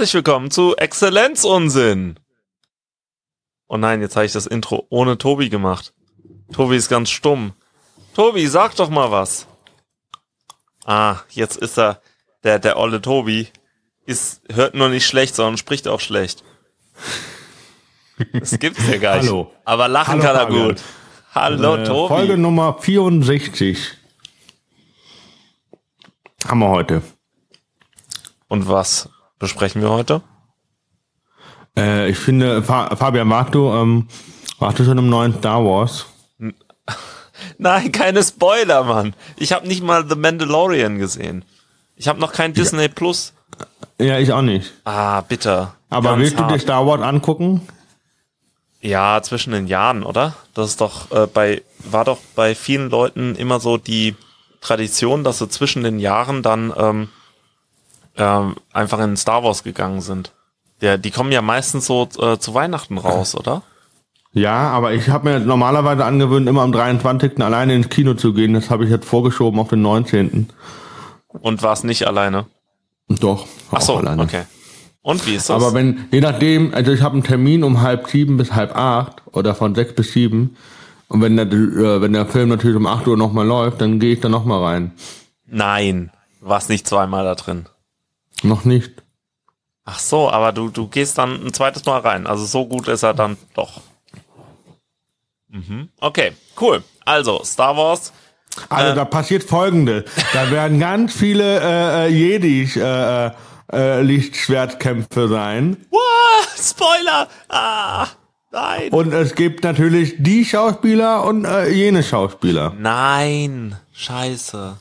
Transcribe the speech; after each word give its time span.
Herzlich 0.00 0.14
willkommen 0.14 0.50
zu 0.50 0.74
Exzellenzunsinn. 0.76 2.18
Oh 3.68 3.76
nein, 3.76 4.00
jetzt 4.00 4.16
habe 4.16 4.24
ich 4.24 4.32
das 4.32 4.46
Intro 4.46 4.86
ohne 4.88 5.18
Tobi 5.18 5.50
gemacht. 5.50 5.92
Tobi 6.54 6.76
ist 6.76 6.88
ganz 6.88 7.10
stumm. 7.10 7.52
Tobi, 8.14 8.46
sag 8.46 8.74
doch 8.76 8.88
mal 8.88 9.10
was. 9.10 9.46
Ah, 10.86 11.16
jetzt 11.28 11.58
ist 11.58 11.78
er, 11.78 12.00
der, 12.44 12.58
der 12.58 12.78
olle 12.78 13.02
Tobi, 13.02 13.48
ist, 14.06 14.40
hört 14.50 14.74
nur 14.74 14.88
nicht 14.88 15.06
schlecht, 15.06 15.34
sondern 15.34 15.58
spricht 15.58 15.86
auch 15.86 16.00
schlecht. 16.00 16.44
Das 18.32 18.58
gibt's 18.58 18.80
ja 18.88 18.96
gar 18.96 19.18
nicht. 19.18 19.28
Hallo. 19.28 19.52
Aber 19.66 19.86
lachen 19.86 20.12
Hallo, 20.12 20.22
kann 20.22 20.34
er 20.34 20.42
Fabian. 20.46 20.68
gut. 20.68 20.82
Hallo, 21.34 21.74
Äh, 21.76 21.84
Tobi. 21.84 22.08
Folge 22.08 22.38
Nummer 22.38 22.78
64 22.80 23.98
haben 26.48 26.60
wir 26.60 26.70
heute. 26.70 27.02
Und 28.48 28.66
was 28.66 29.10
besprechen 29.40 29.82
wir 29.82 29.90
heute? 29.90 30.22
Äh, 31.76 32.08
ich 32.10 32.18
finde, 32.18 32.62
Fa 32.62 32.94
Fabian, 32.94 33.28
warst 33.28 33.54
du, 33.54 33.68
ähm, 33.72 34.06
warst 34.60 34.78
du 34.78 34.84
schon 34.84 34.98
im 34.98 35.08
neuen 35.08 35.36
Star 35.36 35.64
Wars? 35.64 36.06
Nein, 37.58 37.90
keine 37.90 38.22
Spoiler, 38.22 38.84
Mann. 38.84 39.14
Ich 39.36 39.52
habe 39.52 39.66
nicht 39.66 39.82
mal 39.82 40.08
The 40.08 40.14
Mandalorian 40.14 40.98
gesehen. 40.98 41.44
Ich 41.96 42.06
habe 42.06 42.20
noch 42.20 42.32
kein 42.32 42.52
Disney 42.52 42.88
Plus. 42.88 43.32
Ja, 43.98 44.18
ich 44.18 44.32
auch 44.32 44.42
nicht. 44.42 44.72
Ah, 44.84 45.20
bitter. 45.22 45.74
Aber 45.90 46.10
Ganz 46.10 46.22
willst 46.22 46.38
du 46.38 46.44
dir 46.44 46.50
hart. 46.50 46.60
Star 46.60 46.86
Wars 46.86 47.02
angucken? 47.02 47.66
Ja, 48.80 49.20
zwischen 49.22 49.52
den 49.52 49.66
Jahren, 49.66 50.02
oder? 50.02 50.34
Das 50.54 50.70
ist 50.70 50.80
doch 50.80 51.10
äh, 51.10 51.26
bei 51.26 51.62
war 51.78 52.04
doch 52.04 52.18
bei 52.34 52.54
vielen 52.54 52.88
Leuten 52.88 53.34
immer 53.34 53.60
so 53.60 53.76
die 53.76 54.16
Tradition, 54.60 55.24
dass 55.24 55.38
sie 55.38 55.48
zwischen 55.48 55.82
den 55.82 55.98
Jahren 55.98 56.42
dann 56.42 56.72
ähm, 56.76 57.08
ähm, 58.20 58.56
einfach 58.72 59.00
in 59.00 59.16
Star 59.16 59.42
Wars 59.42 59.64
gegangen 59.64 60.02
sind. 60.02 60.32
Der, 60.82 60.98
die 60.98 61.10
kommen 61.10 61.32
ja 61.32 61.42
meistens 61.42 61.86
so 61.86 62.08
äh, 62.18 62.38
zu 62.38 62.54
Weihnachten 62.54 62.98
raus, 62.98 63.34
oder? 63.34 63.62
Ja, 64.32 64.70
aber 64.70 64.92
ich 64.92 65.08
habe 65.08 65.28
mir 65.28 65.40
normalerweise 65.40 66.04
angewöhnt, 66.04 66.48
immer 66.48 66.62
am 66.62 66.72
23. 66.72 67.40
alleine 67.42 67.74
ins 67.74 67.88
Kino 67.88 68.14
zu 68.14 68.32
gehen. 68.32 68.54
Das 68.54 68.70
habe 68.70 68.84
ich 68.84 68.90
jetzt 68.90 69.06
vorgeschoben 69.06 69.58
auf 69.58 69.68
den 69.68 69.82
19. 69.82 70.48
Und 71.28 71.62
war 71.62 71.72
es 71.72 71.82
nicht 71.82 72.06
alleine? 72.06 72.46
Doch. 73.08 73.46
Ach 73.72 73.80
so, 73.80 73.96
alleine. 73.96 74.22
okay. 74.22 74.44
Und 75.02 75.26
wie 75.26 75.34
ist 75.34 75.48
das? 75.48 75.56
Aber 75.56 75.74
wenn, 75.74 76.06
je 76.12 76.20
nachdem, 76.20 76.74
also 76.74 76.92
ich 76.92 77.02
habe 77.02 77.14
einen 77.14 77.24
Termin 77.24 77.64
um 77.64 77.80
halb 77.80 78.08
sieben 78.08 78.36
bis 78.36 78.52
halb 78.52 78.76
acht 78.76 79.22
oder 79.32 79.54
von 79.54 79.74
sechs 79.74 79.94
bis 79.94 80.12
sieben. 80.12 80.56
Und 81.08 81.22
wenn 81.22 81.36
der, 81.36 81.46
äh, 81.46 82.00
wenn 82.00 82.12
der 82.12 82.26
Film 82.26 82.50
natürlich 82.50 82.76
um 82.76 82.86
acht 82.86 83.08
Uhr 83.08 83.16
nochmal 83.16 83.46
läuft, 83.46 83.80
dann 83.80 83.98
gehe 83.98 84.12
ich 84.12 84.20
da 84.20 84.28
nochmal 84.28 84.62
rein. 84.62 84.92
Nein, 85.46 86.12
warst 86.40 86.68
nicht 86.68 86.86
zweimal 86.86 87.24
da 87.24 87.34
drin. 87.34 87.66
Noch 88.42 88.64
nicht. 88.64 89.02
Ach 89.84 89.98
so, 89.98 90.30
aber 90.30 90.52
du, 90.52 90.68
du 90.68 90.86
gehst 90.88 91.18
dann 91.18 91.44
ein 91.46 91.52
zweites 91.52 91.84
Mal 91.84 91.98
rein. 92.00 92.26
Also 92.26 92.44
so 92.44 92.66
gut 92.66 92.88
ist 92.88 93.02
er 93.02 93.14
dann 93.14 93.36
doch. 93.54 93.80
Mhm. 95.48 95.88
Okay, 96.00 96.32
cool. 96.60 96.82
Also, 97.04 97.42
Star 97.44 97.76
Wars. 97.76 98.12
Also 98.68 98.92
Äh. 98.92 98.94
da 98.94 99.04
passiert 99.04 99.42
folgende. 99.44 100.04
Da 100.32 100.50
werden 100.50 100.78
ganz 100.78 101.12
viele 101.14 101.60
äh, 101.60 102.06
äh, 102.06 102.08
Jedis 102.08 102.76
äh, 102.76 103.26
äh, 103.26 103.30
äh, 103.72 104.02
Lichtschwertkämpfe 104.02 105.28
sein. 105.28 105.76
Wow, 105.90 106.48
Spoiler! 106.56 107.28
Ah, 107.48 108.06
nein. 108.52 108.90
Und 108.90 109.12
es 109.12 109.34
gibt 109.34 109.64
natürlich 109.64 110.14
die 110.18 110.44
Schauspieler 110.44 111.24
und 111.24 111.44
äh, 111.44 111.68
jene 111.70 112.02
Schauspieler. 112.02 112.74
Nein, 112.78 113.76
scheiße. 113.92 114.76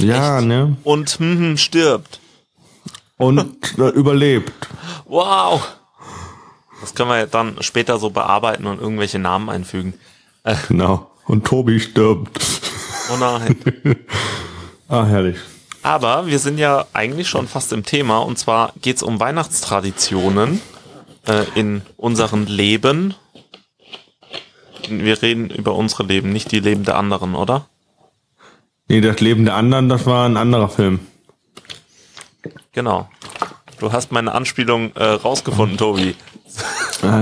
Ja, 0.00 0.38
Echt? 0.38 0.46
ne? 0.48 0.76
Und 0.84 1.10
hm, 1.18 1.38
hm, 1.38 1.56
stirbt. 1.56 2.20
Und 3.16 3.78
äh, 3.78 3.88
überlebt. 3.90 4.68
Wow. 5.06 5.62
Das 6.80 6.94
können 6.94 7.10
wir 7.10 7.18
ja 7.18 7.26
dann 7.26 7.62
später 7.62 7.98
so 7.98 8.10
bearbeiten 8.10 8.66
und 8.66 8.80
irgendwelche 8.80 9.18
Namen 9.18 9.48
einfügen. 9.48 9.94
Genau. 10.68 11.10
Und 11.26 11.46
Tobi 11.46 11.80
stirbt. 11.80 12.40
Oh 13.12 13.16
nein. 13.18 13.56
Ah, 14.86 15.06
herrlich. 15.06 15.38
Aber 15.82 16.26
wir 16.26 16.38
sind 16.38 16.58
ja 16.58 16.84
eigentlich 16.92 17.26
schon 17.26 17.48
fast 17.48 17.72
im 17.72 17.84
Thema 17.84 18.18
und 18.18 18.38
zwar 18.38 18.74
geht's 18.82 19.02
um 19.02 19.18
Weihnachtstraditionen 19.18 20.60
äh, 21.26 21.44
in 21.54 21.80
unserem 21.96 22.44
Leben. 22.44 23.14
Wir 24.88 25.22
reden 25.22 25.48
über 25.48 25.74
unsere 25.74 26.02
Leben, 26.04 26.32
nicht 26.32 26.52
die 26.52 26.60
Leben 26.60 26.84
der 26.84 26.96
anderen, 26.96 27.34
oder? 27.34 27.66
Nee, 28.88 29.00
das 29.00 29.20
Leben 29.20 29.46
der 29.46 29.56
anderen, 29.56 29.88
das 29.88 30.04
war 30.04 30.26
ein 30.26 30.36
anderer 30.36 30.68
Film. 30.68 31.00
Genau. 32.72 33.08
Du 33.80 33.92
hast 33.92 34.12
meine 34.12 34.32
Anspielung 34.32 34.92
äh, 34.94 35.04
rausgefunden, 35.04 35.76
Tobi. 35.76 36.14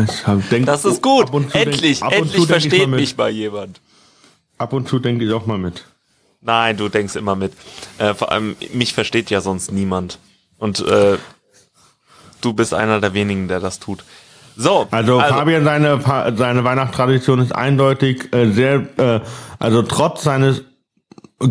Ich 0.05 0.27
hab, 0.27 0.49
denk, 0.51 0.67
Das 0.67 0.85
ist 0.85 1.03
gut. 1.03 1.33
Denk- 1.33 1.55
Endlich, 1.55 2.03
ab 2.03 2.13
und 2.13 2.19
endlich 2.19 2.41
zu 2.43 2.47
denk 2.47 2.59
ich 2.65 2.69
versteht 2.71 2.89
mal 2.89 3.01
mich 3.01 3.17
mal 3.17 3.31
jemand. 3.31 3.81
Ab 4.59 4.73
und 4.73 4.89
zu 4.89 4.99
denke 4.99 5.25
ich 5.25 5.33
auch 5.33 5.47
mal 5.47 5.59
mit. 5.59 5.85
Nein, 6.41 6.77
du 6.77 6.89
denkst 6.89 7.17
immer 7.17 7.37
mit. 7.37 7.53
Äh, 7.99 8.15
vor 8.15 8.31
allem, 8.33 8.57
mich 8.73 8.93
versteht 8.95 9.31
ja 9.31 9.41
sonst 9.41 9.73
niemand. 9.73 10.19
Und 10.59 10.81
äh, 10.87 11.17
du 12.41 12.53
bist 12.53 12.75
einer 12.75 13.01
der 13.01 13.15
wenigen, 13.15 13.49
der 13.49 13.61
das 13.61 13.79
tut. 13.79 14.05
So, 14.57 14.87
Also, 14.91 15.19
Fabian, 15.19 15.65
seine, 15.65 15.99
seine 16.37 16.63
Weihnachtstradition 16.65 17.39
ist 17.41 17.53
eindeutig 17.55 18.33
äh, 18.35 18.51
sehr, 18.53 18.87
äh, 18.99 19.21
also 19.59 19.83
trotz 19.83 20.23
seines 20.25 20.63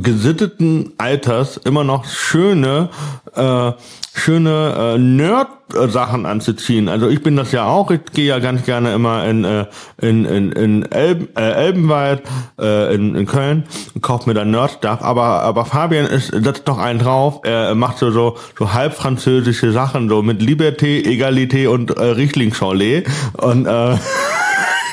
gesitteten 0.01 0.93
Alters 0.97 1.57
immer 1.57 1.83
noch 1.83 2.05
schöne, 2.05 2.89
äh, 3.35 3.71
schöne 4.13 4.95
äh, 4.95 4.97
Nerd-Sachen 4.97 6.25
anzuziehen. 6.25 6.89
Also 6.89 7.07
ich 7.09 7.23
bin 7.23 7.35
das 7.35 7.51
ja 7.51 7.65
auch. 7.65 7.91
Ich 7.91 8.01
gehe 8.13 8.25
ja 8.25 8.39
ganz 8.39 8.63
gerne 8.63 8.93
immer 8.93 9.25
in 9.27 9.43
äh, 9.43 9.65
in 10.01 10.25
in, 10.25 10.51
in 10.51 10.91
Elben, 10.91 11.29
äh, 11.35 11.51
Elbenwald 11.51 12.23
äh, 12.59 12.93
in, 12.93 13.15
in 13.15 13.25
Köln 13.25 13.63
und 13.93 14.01
kaufe 14.01 14.29
mir 14.29 14.33
dann 14.33 14.51
Nerd-Stuff. 14.51 15.01
Aber 15.01 15.41
aber 15.43 15.65
Fabian 15.65 16.05
ist 16.05 16.27
setzt 16.27 16.67
doch 16.67 16.77
einen 16.77 16.99
drauf. 16.99 17.41
Er 17.43 17.75
macht 17.75 17.97
so 17.97 18.11
so 18.11 18.37
so 18.57 18.73
halb 18.73 18.93
französische 18.93 19.71
Sachen 19.71 20.09
so 20.09 20.21
mit 20.21 20.41
Liberté, 20.41 21.05
Egalité 21.05 21.67
und 21.69 21.91
äh, 21.91 22.03
Riesling-Chaulet 22.03 23.07
und 23.37 23.65
äh, 23.65 23.97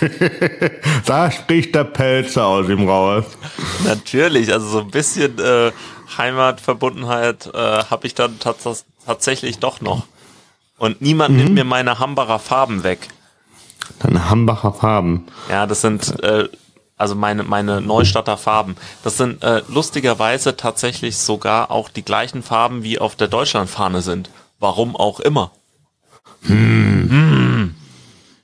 da 1.07 1.31
spricht 1.31 1.75
der 1.75 1.85
Pelzer 1.85 2.47
aus 2.47 2.69
ihm 2.69 2.89
raus. 2.89 3.25
Natürlich, 3.85 4.53
also 4.53 4.69
so 4.69 4.81
ein 4.81 4.91
bisschen 4.91 5.39
äh, 5.39 5.73
Heimatverbundenheit 6.17 7.51
äh, 7.55 7.85
habe 7.85 8.07
ich 8.07 8.15
dann 8.15 8.39
tats 8.39 8.85
tatsächlich 9.07 9.59
doch 9.59 9.81
noch. 9.81 10.07
Und 10.79 11.01
niemand 11.01 11.37
nimmt 11.37 11.55
mir 11.55 11.65
meine 11.65 11.99
Hambacher 11.99 12.39
Farben 12.39 12.85
weg. 12.85 13.09
Deine 14.01 14.31
Hambacher 14.31 14.73
Farben. 14.73 15.27
Ja, 15.49 15.67
das 15.67 15.81
sind 15.81 16.23
äh, 16.23 16.49
also 16.97 17.15
meine 17.15 17.43
meine 17.43 17.81
Neustadter 17.81 18.37
Farben. 18.37 18.77
Das 19.03 19.17
sind 19.17 19.43
äh, 19.43 19.63
lustigerweise 19.69 20.57
tatsächlich 20.57 21.17
sogar 21.17 21.71
auch 21.71 21.89
die 21.89 22.05
gleichen 22.05 22.43
Farben 22.43 22.83
wie 22.83 22.99
auf 22.99 23.17
der 23.17 23.29
Deutschlandfahne 23.29 24.03
sind. 24.03 24.31
Warum 24.61 24.97
auch 24.97 25.21
immer. 25.21 25.53
Hm. 26.43 27.48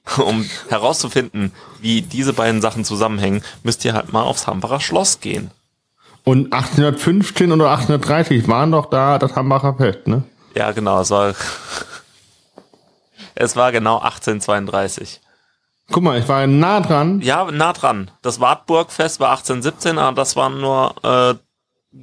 Um 0.18 0.48
herauszufinden, 0.68 1.52
wie 1.80 2.02
diese 2.02 2.32
beiden 2.34 2.60
Sachen 2.60 2.84
zusammenhängen, 2.84 3.42
müsst 3.62 3.84
ihr 3.84 3.94
halt 3.94 4.12
mal 4.12 4.22
aufs 4.22 4.46
Hambacher 4.46 4.80
Schloss 4.80 5.20
gehen. 5.20 5.50
Und 6.24 6.52
1815 6.52 7.52
oder 7.52 7.70
1830 7.70 8.46
waren 8.48 8.72
doch 8.72 8.86
da 8.86 9.18
das 9.18 9.34
Hambacher 9.34 9.74
Fest, 9.74 10.06
ne? 10.06 10.22
Ja, 10.54 10.72
genau, 10.72 11.00
es 11.00 11.10
war 11.10 11.34
es 13.34 13.56
war 13.56 13.72
genau 13.72 13.98
1832. 13.98 15.20
Guck 15.90 16.02
mal, 16.02 16.18
ich 16.18 16.28
war 16.28 16.46
nah 16.46 16.80
dran. 16.80 17.20
Ja, 17.20 17.50
nah 17.50 17.72
dran. 17.74 18.10
Das 18.22 18.40
Wartburgfest 18.40 19.20
war 19.20 19.30
1817, 19.30 19.98
aber 19.98 20.16
das 20.16 20.34
waren 20.34 20.60
nur 20.60 20.94
äh, 21.02 21.34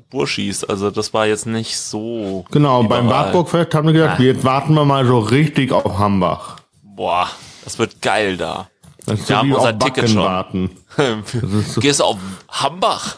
Burschis, 0.10 0.64
also 0.64 0.92
das 0.92 1.14
war 1.14 1.26
jetzt 1.26 1.48
nicht 1.48 1.78
so. 1.78 2.46
Genau, 2.52 2.84
beim 2.84 3.06
überall. 3.08 3.26
Wartburgfest 3.26 3.74
haben 3.74 3.88
wir 3.88 3.94
gesagt, 3.94 4.20
Ah. 4.20 4.24
jetzt 4.24 4.44
warten 4.44 4.74
wir 4.76 4.86
mal 4.86 5.06
so 5.06 5.20
richtig 5.20 5.72
auf 5.72 5.98
Hambach. 5.98 6.58
Boah, 6.84 7.28
das 7.64 7.80
wird 7.80 8.02
geil 8.02 8.38
da. 8.38 8.70
Das 9.06 9.28
Wir 9.30 9.38
haben 9.38 9.52
unser 9.54 9.78
Ticket 9.78 10.10
schon. 10.10 10.18
warten. 10.22 10.70
so- 10.96 11.82
Gehst 11.82 12.00
du 12.00 12.04
auf 12.04 12.18
Hambach? 12.50 13.18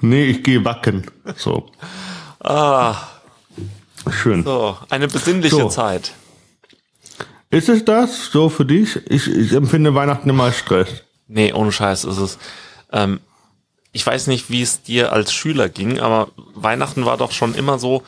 Nee, 0.00 0.24
ich 0.24 0.42
gehe 0.42 0.60
backen. 0.60 1.06
So. 1.36 1.70
Ah, 2.40 2.96
Schön. 4.10 4.44
so, 4.44 4.76
eine 4.88 5.08
besinnliche 5.08 5.56
So. 5.56 5.68
Zeit. 5.68 6.12
Ist 7.50 7.68
es 7.68 7.84
das 7.84 8.26
so 8.30 8.48
für 8.48 8.64
dich? 8.64 8.96
Ich, 9.06 9.28
ich 9.28 9.52
empfinde 9.52 9.94
Weihnachten 9.94 10.28
immer 10.30 10.44
als 10.44 10.58
Stress. 10.58 10.88
Nee, 11.28 11.52
ohne 11.52 11.72
Scheiß 11.72 12.04
ist 12.04 12.18
es. 12.18 12.38
Ähm, 12.92 13.20
ich 13.92 14.06
weiß 14.06 14.26
nicht, 14.28 14.50
wie 14.50 14.62
es 14.62 14.82
dir 14.82 15.12
als 15.12 15.32
Schüler 15.32 15.68
ging, 15.68 16.00
aber 16.00 16.28
Weihnachten 16.54 17.04
war 17.06 17.16
doch 17.16 17.32
schon 17.32 17.54
immer 17.54 17.78
so, 17.78 18.02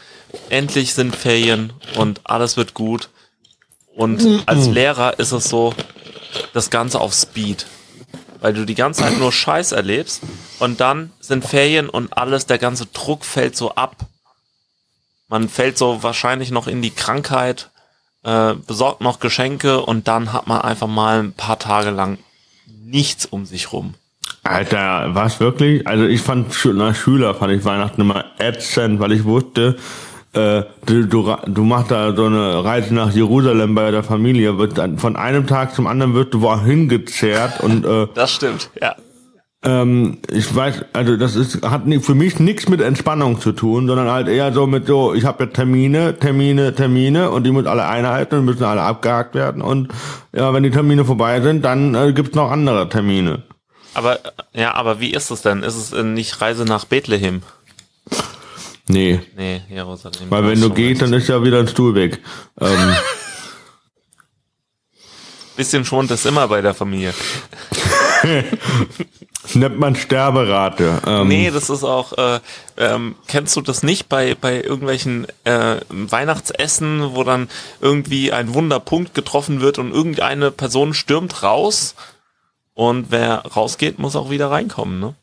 endlich 0.50 0.92
sind 0.94 1.16
Ferien 1.16 1.72
und 1.96 2.20
alles 2.24 2.56
wird 2.56 2.74
gut. 2.74 3.08
Und 3.98 4.44
als 4.46 4.68
Lehrer 4.68 5.18
ist 5.18 5.32
es 5.32 5.48
so, 5.48 5.74
das 6.52 6.70
Ganze 6.70 7.00
auf 7.00 7.12
Speed. 7.12 7.66
Weil 8.40 8.52
du 8.52 8.64
die 8.64 8.76
ganze 8.76 9.02
Zeit 9.02 9.18
nur 9.18 9.32
Scheiß 9.32 9.72
erlebst 9.72 10.22
und 10.60 10.80
dann 10.80 11.10
sind 11.18 11.44
Ferien 11.44 11.88
und 11.88 12.16
alles, 12.16 12.46
der 12.46 12.58
ganze 12.58 12.86
Druck 12.86 13.24
fällt 13.24 13.56
so 13.56 13.74
ab. 13.74 13.96
Man 15.26 15.48
fällt 15.48 15.78
so 15.78 16.04
wahrscheinlich 16.04 16.52
noch 16.52 16.68
in 16.68 16.80
die 16.80 16.92
Krankheit 16.92 17.70
äh, 18.22 18.54
besorgt 18.54 19.00
noch 19.00 19.18
Geschenke 19.18 19.80
und 19.80 20.06
dann 20.06 20.32
hat 20.32 20.46
man 20.46 20.60
einfach 20.60 20.86
mal 20.86 21.18
ein 21.18 21.32
paar 21.32 21.58
Tage 21.58 21.90
lang 21.90 22.18
nichts 22.66 23.26
um 23.26 23.46
sich 23.46 23.72
rum. 23.72 23.94
Alter, 24.44 25.08
was 25.14 25.40
wirklich? 25.40 25.88
Also 25.88 26.04
ich 26.04 26.20
fand 26.20 26.54
als 26.64 26.98
Schüler 26.98 27.34
fand 27.34 27.52
ich 27.52 27.64
Weihnachten 27.64 28.02
immer 28.02 28.26
ätzend, 28.38 29.00
weil 29.00 29.10
ich 29.10 29.24
wusste, 29.24 29.76
äh, 30.32 30.62
du, 30.84 31.06
du, 31.06 31.36
du 31.46 31.64
machst 31.64 31.90
da 31.90 32.14
so 32.14 32.26
eine 32.26 32.62
Reise 32.62 32.94
nach 32.94 33.12
Jerusalem 33.12 33.74
bei 33.74 33.90
der 33.90 34.02
Familie, 34.02 34.58
wird 34.58 34.76
dann 34.76 34.98
von 34.98 35.16
einem 35.16 35.46
Tag 35.46 35.74
zum 35.74 35.86
anderen 35.86 36.14
wird 36.14 36.34
du 36.34 36.42
wohin 36.42 36.88
gezerrt 36.88 37.60
und 37.60 37.84
äh, 37.86 38.06
Das 38.14 38.32
stimmt, 38.32 38.70
ja. 38.80 38.94
ähm, 39.64 40.18
ich 40.30 40.54
weiß, 40.54 40.84
also 40.92 41.16
das 41.16 41.34
ist 41.34 41.62
hat 41.62 41.82
für 42.02 42.14
mich 42.14 42.38
nichts 42.40 42.68
mit 42.68 42.82
Entspannung 42.82 43.40
zu 43.40 43.52
tun, 43.52 43.86
sondern 43.86 44.10
halt 44.10 44.28
eher 44.28 44.52
so 44.52 44.66
mit 44.66 44.86
so, 44.86 45.14
ich 45.14 45.24
habe 45.24 45.44
ja 45.44 45.50
Termine, 45.50 46.18
Termine, 46.18 46.74
Termine 46.74 47.30
und 47.30 47.44
die 47.44 47.50
müssen 47.50 47.68
alle 47.68 47.86
einhalten 47.86 48.36
und 48.36 48.44
müssen 48.44 48.64
alle 48.64 48.82
abgehakt 48.82 49.34
werden 49.34 49.62
und 49.62 49.88
ja, 50.34 50.52
wenn 50.52 50.62
die 50.62 50.70
Termine 50.70 51.06
vorbei 51.06 51.40
sind, 51.40 51.64
dann 51.64 51.94
äh, 51.94 52.12
gibt's 52.12 52.34
noch 52.34 52.50
andere 52.50 52.88
Termine. 52.88 53.44
Aber 53.94 54.18
ja, 54.52 54.74
aber 54.74 55.00
wie 55.00 55.12
ist 55.12 55.30
es 55.30 55.42
denn? 55.42 55.62
Ist 55.62 55.76
es 55.76 56.04
nicht 56.04 56.40
Reise 56.40 56.64
nach 56.64 56.84
Bethlehem? 56.84 57.42
Nee, 58.88 59.20
Nee, 59.36 59.62
Jerusalem. 59.68 60.30
weil 60.30 60.46
wenn 60.48 60.60
du 60.60 60.70
gehst, 60.70 61.02
dann 61.02 61.12
ist 61.12 61.28
ja 61.28 61.42
wieder 61.42 61.58
ein 61.60 61.68
Stuhl 61.68 61.94
weg. 61.94 62.20
Ähm, 62.60 62.94
Bisschen 65.56 65.84
schont 65.84 66.10
es 66.10 66.24
immer 66.24 66.48
bei 66.48 66.62
der 66.62 66.72
Familie. 66.72 67.12
nennt 69.54 69.78
man 69.78 69.96
Sterberate. 69.96 71.00
Ähm, 71.06 71.28
Nee, 71.28 71.50
das 71.50 71.70
ist 71.70 71.84
auch, 71.84 72.12
äh, 72.16 72.40
ähm, 72.76 73.14
kennst 73.26 73.56
du 73.56 73.60
das 73.60 73.82
nicht 73.82 74.08
bei, 74.08 74.36
bei 74.40 74.62
irgendwelchen 74.62 75.26
äh, 75.44 75.76
Weihnachtsessen, 75.88 77.14
wo 77.14 77.24
dann 77.24 77.48
irgendwie 77.80 78.32
ein 78.32 78.54
Wunderpunkt 78.54 79.14
getroffen 79.14 79.60
wird 79.60 79.78
und 79.78 79.92
irgendeine 79.92 80.50
Person 80.50 80.94
stürmt 80.94 81.42
raus 81.42 81.94
und 82.74 83.06
wer 83.10 83.38
rausgeht, 83.38 83.98
muss 83.98 84.16
auch 84.16 84.30
wieder 84.30 84.50
reinkommen, 84.50 85.00
ne? 85.00 85.14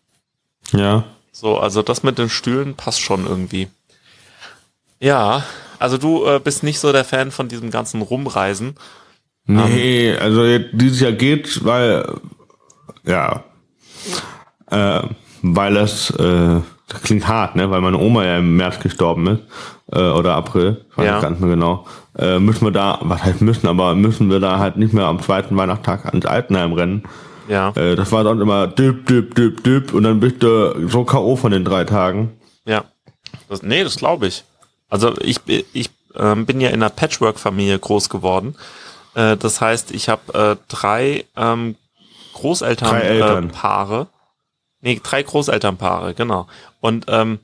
Ja. 0.71 1.03
So, 1.37 1.57
also 1.57 1.81
das 1.81 2.01
mit 2.01 2.17
den 2.17 2.29
Stühlen 2.29 2.75
passt 2.75 3.01
schon 3.01 3.27
irgendwie. 3.27 3.67
Ja, 5.01 5.43
also 5.79 5.97
du 5.97 6.25
äh, 6.25 6.39
bist 6.39 6.63
nicht 6.63 6.79
so 6.79 6.93
der 6.93 7.03
Fan 7.03 7.29
von 7.29 7.49
diesem 7.49 7.71
ganzen 7.71 8.01
Rumreisen. 8.01 8.75
Nee, 9.45 10.15
also 10.15 10.45
jetzt, 10.45 10.69
dieses 10.71 11.01
Jahr 11.01 11.11
geht, 11.11 11.65
weil 11.65 12.07
ja, 13.05 13.43
äh, 14.71 15.01
weil 15.41 15.73
das, 15.73 16.09
äh, 16.11 16.61
das 16.87 17.01
klingt 17.03 17.27
hart, 17.27 17.57
ne, 17.57 17.69
weil 17.69 17.81
meine 17.81 17.97
Oma 17.99 18.23
ja 18.23 18.37
im 18.37 18.55
März 18.55 18.79
gestorben 18.79 19.27
ist 19.27 19.41
äh, 19.91 20.09
oder 20.09 20.35
April, 20.35 20.85
ich 20.89 20.97
weiß 20.97 21.05
Ja. 21.05 21.11
nicht 21.15 21.21
ganz 21.21 21.39
mehr 21.41 21.49
genau. 21.49 21.85
Äh, 22.17 22.39
müssen 22.39 22.63
wir 22.65 22.71
da, 22.71 22.99
was 23.01 23.25
heißt 23.25 23.41
müssen, 23.41 23.67
aber 23.67 23.93
müssen 23.93 24.29
wir 24.29 24.39
da 24.39 24.57
halt 24.59 24.77
nicht 24.77 24.93
mehr 24.93 25.07
am 25.07 25.21
zweiten 25.21 25.57
Weihnachtstag 25.57 26.05
ans 26.05 26.25
Altenheim 26.25 26.71
rennen. 26.71 27.03
Ja, 27.47 27.69
Äh, 27.75 27.95
das 27.95 28.11
war 28.11 28.23
dann 28.23 28.41
immer 28.41 28.67
düb, 28.67 29.05
düb, 29.05 29.35
düb, 29.35 29.63
düb 29.63 29.93
und 29.93 30.03
dann 30.03 30.19
bist 30.19 30.41
du 30.41 30.87
so 30.87 31.03
K.O. 31.03 31.35
von 31.35 31.51
den 31.51 31.65
drei 31.65 31.83
Tagen. 31.83 32.39
ja. 32.65 32.83
Das, 33.47 33.61
nee, 33.61 33.83
das 33.83 33.97
glaube 33.97 34.25
ich. 34.27 34.43
Also 34.89 35.13
ich, 35.19 35.39
ich 35.47 35.89
ähm, 36.15 36.45
bin 36.45 36.61
ja 36.61 36.69
in 36.69 36.75
einer 36.75 36.89
Patchwork-Familie 36.89 37.77
groß 37.77 38.09
geworden. 38.09 38.55
Äh, 39.13 39.37
das 39.37 39.61
heißt, 39.61 39.91
ich 39.91 40.09
habe 40.09 40.33
äh, 40.33 40.55
drei 40.67 41.25
ähm, 41.35 41.75
Großelternpaare. 42.33 44.01
Äh, 44.01 44.05
nee, 44.81 45.01
drei 45.03 45.21
Großelternpaare, 45.21 46.13
genau. 46.13 46.47
Und 46.81 47.05
ähm, 47.09 47.39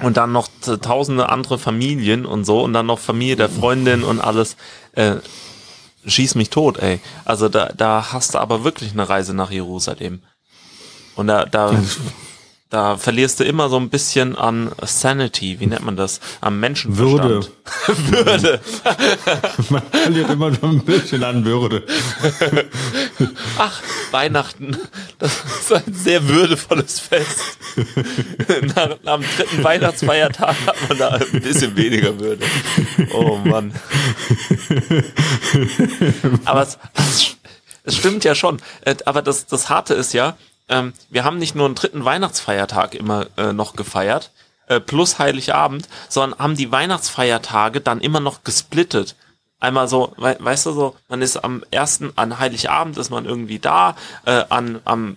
und 0.00 0.16
dann 0.16 0.30
noch 0.30 0.48
tausende 0.80 1.28
andere 1.28 1.58
Familien 1.58 2.24
und 2.24 2.44
so 2.44 2.62
und 2.62 2.72
dann 2.72 2.86
noch 2.86 3.00
Familie 3.00 3.36
der 3.36 3.48
Freundin 3.48 4.04
und 4.04 4.20
alles. 4.20 4.56
Äh, 4.92 5.16
schieß 6.06 6.34
mich 6.34 6.50
tot, 6.50 6.78
ey. 6.78 7.00
Also 7.24 7.48
da, 7.48 7.70
da 7.76 8.12
hast 8.12 8.34
du 8.34 8.38
aber 8.38 8.64
wirklich 8.64 8.92
eine 8.92 9.08
Reise 9.08 9.34
nach 9.34 9.50
Jerusalem. 9.50 10.22
Und 11.16 11.26
da, 11.26 11.44
da, 11.44 11.74
da 12.70 12.98
verlierst 12.98 13.40
du 13.40 13.44
immer 13.44 13.70
so 13.70 13.76
ein 13.78 13.88
bisschen 13.88 14.36
an 14.36 14.72
Sanity, 14.82 15.58
wie 15.58 15.66
nennt 15.66 15.84
man 15.84 15.96
das? 15.96 16.20
Am 16.42 16.60
Menschenverstand. 16.60 17.22
Würde. 17.24 17.48
Würde. 18.26 18.60
Man 19.70 19.82
verliert 19.90 20.30
immer 20.30 20.52
so 20.54 20.66
ein 20.66 20.84
bisschen 20.84 21.24
an 21.24 21.44
Würde. 21.46 21.82
Ach, 23.58 23.80
Weihnachten, 24.10 24.76
das 25.18 25.32
ist 25.60 25.72
ein 25.72 25.94
sehr 25.94 26.28
würdevolles 26.28 27.00
Fest. 27.00 27.58
Nach, 28.74 28.96
am 29.06 29.22
dritten 29.36 29.64
Weihnachtsfeiertag 29.64 30.56
hat 30.66 30.88
man 30.88 30.98
da 30.98 31.08
ein 31.08 31.40
bisschen 31.40 31.74
weniger 31.74 32.18
Würde. 32.18 32.44
Oh 33.12 33.38
Mann. 33.44 33.72
Aber 36.44 36.62
es, 36.62 36.78
es, 36.94 37.36
es 37.84 37.96
stimmt 37.96 38.24
ja 38.24 38.34
schon. 38.34 38.58
Äh, 38.82 38.96
Aber 39.06 39.22
das, 39.22 39.46
das 39.46 39.70
Harte 39.70 39.94
ist 39.94 40.12
ja, 40.12 40.36
ähm, 40.68 40.92
wir 41.10 41.24
haben 41.24 41.38
nicht 41.38 41.54
nur 41.54 41.66
einen 41.66 41.74
dritten 41.74 42.04
Weihnachtsfeiertag 42.04 42.94
immer 42.94 43.26
äh, 43.36 43.52
noch 43.52 43.74
gefeiert, 43.76 44.30
äh, 44.66 44.80
plus 44.80 45.18
Heiligabend, 45.18 45.88
sondern 46.08 46.38
haben 46.38 46.56
die 46.56 46.70
Weihnachtsfeiertage 46.72 47.80
dann 47.80 48.00
immer 48.00 48.20
noch 48.20 48.44
gesplittet. 48.44 49.16
Einmal 49.60 49.88
so, 49.88 50.12
wei- 50.16 50.36
weißt 50.38 50.66
du 50.66 50.72
so, 50.72 50.96
man 51.08 51.20
ist 51.22 51.36
am 51.38 51.64
ersten, 51.70 52.12
an 52.16 52.38
Heiligabend 52.38 52.96
ist 52.96 53.10
man 53.10 53.24
irgendwie 53.24 53.58
da, 53.58 53.96
äh, 54.24 54.44
an, 54.50 54.80
am 54.84 55.16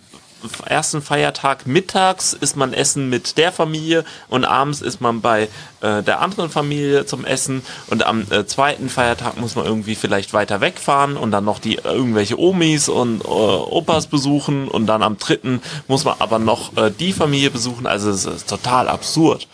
ersten 0.66 1.02
Feiertag 1.02 1.68
mittags 1.68 2.34
ist 2.34 2.56
man 2.56 2.74
essen 2.74 3.10
mit 3.10 3.38
der 3.38 3.52
Familie 3.52 4.06
und 4.30 4.46
abends 4.46 4.82
ist 4.82 5.02
man 5.02 5.22
bei 5.22 5.50
äh, 5.82 6.04
der 6.04 6.22
anderen 6.22 6.50
Familie 6.50 7.06
zum 7.06 7.26
Essen 7.26 7.62
und 7.88 8.06
am 8.06 8.26
äh, 8.30 8.46
zweiten 8.46 8.90
Feiertag 8.90 9.40
muss 9.40 9.56
man 9.56 9.66
irgendwie 9.66 9.96
vielleicht 9.96 10.34
weiter 10.34 10.62
wegfahren 10.62 11.18
und 11.18 11.32
dann 11.32 11.46
noch 11.46 11.60
die 11.60 11.78
äh, 11.78 11.82
irgendwelche 11.86 12.40
Omis 12.40 12.90
und 12.90 13.24
äh, 13.24 13.28
Opas 13.28 14.08
besuchen 14.08 14.68
und 14.68 14.88
dann 14.88 15.04
am 15.04 15.18
dritten 15.18 15.62
muss 15.88 16.06
man 16.06 16.16
aber 16.20 16.40
noch 16.40 16.76
äh, 16.78 16.92
die 16.92 17.14
Familie 17.14 17.50
besuchen. 17.52 17.88
Also 17.88 18.10
es 18.10 18.26
ist 18.26 18.50
total 18.50 18.88
absurd. 18.88 19.48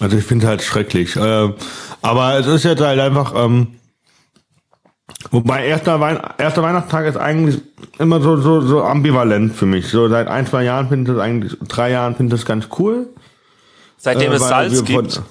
Also 0.00 0.16
ich 0.16 0.24
finde 0.24 0.46
halt 0.46 0.62
schrecklich. 0.62 1.16
Äh, 1.16 1.52
aber 2.02 2.38
es 2.38 2.46
ist 2.46 2.64
jetzt 2.64 2.80
halt 2.80 3.00
einfach, 3.00 3.34
ähm, 3.34 3.78
wobei 5.30 5.66
erster, 5.66 6.00
Wein 6.00 6.18
erster 6.38 6.62
Weihnachtstag 6.62 7.06
ist 7.06 7.16
eigentlich 7.16 7.60
immer 7.98 8.20
so, 8.20 8.36
so, 8.36 8.60
so 8.60 8.82
ambivalent 8.82 9.54
für 9.54 9.66
mich. 9.66 9.88
So 9.88 10.08
seit 10.08 10.28
ein, 10.28 10.46
zwei 10.46 10.64
Jahren 10.64 10.88
finde 10.88 11.10
ich 11.10 11.16
das 11.16 11.24
eigentlich, 11.24 11.56
drei 11.68 11.90
Jahren 11.90 12.14
finde 12.16 12.34
ich 12.34 12.40
das 12.40 12.46
ganz 12.46 12.68
cool. 12.78 13.08
Seitdem 13.96 14.32
Äh, 14.32 14.36
es 14.36 14.48
Salz 14.48 14.72
wir 14.72 14.94
von- 14.96 15.04
gibt, 15.04 15.22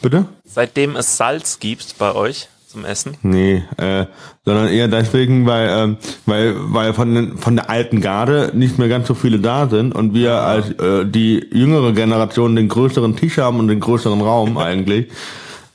Bitte? 0.00 0.24
seitdem 0.44 0.96
es 0.96 1.16
Salz 1.16 1.58
gibt 1.60 1.98
bei 1.98 2.14
euch 2.14 2.48
zum 2.66 2.84
Essen. 2.86 3.18
Nee, 3.22 3.62
äh, 3.76 4.06
sondern 4.46 4.68
eher 4.68 4.88
deswegen, 4.88 5.44
weil, 5.46 5.68
ähm, 5.68 5.96
weil, 6.24 6.54
weil 6.56 6.94
von, 6.94 7.36
von 7.36 7.54
der 7.56 7.68
alten 7.68 8.00
Garde 8.00 8.50
nicht 8.54 8.78
mehr 8.78 8.88
ganz 8.88 9.06
so 9.06 9.14
viele 9.14 9.38
da 9.38 9.68
sind 9.68 9.94
und 9.94 10.14
wir 10.14 10.32
als 10.40 10.70
äh, 10.80 11.04
die 11.04 11.46
jüngere 11.52 11.92
Generation 11.92 12.56
den 12.56 12.68
größeren 12.68 13.14
Tisch 13.14 13.36
haben 13.36 13.58
und 13.58 13.68
den 13.68 13.80
größeren 13.80 14.22
Raum 14.22 14.56
eigentlich. 14.58 15.08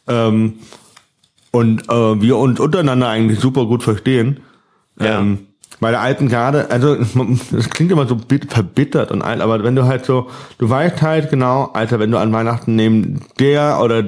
Ähm, 0.07 0.55
und 1.51 1.89
äh, 1.89 2.21
wir 2.21 2.37
uns 2.37 2.59
untereinander 2.59 3.09
eigentlich 3.09 3.39
super 3.39 3.65
gut 3.65 3.83
verstehen. 3.83 4.41
Ja. 4.99 5.19
Ähm, 5.19 5.39
bei 5.79 5.91
der 5.91 6.01
alten 6.01 6.27
Garde, 6.27 6.71
also 6.71 6.95
das 7.51 7.69
klingt 7.69 7.91
immer 7.91 8.07
so 8.07 8.15
bit- 8.15 8.51
verbittert 8.51 9.11
und 9.11 9.21
alt, 9.21 9.41
aber 9.41 9.63
wenn 9.63 9.75
du 9.75 9.85
halt 9.85 10.05
so, 10.05 10.29
du 10.57 10.69
weißt 10.69 11.01
halt 11.01 11.29
genau, 11.29 11.65
Alter, 11.73 11.99
wenn 11.99 12.11
du 12.11 12.17
an 12.17 12.33
Weihnachten 12.33 12.75
neben 12.75 13.21
der 13.39 13.79
oder 13.81 13.99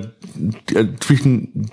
äh, 0.74 0.86
zwischen 1.00 1.70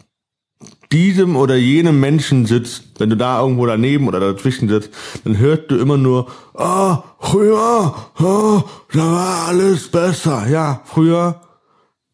diesem 0.93 1.37
oder 1.37 1.57
jenem 1.57 1.99
Menschen 1.99 2.47
sitzt, 2.47 3.01
wenn 3.01 3.11
du 3.11 3.17
da 3.17 3.41
irgendwo 3.41 3.67
daneben 3.67 4.07
oder 4.07 4.21
dazwischen 4.21 4.69
sitzt, 4.69 4.91
dann 5.25 5.39
hörst 5.39 5.65
du 5.69 5.77
immer 5.77 5.97
nur, 5.97 6.29
ah, 6.55 7.03
früher, 7.19 7.95
ah, 8.19 8.65
da 8.93 9.13
war 9.13 9.49
alles 9.49 9.89
besser. 9.89 10.47
Ja, 10.49 10.83
früher, 10.85 11.41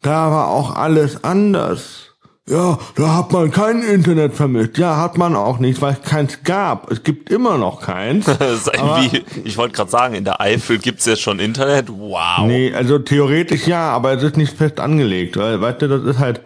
da 0.00 0.30
war 0.30 0.48
auch 0.48 0.74
alles 0.74 1.22
anders. 1.22 2.11
Ja, 2.48 2.76
da 2.96 3.14
hat 3.14 3.32
man 3.32 3.52
kein 3.52 3.82
Internet 3.82 4.34
vermisst. 4.34 4.76
Ja, 4.76 4.96
hat 4.96 5.16
man 5.16 5.36
auch 5.36 5.60
nicht, 5.60 5.80
weil 5.80 5.92
es 5.92 6.02
keins 6.02 6.42
gab. 6.42 6.90
Es 6.90 7.04
gibt 7.04 7.30
immer 7.30 7.56
noch 7.56 7.80
keins. 7.80 8.26
Das 8.38 8.66
ist 8.66 8.70
irgendwie, 8.74 9.22
ich 9.44 9.56
wollte 9.56 9.76
gerade 9.76 9.90
sagen, 9.90 10.14
in 10.14 10.24
der 10.24 10.40
Eifel 10.40 10.78
gibt's 10.78 11.06
jetzt 11.06 11.22
schon 11.22 11.38
Internet. 11.38 11.88
Wow. 11.88 12.46
Nee, 12.46 12.74
also 12.74 12.98
theoretisch 12.98 13.68
ja, 13.68 13.90
aber 13.90 14.12
es 14.12 14.22
ist 14.24 14.36
nicht 14.36 14.56
fest 14.56 14.80
angelegt, 14.80 15.36
weil, 15.36 15.60
weißt 15.60 15.82
du, 15.82 15.88
das 15.88 16.02
ist 16.02 16.18
halt 16.18 16.40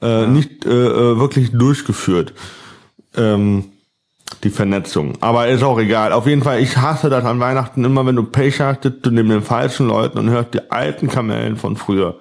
äh, 0.00 0.26
nicht 0.26 0.64
äh, 0.64 0.70
äh, 0.70 1.18
wirklich 1.18 1.50
durchgeführt. 1.50 2.32
Ähm, 3.16 3.64
die 4.44 4.50
Vernetzung. 4.50 5.14
Aber 5.20 5.48
ist 5.48 5.64
auch 5.64 5.78
egal. 5.78 6.12
Auf 6.12 6.26
jeden 6.26 6.42
Fall, 6.42 6.60
ich 6.60 6.76
hasse 6.76 7.10
das 7.10 7.24
an 7.24 7.40
Weihnachten 7.40 7.84
immer, 7.84 8.06
wenn 8.06 8.16
du 8.16 8.22
Pech 8.22 8.60
hast, 8.60 8.84
sitzt 8.84 9.04
du 9.04 9.10
neben 9.10 9.28
den 9.28 9.42
falschen 9.42 9.88
Leuten 9.88 10.18
und 10.18 10.30
hörst 10.30 10.54
die 10.54 10.70
alten 10.70 11.08
Kamellen 11.08 11.56
von 11.56 11.76
früher. 11.76 12.16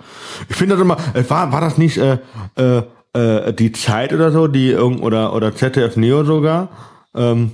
Ich 0.50 0.56
finde 0.56 0.76
das 0.76 0.82
immer, 0.82 0.98
äh, 1.14 1.24
war, 1.30 1.52
war 1.52 1.62
das 1.62 1.78
nicht 1.78 1.98
äh, 1.98 2.18
äh, 2.56 2.82
äh, 3.14 3.54
die 3.54 3.72
Zeit 3.72 4.14
oder 4.14 4.32
so, 4.32 4.48
die 4.48 4.70
irgend 4.72 5.02
oder 5.02 5.34
oder 5.34 5.56
ZDF 5.56 5.96
Neo 5.96 6.24
sogar, 6.24 6.70
ähm, 7.16 7.52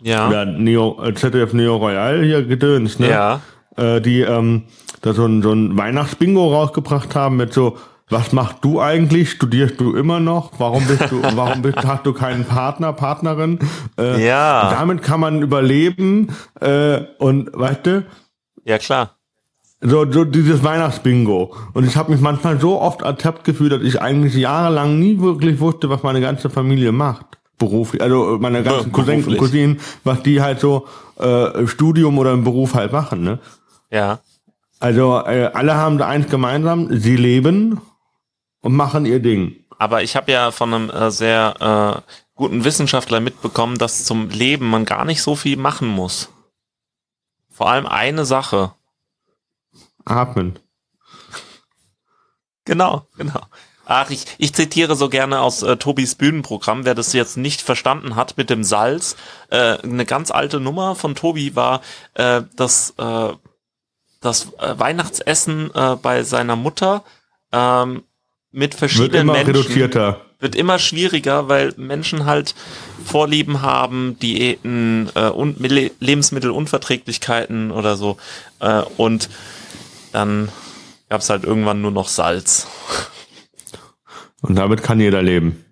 Ja. 0.00 0.30
ja, 0.30 0.44
Neo, 0.44 1.00
äh, 1.02 1.14
ZDF 1.14 1.52
Neo 1.52 1.76
Royal 1.76 2.22
hier 2.22 2.44
gedöns, 2.44 2.98
ne? 2.98 3.08
Ja. 3.10 3.40
Äh, 3.76 4.00
die 4.00 4.20
ähm, 4.20 4.64
da 5.02 5.12
so 5.12 5.26
ein, 5.26 5.42
so 5.42 5.52
ein 5.52 5.76
Weihnachtsbingo 5.76 6.52
rausgebracht 6.54 7.14
haben 7.14 7.36
mit 7.36 7.52
so 7.52 7.76
was 8.10 8.32
machst 8.32 8.58
du 8.60 8.80
eigentlich? 8.80 9.30
Studierst 9.30 9.80
du 9.80 9.96
immer 9.96 10.20
noch? 10.20 10.52
Warum 10.58 10.86
bist 10.86 11.10
du, 11.10 11.22
warum 11.36 11.62
bist, 11.62 11.78
hast 11.78 12.04
du 12.04 12.12
keinen 12.12 12.44
Partner, 12.44 12.92
Partnerin? 12.92 13.58
Äh, 13.98 14.26
ja. 14.26 14.70
Damit 14.70 15.02
kann 15.02 15.20
man 15.20 15.42
überleben 15.42 16.28
äh, 16.60 17.00
und 17.18 17.50
weißt 17.52 17.86
du? 17.86 18.06
Ja 18.64 18.78
klar. 18.78 19.13
So, 19.86 20.10
so 20.10 20.24
dieses 20.24 20.64
Weihnachtsbingo. 20.64 21.54
Und 21.74 21.86
ich 21.86 21.96
habe 21.96 22.10
mich 22.10 22.20
manchmal 22.20 22.58
so 22.58 22.80
oft 22.80 23.02
ertappt 23.02 23.44
gefühlt, 23.44 23.70
dass 23.70 23.82
ich 23.82 24.00
eigentlich 24.00 24.34
jahrelang 24.34 24.98
nie 24.98 25.20
wirklich 25.20 25.60
wusste, 25.60 25.90
was 25.90 26.02
meine 26.02 26.22
ganze 26.22 26.48
Familie 26.48 26.90
macht. 26.90 27.26
Beruflich. 27.58 28.00
Also 28.00 28.38
meine 28.40 28.62
ganzen 28.62 28.92
Cousins 28.92 29.26
und 29.26 29.36
Cousinen, 29.36 29.80
was 30.02 30.22
die 30.22 30.40
halt 30.40 30.58
so 30.58 30.86
äh, 31.18 31.66
Studium 31.66 32.18
oder 32.18 32.32
im 32.32 32.44
Beruf 32.44 32.74
halt 32.74 32.92
machen. 32.92 33.24
Ne? 33.24 33.38
Ja. 33.90 34.20
Also 34.80 35.18
äh, 35.18 35.50
alle 35.52 35.74
haben 35.74 35.98
da 35.98 36.08
eins 36.08 36.30
gemeinsam, 36.30 36.88
sie 36.90 37.16
leben 37.16 37.80
und 38.62 38.74
machen 38.74 39.04
ihr 39.04 39.20
Ding. 39.20 39.56
Aber 39.78 40.02
ich 40.02 40.16
habe 40.16 40.32
ja 40.32 40.50
von 40.50 40.72
einem 40.72 40.90
äh, 40.90 41.10
sehr 41.10 42.02
äh, 42.06 42.12
guten 42.34 42.64
Wissenschaftler 42.64 43.20
mitbekommen, 43.20 43.76
dass 43.76 44.06
zum 44.06 44.30
Leben 44.30 44.70
man 44.70 44.86
gar 44.86 45.04
nicht 45.04 45.22
so 45.22 45.36
viel 45.36 45.58
machen 45.58 45.88
muss. 45.88 46.30
Vor 47.50 47.68
allem 47.68 47.86
eine 47.86 48.24
Sache. 48.24 48.72
Atmen. 50.04 50.58
Genau, 52.64 53.06
genau. 53.16 53.40
Ach, 53.86 54.10
ich, 54.10 54.24
ich 54.38 54.54
zitiere 54.54 54.96
so 54.96 55.10
gerne 55.10 55.40
aus 55.40 55.62
äh, 55.62 55.76
Tobis 55.76 56.14
Bühnenprogramm, 56.14 56.86
wer 56.86 56.94
das 56.94 57.12
jetzt 57.12 57.36
nicht 57.36 57.60
verstanden 57.60 58.16
hat 58.16 58.38
mit 58.38 58.48
dem 58.48 58.64
Salz. 58.64 59.14
Äh, 59.50 59.76
eine 59.82 60.06
ganz 60.06 60.30
alte 60.30 60.58
Nummer 60.58 60.94
von 60.94 61.14
Tobi 61.14 61.54
war 61.54 61.82
äh, 62.14 62.40
das, 62.56 62.94
äh, 62.96 63.28
das 64.22 64.54
äh, 64.58 64.78
Weihnachtsessen 64.78 65.70
äh, 65.74 65.96
bei 66.00 66.22
seiner 66.22 66.56
Mutter 66.56 67.04
ähm, 67.52 68.04
mit 68.50 68.74
verschiedenen 68.74 69.12
wird 69.12 69.22
immer 69.22 69.32
Menschen. 69.34 69.54
Reduzierter. 69.54 70.20
Wird 70.40 70.54
immer 70.54 70.78
schwieriger, 70.78 71.48
weil 71.48 71.74
Menschen 71.76 72.24
halt 72.24 72.54
Vorlieben 73.04 73.60
haben, 73.62 74.18
Diäten 74.18 75.10
äh, 75.14 75.28
und 75.28 75.60
Lebensmittelunverträglichkeiten 75.60 77.70
oder 77.70 77.96
so. 77.96 78.16
Äh, 78.60 78.82
und 78.96 79.28
dann 80.14 80.48
gab 81.08 81.20
es 81.20 81.30
halt 81.30 81.44
irgendwann 81.44 81.82
nur 81.82 81.90
noch 81.90 82.08
Salz. 82.08 82.68
Und 84.40 84.56
damit 84.56 84.82
kann 84.82 85.00
jeder 85.00 85.22
leben. 85.22 85.64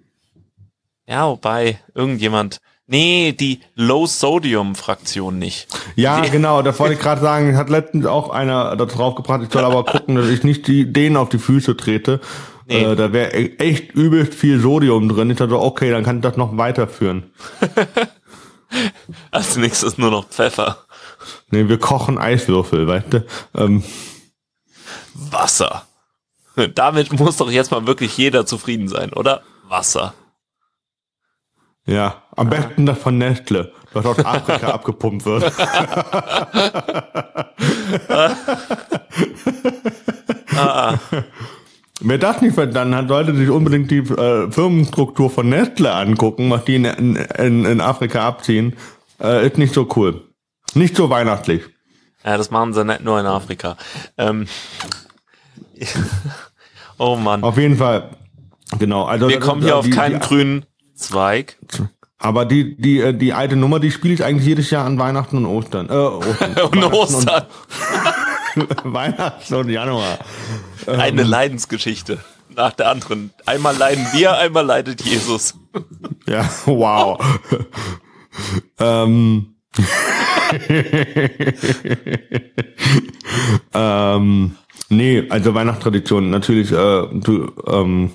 Ja, 1.06 1.28
wobei 1.28 1.78
irgendjemand. 1.94 2.58
Nee, 2.86 3.32
die 3.32 3.60
Low-Sodium-Fraktion 3.76 5.38
nicht. 5.38 5.68
Ja, 5.94 6.20
die, 6.20 6.30
genau, 6.30 6.62
das 6.62 6.78
wollte 6.80 6.94
ich 6.94 7.00
gerade 7.02 7.20
sagen. 7.20 7.56
Hat 7.56 7.70
letztens 7.70 8.06
auch 8.06 8.30
einer 8.30 8.76
da 8.76 8.84
drauf 8.86 9.14
gebracht. 9.14 9.42
Ich 9.44 9.52
soll 9.52 9.64
aber 9.64 9.84
gucken, 9.84 10.16
dass 10.16 10.28
ich 10.28 10.42
nicht 10.42 10.66
die, 10.66 10.92
denen 10.92 11.16
auf 11.16 11.28
die 11.28 11.38
Füße 11.38 11.76
trete. 11.76 12.20
Nee. 12.66 12.82
Äh, 12.82 12.96
da 12.96 13.12
wäre 13.12 13.32
echt 13.32 13.92
übelst 13.92 14.34
viel 14.34 14.58
Sodium 14.60 15.08
drin. 15.08 15.30
Ich 15.30 15.36
dachte, 15.36 15.58
okay, 15.58 15.90
dann 15.90 16.04
kann 16.04 16.16
ich 16.16 16.22
das 16.22 16.36
noch 16.36 16.56
weiterführen. 16.56 17.30
Als 19.30 19.56
nächstes 19.56 19.98
nur 19.98 20.10
noch 20.10 20.28
Pfeffer. 20.28 20.78
Nee, 21.50 21.68
wir 21.68 21.78
kochen 21.78 22.18
Eiswürfel, 22.18 22.86
weißt 22.86 23.12
du? 23.12 23.24
Ähm. 23.54 23.82
Wasser. 25.14 25.86
Damit 26.74 27.12
muss 27.12 27.36
doch 27.36 27.50
jetzt 27.50 27.70
mal 27.70 27.86
wirklich 27.86 28.16
jeder 28.16 28.46
zufrieden 28.46 28.88
sein, 28.88 29.12
oder? 29.12 29.42
Wasser. 29.68 30.14
Ja, 31.84 32.22
am 32.36 32.48
besten 32.48 32.86
das 32.86 32.98
von 32.98 33.18
Nestle, 33.18 33.72
was 33.92 34.06
aus 34.06 34.24
Afrika 34.24 34.68
abgepumpt 34.72 35.24
wird. 35.24 35.52
ah. 40.56 40.94
Wer 42.04 42.18
das 42.18 42.40
nicht 42.40 42.54
verstanden 42.54 42.96
hat, 42.96 43.08
sollte 43.08 43.34
sich 43.34 43.48
unbedingt 43.48 43.90
die 43.90 43.98
äh, 43.98 44.50
Firmenstruktur 44.50 45.30
von 45.30 45.48
Nestle 45.48 45.94
angucken, 45.94 46.50
was 46.50 46.64
die 46.64 46.74
in, 46.76 46.84
in, 46.84 47.64
in 47.64 47.80
Afrika 47.80 48.26
abziehen. 48.26 48.74
Äh, 49.20 49.46
ist 49.46 49.56
nicht 49.56 49.72
so 49.72 49.88
cool. 49.94 50.22
Nicht 50.74 50.96
so 50.96 51.10
weihnachtlich. 51.10 51.62
Ja, 52.24 52.36
das 52.36 52.50
machen 52.50 52.72
sie 52.72 52.84
nicht 52.84 53.04
nur 53.04 53.20
in 53.20 53.26
Afrika. 53.26 53.76
Ähm, 54.18 54.46
oh 56.98 57.16
Mann. 57.16 57.42
Auf 57.42 57.58
jeden 57.58 57.76
Fall. 57.76 58.10
Genau. 58.78 59.04
Also 59.04 59.28
wir 59.28 59.40
kommen 59.40 59.62
hier 59.62 59.76
auf 59.76 59.88
keinen 59.90 60.20
die, 60.20 60.26
grünen 60.26 60.66
Zweig. 60.94 61.58
Aber 62.18 62.44
die 62.44 62.76
die 62.76 63.00
äh, 63.00 63.12
die 63.12 63.32
alte 63.32 63.56
Nummer, 63.56 63.80
die 63.80 63.90
spiele 63.90 64.14
ich 64.14 64.24
eigentlich 64.24 64.46
jedes 64.46 64.70
Jahr 64.70 64.86
an 64.86 64.98
Weihnachten 64.98 65.36
und 65.36 65.46
Ostern. 65.46 65.88
Äh, 65.88 65.92
Ostern. 65.92 66.54
und 66.70 66.84
Ostern. 66.84 67.46
Und 68.54 68.68
Weihnachten 68.84 69.54
und 69.54 69.68
Januar. 69.68 70.18
Eine 70.86 71.22
ähm. 71.22 71.28
Leidensgeschichte 71.28 72.18
nach 72.54 72.72
der 72.72 72.90
anderen. 72.90 73.30
Einmal 73.46 73.76
leiden 73.76 74.06
wir, 74.12 74.36
einmal 74.36 74.64
leidet 74.64 75.02
Jesus. 75.02 75.54
ja, 76.26 76.48
wow. 76.66 77.18
ähm. 78.78 79.54
ähm, 83.72 84.56
nee, 84.88 85.26
also 85.28 85.54
Weihnachtstradition, 85.54 86.30
natürlich, 86.30 86.72
äh, 86.72 87.06
du, 87.12 87.52
ähm, 87.66 88.12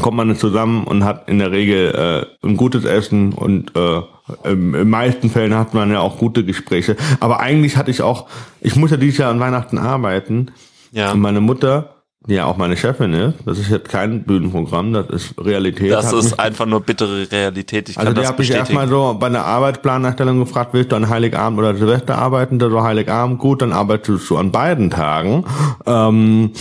kommt 0.00 0.16
man 0.16 0.36
zusammen 0.36 0.84
und 0.84 1.04
hat 1.04 1.28
in 1.28 1.38
der 1.38 1.50
Regel 1.50 2.28
äh, 2.42 2.46
ein 2.46 2.56
gutes 2.56 2.84
Essen 2.84 3.32
und 3.32 3.74
äh, 3.76 4.02
im, 4.44 4.74
in 4.74 4.88
meisten 4.88 5.30
Fällen 5.30 5.54
hat 5.54 5.74
man 5.74 5.90
ja 5.90 6.00
auch 6.00 6.18
gute 6.18 6.44
Gespräche. 6.44 6.96
Aber 7.20 7.40
eigentlich 7.40 7.76
hatte 7.76 7.90
ich 7.90 8.02
auch, 8.02 8.28
ich 8.60 8.76
muss 8.76 8.90
ja 8.90 8.96
dieses 8.96 9.18
Jahr 9.18 9.30
an 9.30 9.40
Weihnachten 9.40 9.78
arbeiten. 9.78 10.52
Ja. 10.92 11.12
Und 11.12 11.20
meine 11.20 11.40
Mutter, 11.40 11.97
ja 12.26 12.46
auch 12.46 12.56
meine 12.56 12.76
Chefin 12.76 13.12
ist, 13.12 13.34
das 13.46 13.58
ist 13.58 13.70
jetzt 13.70 13.88
kein 13.88 14.24
Bühnenprogramm, 14.24 14.92
das 14.92 15.08
ist 15.08 15.34
Realität. 15.38 15.92
Das 15.92 16.12
ist 16.12 16.38
einfach 16.38 16.66
nur 16.66 16.80
bittere 16.80 17.30
Realität. 17.30 17.88
Ich 17.88 17.98
also 17.98 18.12
die 18.12 18.26
hat 18.26 18.38
mich 18.38 18.50
erstmal 18.50 18.88
so 18.88 19.16
bei 19.18 19.28
der 19.28 19.44
Arbeitsplanerstellung 19.44 20.40
gefragt, 20.40 20.74
willst 20.74 20.92
du 20.92 20.96
an 20.96 21.08
Heiligabend 21.08 21.58
oder 21.58 21.74
Silvester 21.74 22.18
arbeiten? 22.18 22.58
Da 22.58 22.68
so 22.70 22.82
Heiligabend, 22.82 23.38
gut, 23.38 23.62
dann 23.62 23.72
arbeitest 23.72 24.28
du 24.28 24.36
an 24.36 24.52
beiden 24.52 24.90
Tagen. 24.90 25.44
Ähm, 25.86 26.52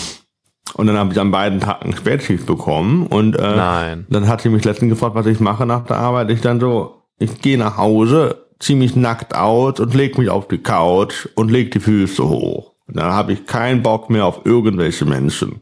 und 0.76 0.88
dann 0.88 0.98
habe 0.98 1.12
ich 1.12 1.20
an 1.20 1.32
beiden 1.32 1.60
Tagen 1.60 1.96
Spätschicht 1.96 2.46
bekommen. 2.46 3.08
Und 3.08 3.36
äh, 3.36 3.56
Nein. 3.56 4.06
dann 4.10 4.28
hat 4.28 4.42
sie 4.42 4.50
mich 4.50 4.64
letztens 4.64 4.92
gefragt, 4.92 5.16
was 5.16 5.26
ich 5.26 5.40
mache 5.40 5.66
nach 5.66 5.86
der 5.86 5.98
Arbeit. 5.98 6.30
Ich 6.30 6.42
dann 6.42 6.60
so, 6.60 7.04
ich 7.18 7.42
gehe 7.42 7.58
nach 7.58 7.78
Hause, 7.78 8.46
zieh 8.60 8.76
mich 8.76 8.96
nackt 8.96 9.36
aus 9.36 9.80
und 9.80 9.94
leg 9.96 10.18
mich 10.18 10.30
auf 10.30 10.48
die 10.48 10.60
Couch 10.60 11.28
und 11.36 11.50
leg 11.50 11.72
die 11.72 11.80
Füße 11.80 12.28
hoch. 12.28 12.74
Und 12.88 12.96
dann 12.96 13.12
habe 13.12 13.34
ich 13.34 13.46
keinen 13.46 13.84
Bock 13.84 14.10
mehr 14.10 14.26
auf 14.26 14.46
irgendwelche 14.46 15.04
Menschen. 15.04 15.60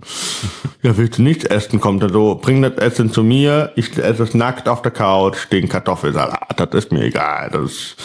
ja, 0.83 0.95
willst 0.95 1.17
du 1.17 1.23
nichts 1.23 1.43
essen? 1.45 1.81
Kommt 1.81 2.03
er 2.03 2.09
so, 2.09 2.35
bring 2.35 2.61
das 2.61 2.73
Essen 2.75 3.11
zu 3.11 3.23
mir, 3.23 3.71
ich 3.75 3.97
esse 3.97 4.23
es 4.23 4.35
nackt 4.35 4.69
auf 4.69 4.83
der 4.83 4.91
Couch, 4.91 5.51
den 5.51 5.67
Kartoffelsalat, 5.67 6.59
das 6.59 6.69
ist 6.71 6.91
mir 6.91 7.03
egal. 7.03 7.49
Das 7.51 7.95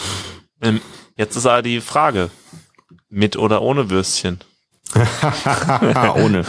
ähm, 0.61 0.81
Jetzt 1.15 1.35
ist 1.35 1.45
aber 1.45 1.61
die 1.61 1.81
Frage, 1.81 2.31
mit 3.09 3.37
oder 3.37 3.61
ohne 3.61 3.91
Würstchen? 3.91 4.39
ohne. 6.15 6.43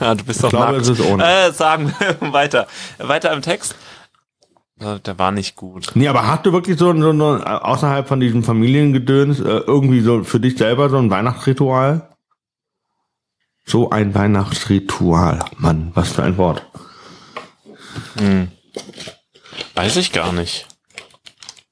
Ja, 0.00 0.14
du 0.16 0.24
bist 0.24 0.42
doch 0.42 0.48
ich 0.48 0.50
glaube, 0.50 0.72
nackt. 0.72 0.82
Es 0.82 0.88
ist 0.88 1.00
ohne. 1.00 1.24
Äh, 1.24 1.52
sagen 1.52 1.94
wir 1.98 2.16
weiter. 2.32 2.66
Weiter 2.98 3.32
im 3.32 3.42
Text. 3.42 3.76
Der 4.82 5.18
war 5.18 5.32
nicht 5.32 5.56
gut. 5.56 5.92
Nee, 5.94 6.08
aber 6.08 6.26
hast 6.26 6.44
du 6.44 6.52
wirklich 6.52 6.78
so, 6.78 6.92
so, 6.94 7.16
so 7.16 7.36
außerhalb 7.44 8.08
von 8.08 8.20
diesem 8.20 8.42
Familiengedöns 8.42 9.40
äh, 9.40 9.58
irgendwie 9.66 10.00
so 10.00 10.24
für 10.24 10.40
dich 10.40 10.58
selber 10.58 10.88
so 10.90 10.98
ein 10.98 11.10
Weihnachtsritual? 11.10 12.08
So 13.64 13.90
ein 13.90 14.14
Weihnachtsritual. 14.14 15.44
Mann, 15.58 15.92
was 15.94 16.12
für 16.12 16.24
ein 16.24 16.36
Wort. 16.36 16.66
Hm. 18.16 18.48
Weiß 19.74 19.96
ich 19.96 20.12
gar 20.12 20.32
nicht. 20.32 20.66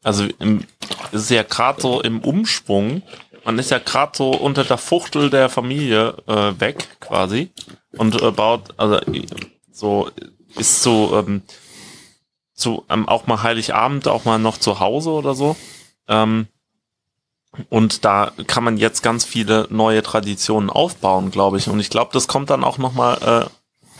Also 0.03 0.27
im, 0.39 0.65
es 1.13 1.23
ist 1.23 1.31
ja 1.31 1.43
gerade 1.43 1.81
so 1.81 2.01
im 2.01 2.21
Umschwung. 2.21 3.03
Man 3.45 3.59
ist 3.59 3.71
ja 3.71 3.79
gerade 3.79 4.13
so 4.15 4.31
unter 4.31 4.65
der 4.65 4.79
Fuchtel 4.79 5.31
der 5.31 5.49
Familie 5.49 6.15
äh, 6.27 6.59
weg, 6.61 6.89
quasi. 7.01 7.51
Und 7.97 8.21
äh, 8.21 8.31
baut, 8.31 8.75
also 8.77 9.01
so 9.73 10.11
ist 10.57 10.83
so 10.83 11.19
ähm, 11.19 11.43
zu 12.61 12.85
ähm, 12.89 13.09
auch 13.09 13.27
mal 13.27 13.43
Heiligabend, 13.43 14.09
auch 14.09 14.25
mal 14.25 14.39
noch 14.39 14.59
zu 14.59 14.81
Hause 14.81 15.11
oder 15.11 15.35
so. 15.35 15.57
Ähm, 16.09 16.47
und 17.69 18.05
da 18.05 18.33
kann 18.47 18.63
man 18.63 18.77
jetzt 18.77 19.03
ganz 19.03 19.25
viele 19.25 19.67
neue 19.71 20.03
Traditionen 20.03 20.71
aufbauen, 20.71 21.31
glaube 21.31 21.59
ich. 21.59 21.69
Und 21.69 21.81
ich 21.81 21.91
glaube, 21.91 22.11
das 22.13 22.29
kommt 22.29 22.51
dann 22.51 22.63
auch 22.63 22.79
noch 22.79 22.93
mal 22.93 23.51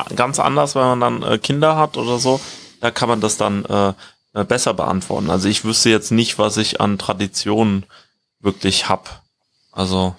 äh, 0.09 0.15
ganz 0.15 0.39
anders, 0.39 0.75
wenn 0.75 0.83
man 0.83 1.01
dann 1.01 1.23
äh, 1.23 1.39
Kinder 1.39 1.77
hat 1.77 1.97
oder 1.97 2.19
so. 2.19 2.41
Da 2.81 2.91
kann 2.91 3.09
man 3.09 3.21
das 3.21 3.37
dann 3.37 3.65
äh, 3.65 3.93
äh 4.35 4.45
besser 4.45 4.75
beantworten. 4.75 5.31
Also 5.31 5.49
ich 5.49 5.65
wüsste 5.65 5.91
jetzt 5.91 6.13
nicht, 6.13 6.39
was 6.39 6.57
ich 6.57 6.81
an 6.81 6.99
Traditionen 6.99 7.87
wirklich 8.41 8.89
hab. 8.89 9.23
Also 9.73 10.15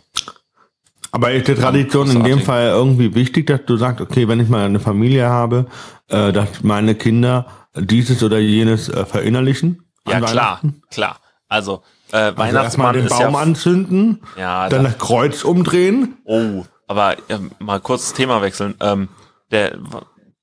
aber 1.12 1.34
ist 1.34 1.48
die 1.48 1.56
Tradition 1.56 2.10
in 2.10 2.24
dem 2.24 2.40
Fall 2.40 2.68
irgendwie 2.68 3.14
wichtig, 3.14 3.48
dass 3.48 3.66
du 3.66 3.76
sagst, 3.76 4.00
okay, 4.00 4.30
wenn 4.30 4.40
ich 4.40 4.48
mal 4.48 4.66
eine 4.66 4.80
Familie 4.80 5.28
habe, 5.28 5.66
äh, 6.08 6.32
dass 6.32 6.64
meine 6.64 6.96
Kinder 6.96 7.48
dieses 7.76 8.24
oder 8.24 8.40
jenes 8.40 8.90
äh, 8.90 9.06
verinnerlichen? 9.06 9.86
Ja, 10.08 10.20
klar, 10.20 10.62
klar. 10.90 11.20
Also, 11.48 11.84
äh, 12.12 12.18
also 12.18 12.38
Weihnachtsmann 12.38 12.96
den 12.96 13.08
Baum 13.08 13.34
ja, 13.34 13.40
anzünden, 13.40 14.22
ja, 14.38 14.70
dann 14.70 14.84
das 14.84 14.98
Kreuz 14.98 15.44
umdrehen. 15.44 16.18
Oh, 16.24 16.66
Aber 16.88 17.18
ähm, 17.30 17.52
mal 17.60 17.80
kurz 17.80 18.08
das 18.08 18.14
Thema 18.14 18.42
wechseln. 18.42 18.76
Ähm, 18.80 19.10
der 19.52 19.78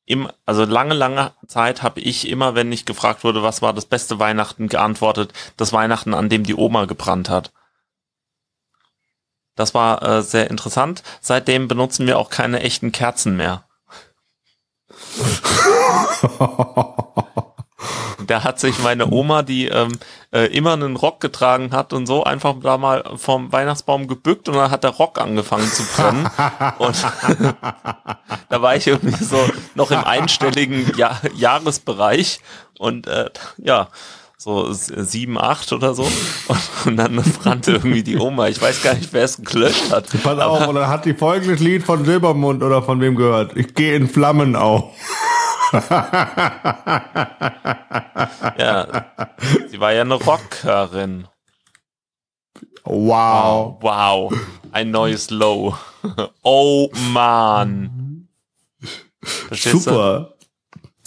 im, 0.09 0.29
also 0.47 0.65
lange, 0.65 0.95
lange 0.95 1.33
Zeit 1.47 1.83
habe 1.83 2.01
ich 2.01 2.29
immer, 2.29 2.55
wenn 2.55 2.73
ich 2.73 2.87
gefragt 2.87 3.25
wurde, 3.25 3.43
was 3.43 3.61
war 3.61 3.75
das 3.75 3.85
beste 3.85 4.19
Weihnachten, 4.19 4.69
geantwortet, 4.69 5.35
das 5.59 5.75
Weihnachten, 5.75 6.15
an 6.15 6.31
dem 6.31 6.45
die 6.45 6.55
Oma 6.55 6.87
gebrannt 6.87 7.29
hat. 7.29 7.53
Das 9.55 9.75
war 9.75 10.03
äh, 10.03 10.23
sehr 10.23 10.49
interessant. 10.51 11.03
Seitdem 11.21 11.69
benutzen 11.69 12.07
wir 12.07 12.19
auch 12.19 12.31
keine 12.31 12.61
echten 12.61 12.91
Kerzen 12.91 13.37
mehr. 13.37 13.68
Da 18.29 18.45
hat 18.45 18.61
sich 18.61 18.79
meine 18.81 19.11
Oma, 19.11 19.43
die 19.43 19.67
ähm, 19.67 19.99
äh, 20.33 20.47
immer 20.47 20.75
einen 20.75 20.97
Rock 20.97 21.21
getragen 21.21 21.73
hat 21.73 21.93
und 21.93 22.07
so, 22.07 22.25
einfach 22.25 22.55
da 22.61 22.79
mal 22.79 23.03
vom 23.17 23.51
Weihnachtsbaum 23.53 24.07
gebückt 24.07 24.49
und 24.49 24.57
dann 24.57 24.71
hat 24.71 24.85
der 24.85 24.91
Rock 24.91 25.21
angefangen 25.21 25.67
zu 25.71 25.83
brennen. 25.85 26.29
und 26.79 26.97
da 28.49 28.63
war 28.63 28.77
ich 28.77 28.87
irgendwie 28.87 29.25
so 29.25 29.39
noch 29.75 29.91
im 29.91 30.05
einstelligen 30.05 30.97
Jahr 30.97 31.21
Jahresbereich 31.35 32.41
und 32.79 33.07
äh, 33.07 33.31
ja, 33.57 33.89
so 34.41 34.73
sieben, 34.73 35.37
acht 35.37 35.73
oder 35.73 35.95
so. 35.95 36.09
Und, 36.85 36.97
dann 36.97 37.17
brannte 37.17 37.73
irgendwie 37.73 38.05
die 38.05 38.17
Oma. 38.17 38.47
Ich 38.49 38.63
weiß 38.63 38.83
gar 38.83 38.95
nicht, 38.95 39.13
wer 39.13 39.25
es 39.25 39.43
gelöscht 39.43 39.91
hat. 39.91 40.07
Pass 40.23 40.39
auf, 40.39 40.69
oder 40.69 40.89
hat 40.89 41.05
die 41.05 41.15
folgendes 41.15 41.59
Lied 41.59 41.83
von 41.83 42.05
Silbermund 42.05 42.63
oder 42.63 42.83
von 42.83 43.01
wem 43.01 43.17
gehört? 43.17 43.57
Ich 43.57 43.75
gehe 43.75 43.97
in 43.97 44.09
Flammen 44.09 44.55
auf. 44.55 44.95
ja, 48.59 49.07
sie 49.69 49.81
war 49.81 49.93
ja 49.93 50.03
eine 50.03 50.15
Rockerin. 50.15 51.27
Wow. 52.85 53.77
Oh, 53.77 53.79
wow, 53.83 54.33
ein 54.73 54.93
neues 54.93 55.31
Low. 55.31 55.77
Oh 56.43 56.89
man. 57.13 58.29
Super. 59.51 60.37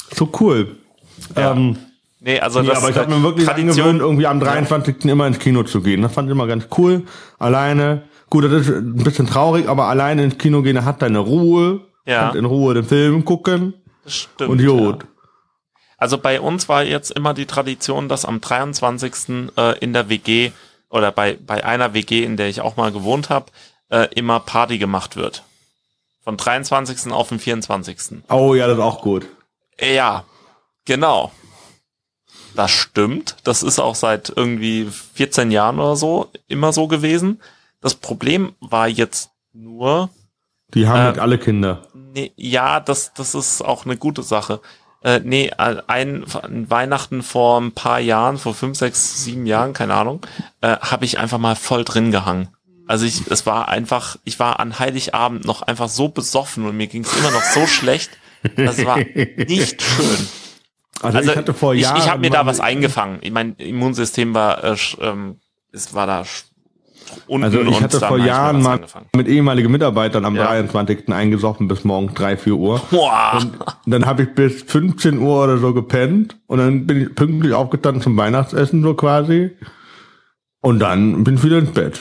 Du? 0.09 0.15
So 0.15 0.29
cool. 0.39 0.75
Ja. 1.35 1.53
Ähm, 1.53 1.77
nee, 2.21 2.39
also 2.39 2.61
nee, 2.61 2.69
das, 2.69 2.77
aber 2.77 2.89
ich 2.89 2.97
habe 2.97 3.13
mir 3.13 3.21
wirklich 3.21 3.45
Tradition, 3.45 3.71
angewöhnt, 3.71 4.01
irgendwie 4.01 4.27
am 4.27 4.39
23. 4.39 5.03
Ja. 5.03 5.11
immer 5.11 5.27
ins 5.27 5.39
Kino 5.39 5.63
zu 5.63 5.81
gehen. 5.81 6.01
Das 6.01 6.13
fand 6.13 6.29
ich 6.29 6.31
immer 6.31 6.47
ganz 6.47 6.67
cool. 6.77 7.03
Alleine. 7.37 8.03
Gut, 8.29 8.45
das 8.45 8.53
ist 8.53 8.69
ein 8.69 8.95
bisschen 8.95 9.27
traurig, 9.27 9.67
aber 9.67 9.87
alleine 9.87 10.23
ins 10.23 10.37
Kino 10.37 10.61
gehen, 10.61 10.85
hat 10.85 11.01
deine 11.01 11.19
Ruhe. 11.19 11.81
Ja. 12.05 12.29
Und 12.29 12.37
in 12.37 12.45
Ruhe 12.45 12.73
den 12.73 12.85
Film 12.85 13.25
gucken. 13.25 13.73
Das 14.05 14.15
stimmt. 14.15 14.49
Und 14.49 14.59
Jod. 14.59 15.03
Ja. 15.03 15.09
Also 15.97 16.17
bei 16.17 16.41
uns 16.41 16.67
war 16.67 16.83
jetzt 16.83 17.11
immer 17.11 17.33
die 17.33 17.45
Tradition, 17.45 18.09
dass 18.09 18.25
am 18.25 18.41
23. 18.41 19.51
Äh, 19.55 19.77
in 19.79 19.93
der 19.93 20.09
WG 20.09 20.51
oder 20.89 21.11
bei, 21.11 21.37
bei 21.45 21.63
einer 21.63 21.93
WG, 21.93 22.23
in 22.23 22.37
der 22.37 22.49
ich 22.49 22.61
auch 22.61 22.75
mal 22.75 22.91
gewohnt 22.91 23.29
habe, 23.29 23.47
äh, 23.89 24.07
immer 24.15 24.39
Party 24.39 24.77
gemacht 24.77 25.15
wird. 25.15 25.43
Von 26.23 26.37
23. 26.37 27.11
auf 27.11 27.29
den 27.29 27.39
24. 27.39 28.23
Oh 28.29 28.55
ja, 28.55 28.67
das 28.67 28.77
ist 28.77 28.83
auch 28.83 29.01
gut. 29.01 29.27
Ja, 29.79 30.23
genau. 30.85 31.31
Das 32.55 32.71
stimmt. 32.71 33.37
Das 33.43 33.63
ist 33.63 33.79
auch 33.79 33.95
seit 33.95 34.31
irgendwie 34.35 34.87
14 35.13 35.51
Jahren 35.51 35.79
oder 35.79 35.95
so 35.95 36.29
immer 36.47 36.73
so 36.73 36.87
gewesen. 36.87 37.41
Das 37.79 37.95
Problem 37.95 38.53
war 38.59 38.87
jetzt 38.87 39.31
nur. 39.53 40.09
Die 40.73 40.87
haben 40.87 40.99
äh, 40.99 41.03
halt 41.03 41.19
alle 41.19 41.37
Kinder 41.37 41.87
nee, 42.13 42.31
ja, 42.35 42.79
das, 42.79 43.13
das 43.13 43.35
ist 43.35 43.61
auch 43.61 43.85
eine 43.85 43.97
gute 43.97 44.23
Sache. 44.23 44.61
Äh, 45.03 45.21
nee, 45.23 45.51
ein, 45.57 45.83
ein 45.87 46.69
Weihnachten 46.69 47.23
vor 47.23 47.59
ein 47.59 47.71
paar 47.71 47.99
Jahren, 47.99 48.37
vor 48.37 48.53
fünf, 48.53 48.77
sechs, 48.77 49.23
sieben 49.23 49.45
Jahren, 49.45 49.73
keine 49.73 49.95
Ahnung, 49.95 50.25
äh, 50.61 50.77
habe 50.77 51.05
ich 51.05 51.17
einfach 51.17 51.39
mal 51.39 51.55
voll 51.55 51.83
drin 51.83 52.11
gehangen. 52.11 52.49
Also 52.87 53.05
ich, 53.05 53.27
es 53.27 53.45
war 53.45 53.69
einfach, 53.69 54.17
ich 54.25 54.39
war 54.39 54.59
an 54.59 54.77
Heiligabend 54.77 55.45
noch 55.45 55.61
einfach 55.61 55.89
so 55.89 56.09
besoffen 56.09 56.67
und 56.67 56.77
mir 56.77 56.87
ging 56.87 57.03
es 57.03 57.17
immer 57.17 57.31
noch 57.31 57.43
so 57.43 57.65
schlecht. 57.65 58.11
Das 58.55 58.83
war 58.85 58.97
nicht 58.97 59.81
schön. 59.81 60.27
Also, 61.01 61.17
also 61.17 61.31
ich 61.31 61.37
hatte 61.37 61.53
vor 61.53 61.73
Jahren. 61.73 61.97
Ich, 61.97 62.03
ich 62.03 62.09
habe 62.09 62.21
mir 62.21 62.29
da 62.29 62.45
was 62.45 62.59
eingefangen. 62.59 63.19
Mein 63.31 63.55
Immunsystem 63.55 64.33
war, 64.33 64.63
äh, 64.63 64.75
ähm, 64.99 65.39
es 65.71 65.93
war 65.93 66.07
da 66.07 66.23
unten 67.27 67.45
also 67.45 67.61
ich 67.61 67.81
hatte 67.81 67.99
vor 67.99 68.17
Jahren 68.17 68.61
mal 68.61 68.75
angefangen. 68.75 69.07
mit 69.15 69.27
ehemaligen 69.27 69.71
Mitarbeitern 69.71 70.25
am 70.25 70.35
ja. 70.35 70.45
23. 70.45 71.09
eingesoffen 71.09 71.67
bis 71.67 71.83
morgens 71.83 72.13
3, 72.13 72.37
4 72.37 72.53
Uhr. 72.53 72.81
Boah. 72.91 73.39
Und 73.41 73.91
dann 73.91 74.05
habe 74.05 74.23
ich 74.23 74.33
bis 74.33 74.63
15 74.63 75.17
Uhr 75.19 75.43
oder 75.43 75.57
so 75.57 75.73
gepennt 75.73 76.37
und 76.47 76.59
dann 76.59 76.87
bin 76.87 77.01
ich 77.01 77.15
pünktlich 77.15 77.53
aufgestanden 77.53 78.01
zum 78.01 78.17
Weihnachtsessen 78.17 78.81
so 78.83 78.93
quasi. 78.93 79.51
Und 80.61 80.79
dann 80.79 81.23
bin 81.23 81.35
ich 81.35 81.43
wieder 81.43 81.57
ins 81.57 81.71
Bett. 81.71 81.99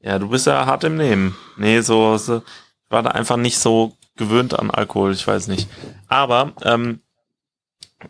Ja, 0.00 0.18
du 0.18 0.28
bist 0.28 0.46
ja 0.46 0.64
hart 0.64 0.84
im 0.84 0.96
Nehmen. 0.96 1.36
Nee, 1.58 1.80
so, 1.80 2.16
so 2.16 2.38
ich 2.38 2.90
war 2.90 3.02
da 3.02 3.10
einfach 3.10 3.36
nicht 3.36 3.58
so 3.58 3.92
gewöhnt 4.16 4.58
an 4.58 4.70
Alkohol, 4.70 5.12
ich 5.12 5.26
weiß 5.26 5.48
nicht. 5.48 5.68
Aber 6.08 6.52
ähm, 6.62 7.00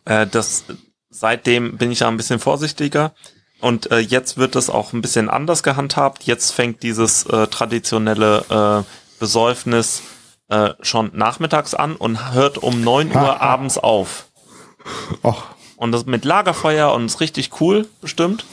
äh, 0.05 0.27
das 0.27 0.65
seitdem 1.11 1.77
bin 1.77 1.91
ich 1.91 2.01
ja 2.01 2.09
ein 2.09 2.17
bisschen 2.17 2.39
vorsichtiger. 2.39 3.13
Und 3.61 3.91
äh, 3.91 3.99
jetzt 3.99 4.39
wird 4.39 4.57
es 4.57 4.71
auch 4.71 4.93
ein 4.93 5.03
bisschen 5.03 5.29
anders 5.29 5.63
gehandhabt. 5.63 6.23
Jetzt 6.23 6.53
fängt 6.53 6.83
dieses 6.83 7.27
äh, 7.27 7.47
traditionelle 7.49 8.85
äh, 8.87 9.19
Besäufnis 9.19 10.03
äh, 10.49 10.71
schon 10.81 11.11
nachmittags 11.15 11.75
an 11.75 11.95
und 11.95 12.33
hört 12.33 12.59
um 12.59 12.83
neun 12.83 13.15
Uhr 13.15 13.41
abends 13.43 13.77
auf. 13.77 14.29
Och. 15.23 15.45
Und 15.77 15.93
das 15.93 16.07
mit 16.07 16.25
Lagerfeuer 16.25 16.93
und 16.93 17.07
ist 17.07 17.21
richtig 17.21 17.61
cool, 17.61 17.89
bestimmt. 18.01 18.45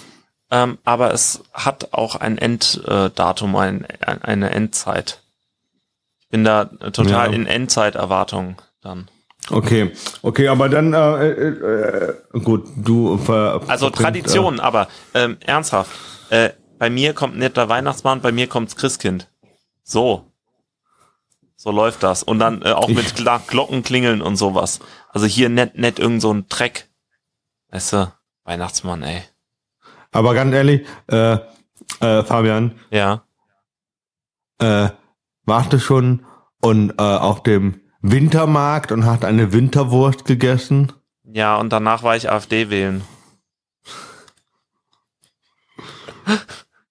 Ähm, 0.49 0.77
aber 0.85 1.13
es 1.13 1.43
hat 1.53 1.93
auch 1.93 2.15
ein 2.15 2.37
Enddatum, 2.37 3.55
ein, 3.55 3.85
ein, 3.99 4.21
eine 4.21 4.49
Endzeit. 4.51 5.21
Ich 6.21 6.29
bin 6.29 6.43
da 6.43 6.65
total 6.65 7.29
ja. 7.29 7.35
in 7.35 7.45
Endzeiterwartung 7.45 8.61
dann. 8.81 9.09
Okay, 9.49 9.91
okay, 10.21 10.47
aber 10.47 10.69
dann 10.69 10.93
äh, 10.93 11.29
äh, 11.29 12.13
äh 12.33 12.39
gut, 12.39 12.67
du 12.75 13.17
ver, 13.17 13.61
Also 13.67 13.89
Tradition, 13.89 14.59
äh, 14.59 14.61
aber 14.61 14.87
ähm, 15.13 15.37
ernsthaft. 15.45 15.91
Äh, 16.29 16.49
bei 16.77 16.89
mir 16.89 17.13
kommt 17.13 17.37
nicht 17.37 17.57
der 17.57 17.69
Weihnachtsmann, 17.69 18.21
bei 18.21 18.31
mir 18.31 18.47
kommt's 18.47 18.75
Christkind. 18.75 19.29
So. 19.83 20.31
So 21.55 21.71
läuft 21.71 22.03
das. 22.03 22.23
Und 22.23 22.39
dann 22.39 22.61
äh, 22.61 22.71
auch 22.71 22.89
mit 22.89 23.15
Gla 23.15 23.39
Glocken 23.39 23.83
klingeln 23.83 24.21
und 24.21 24.35
sowas. 24.35 24.79
Also 25.09 25.25
hier 25.25 25.49
nicht, 25.49 25.75
nicht 25.75 25.97
irgend 25.97 26.21
so 26.21 26.31
ein 26.33 26.47
Dreck. 26.49 26.89
Weißt 27.71 27.93
du, 27.93 28.13
Weihnachtsmann, 28.43 29.01
ey. 29.03 29.23
Aber 30.11 30.33
ganz 30.33 30.53
ehrlich, 30.53 30.85
äh, 31.07 31.37
äh, 31.99 32.23
Fabian. 32.23 32.79
Ja. 32.91 33.23
Äh, 34.59 34.89
warte 35.45 35.79
schon 35.79 36.25
und 36.61 36.91
äh, 36.91 37.01
auf 37.01 37.43
dem 37.43 37.81
Wintermarkt 38.11 38.91
und 38.91 39.05
hat 39.05 39.25
eine 39.25 39.53
Winterwurst 39.53 40.25
gegessen. 40.25 40.93
Ja, 41.23 41.57
und 41.57 41.71
danach 41.71 42.03
war 42.03 42.15
ich 42.15 42.29
AfD 42.29 42.69
wählen. 42.69 43.03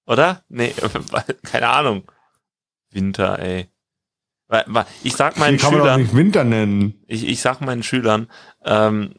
Oder? 0.07 0.43
Nee, 0.49 0.75
keine 1.43 1.69
Ahnung. 1.69 2.11
Winter, 2.91 3.39
ey. 3.39 3.69
Ich 5.03 5.17
sag 5.17 5.37
meinen 5.39 5.59
kann 5.59 5.73
Schülern. 5.73 5.87
Man 5.87 5.95
doch 5.95 5.99
nicht 5.99 6.15
Winter 6.15 6.45
nennen. 6.45 7.03
Ich, 7.09 7.27
ich 7.27 7.41
sag 7.41 7.61
meinen 7.61 7.83
Schülern, 7.83 8.31
ähm, 8.65 9.15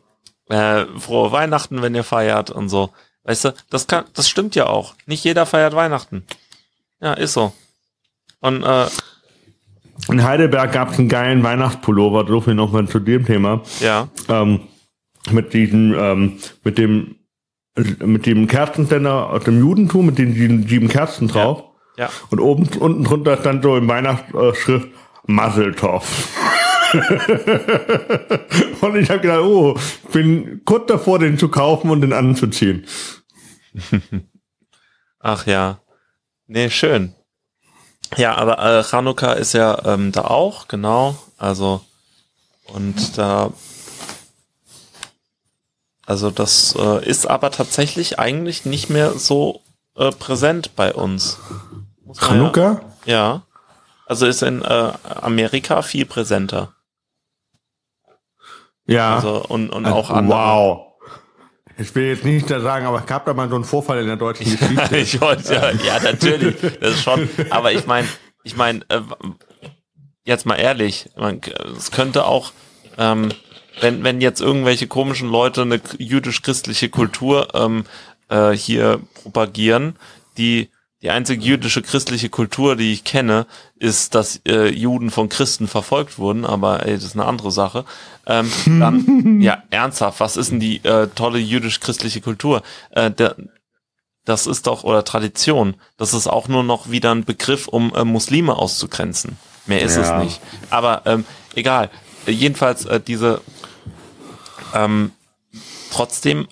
äh, 0.48 0.86
frohe 0.98 1.32
Weihnachten, 1.34 1.82
wenn 1.82 1.96
ihr 1.96 2.06
feiert 2.06 2.50
und 2.50 2.70
so. 2.70 2.94
Weißt 3.24 3.46
du, 3.46 3.54
das 3.70 3.88
kann, 3.88 4.06
das 4.14 4.30
stimmt 4.30 4.56
ja 4.56 4.68
auch. 4.68 4.96
Nicht 5.06 5.26
jeder 5.26 5.46
feiert 5.46 5.76
Weihnachten. 5.76 6.26
Ja, 7.02 7.14
ist 7.14 7.34
so. 7.34 7.54
Und 8.40 8.64
äh, 8.64 8.88
in 10.10 10.24
Heidelberg 10.24 10.72
gab 10.72 10.92
es 10.92 11.00
einen 11.00 11.10
geilen 11.10 11.44
Weihnachtspullover, 11.44 12.26
so 12.28 12.42
viel 12.42 12.54
nochmal 12.56 12.88
zu 12.88 13.00
dem 13.00 13.26
Thema. 13.26 13.62
Ja. 13.80 14.08
Ähm, 14.30 14.62
mit 15.32 15.54
diesem, 15.54 15.94
ähm, 15.98 16.40
mit 16.64 16.78
dem, 16.78 17.16
mit 18.04 18.26
dem 18.26 18.48
Kerzenständer 18.48 19.30
aus 19.30 19.44
dem 19.44 19.60
Judentum, 19.60 20.06
mit 20.06 20.18
den 20.18 20.68
sieben 20.68 20.88
Kerzen 20.88 21.28
drauf. 21.28 21.64
Ja. 21.98 22.06
ja. 22.06 22.12
Und 22.30 22.40
oben, 22.40 22.68
unten 22.80 23.04
drunter 23.04 23.38
stand 23.38 23.64
so 23.64 23.76
in 23.76 23.88
Weihnachtsschrift 23.88 24.90
Maseltoff. 25.26 26.30
und 28.82 28.96
ich 28.96 29.10
habe 29.10 29.20
gedacht, 29.20 29.42
oh, 29.42 29.78
bin 30.14 30.62
kurz 30.64 30.88
davor, 30.88 31.20
den 31.20 31.38
zu 31.38 31.50
kaufen 31.50 31.90
und 31.90 32.00
den 32.02 32.14
anzuziehen. 32.14 32.86
Ach 35.20 35.46
ja. 35.46 35.82
Nee, 36.48 36.70
schön. 36.70 37.14
Ja, 38.16 38.36
aber 38.36 38.60
äh, 38.60 38.84
Chanukka 38.84 39.34
ist 39.34 39.54
ja 39.54 39.86
ähm, 39.86 40.12
da 40.12 40.22
auch, 40.26 40.68
genau. 40.68 41.16
Also, 41.38 41.82
und 42.68 43.18
da, 43.18 43.52
also 46.06 46.32
das 46.32 46.76
äh, 46.78 47.06
ist 47.06 47.28
aber 47.28 47.52
tatsächlich 47.52 48.18
eigentlich 48.18 48.66
nicht 48.66 48.90
mehr 48.90 49.14
so 49.14 49.62
äh, 49.96 50.12
präsent 50.12 50.76
bei 50.76 50.94
uns. 50.94 51.38
Chanukka? 52.18 52.82
Ja, 53.06 53.14
ja. 53.14 53.42
Also 54.06 54.26
ist 54.26 54.42
in 54.42 54.62
äh, 54.62 54.94
Amerika 55.04 55.82
viel 55.82 56.06
präsenter. 56.06 56.74
Ja. 58.86 59.16
Also, 59.16 59.44
und, 59.44 59.70
und 59.70 59.86
auch 59.86 60.10
andere. 60.10 60.40
Wow. 60.40 60.87
Ich 61.80 61.94
will 61.94 62.08
jetzt 62.08 62.26
nicht 62.26 62.50
da 62.50 62.60
sagen, 62.60 62.86
aber 62.86 63.00
es 63.00 63.06
gab 63.06 63.26
da 63.26 63.34
mal 63.34 63.50
so 63.50 63.56
einen 63.56 63.64
Vorfall 63.64 64.00
in 64.00 64.08
der 64.08 64.16
deutschen 64.16 64.46
Geschichte. 64.58 64.98
ich 64.98 65.22
wollte 65.22 65.54
ja, 65.54 65.72
ja, 65.72 66.00
natürlich, 66.02 66.56
das 66.80 66.96
ist 66.96 67.04
schon. 67.04 67.30
Aber 67.50 67.72
ich 67.72 67.86
meine, 67.86 68.08
ich 68.44 68.56
meine, 68.56 68.82
äh, 68.90 69.02
jetzt 70.26 70.46
mal 70.46 70.56
ehrlich, 70.56 71.10
man, 71.16 71.42
es 71.78 71.92
könnte 71.92 72.26
auch, 72.26 72.52
ähm, 72.98 73.30
wenn, 73.80 74.04
wenn 74.04 74.22
jetzt 74.22 74.42
irgendwelche 74.42 74.88
komischen 74.88 75.30
Leute 75.30 75.62
eine 75.62 75.80
jüdisch-christliche 76.00 76.90
Kultur 76.90 77.50
ähm, 77.54 77.86
äh, 78.30 78.52
hier 78.52 79.00
propagieren, 79.22 79.98
die 80.38 80.70
die 81.04 81.12
einzige 81.12 81.44
jüdische 81.44 81.82
christliche 81.84 82.30
Kultur, 82.30 82.76
die 82.76 82.92
ich 82.92 83.04
kenne, 83.04 83.46
ist, 83.76 84.16
dass 84.16 84.42
äh, 84.48 84.70
Juden 84.70 85.12
von 85.12 85.30
Christen 85.30 85.68
verfolgt 85.68 86.18
wurden, 86.18 86.44
aber 86.44 86.86
ey, 86.86 86.96
das 86.96 87.04
ist 87.04 87.16
eine 87.16 87.26
andere 87.26 87.52
Sache. 87.52 87.86
Ähm, 88.26 88.52
dann, 88.80 89.42
ja, 89.42 89.62
ernsthaft, 89.70 90.20
was 90.20 90.38
ist 90.38 90.52
denn 90.52 90.60
die 90.60 90.84
äh, 90.84 91.08
tolle 91.14 91.38
jüdisch-christliche 91.38 92.22
Kultur? 92.22 92.64
Äh, 92.92 93.12
der, 93.12 93.36
das 94.26 94.48
ist 94.48 94.68
doch, 94.68 94.84
oder 94.84 95.06
Tradition, 95.06 95.76
das 95.98 96.14
ist 96.14 96.28
auch 96.28 96.48
nur 96.48 96.64
noch 96.64 96.90
wieder 96.90 97.12
ein 97.12 97.24
Begriff, 97.24 97.68
um 97.68 97.94
äh, 97.94 98.04
Muslime 98.04 98.56
auszugrenzen. 98.56 99.38
Mehr 99.68 99.82
ist 99.82 99.98
ja. 99.98 100.18
es 100.18 100.24
nicht. 100.24 100.42
Aber 100.70 101.04
ähm, 101.06 101.26
egal. 101.56 101.90
Jedenfalls 102.26 102.86
äh, 102.86 103.00
diese 103.00 103.42
ähm, 104.74 105.12
trotzdem 105.92 106.48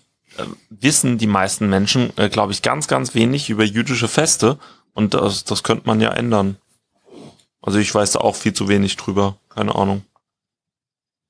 wissen 0.70 1.18
die 1.18 1.28
meisten 1.28 1.70
Menschen, 1.70 2.12
äh, 2.18 2.30
glaube 2.30 2.52
ich, 2.52 2.62
ganz, 2.62 2.88
ganz 2.88 3.16
wenig 3.16 3.50
über 3.50 3.64
jüdische 3.64 4.08
Feste 4.08 4.58
und 4.94 5.14
das, 5.14 5.44
das 5.44 5.64
könnte 5.64 5.88
man 5.88 6.02
ja 6.02 6.12
ändern. 6.12 6.58
Also 7.62 7.80
ich 7.80 7.94
weiß 7.94 8.12
da 8.12 8.20
auch 8.20 8.36
viel 8.36 8.54
zu 8.54 8.68
wenig 8.68 8.96
drüber, 8.96 9.38
keine 9.50 9.76
Ahnung. 9.76 10.04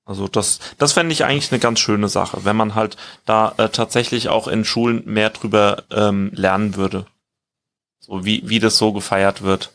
Also 0.06 0.28
das, 0.28 0.60
das 0.78 0.94
fände 0.94 1.14
ich 1.14 1.26
eigentlich 1.26 1.52
eine 1.52 1.60
ganz 1.60 1.80
schöne 1.80 2.10
Sache, 2.10 2.46
wenn 2.46 2.56
man 2.56 2.76
halt 2.76 2.96
da 3.26 3.56
äh, 3.58 3.70
tatsächlich 3.70 4.30
auch 4.30 4.48
in 4.48 4.64
Schulen 4.64 5.04
mehr 5.06 5.32
drüber 5.32 5.84
ähm, 5.92 6.32
lernen 6.34 6.76
würde. 6.76 7.08
So 8.00 8.24
wie, 8.24 8.48
wie 8.48 8.60
das 8.60 8.78
so 8.78 8.94
gefeiert 8.94 9.42
wird. 9.42 9.72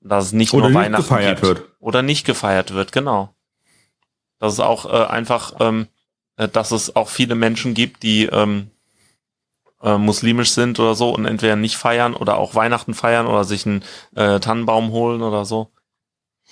Dass 0.00 0.26
es 0.26 0.32
nicht 0.32 0.52
Oder 0.52 0.68
nur 0.68 0.70
nicht 0.70 0.78
Weihnachten 0.78 1.02
gefeiert 1.02 1.40
gibt. 1.40 1.46
wird. 1.46 1.68
Oder 1.80 2.02
nicht 2.02 2.24
gefeiert 2.24 2.72
wird, 2.72 2.92
genau. 2.92 3.34
Dass 4.38 4.52
es 4.52 4.60
auch 4.60 4.84
äh, 4.86 5.06
einfach 5.06 5.54
ähm, 5.58 5.88
äh, 5.88 5.93
dass 6.36 6.70
es 6.70 6.96
auch 6.96 7.08
viele 7.08 7.34
Menschen 7.34 7.74
gibt, 7.74 8.02
die 8.02 8.26
ähm, 8.26 8.70
äh, 9.82 9.98
muslimisch 9.98 10.52
sind 10.52 10.80
oder 10.80 10.94
so 10.94 11.10
und 11.10 11.26
entweder 11.26 11.56
nicht 11.56 11.76
feiern 11.76 12.14
oder 12.14 12.38
auch 12.38 12.54
Weihnachten 12.54 12.94
feiern 12.94 13.26
oder 13.26 13.44
sich 13.44 13.66
einen 13.66 13.84
äh, 14.16 14.40
Tannenbaum 14.40 14.90
holen 14.90 15.22
oder 15.22 15.44
so. 15.44 15.70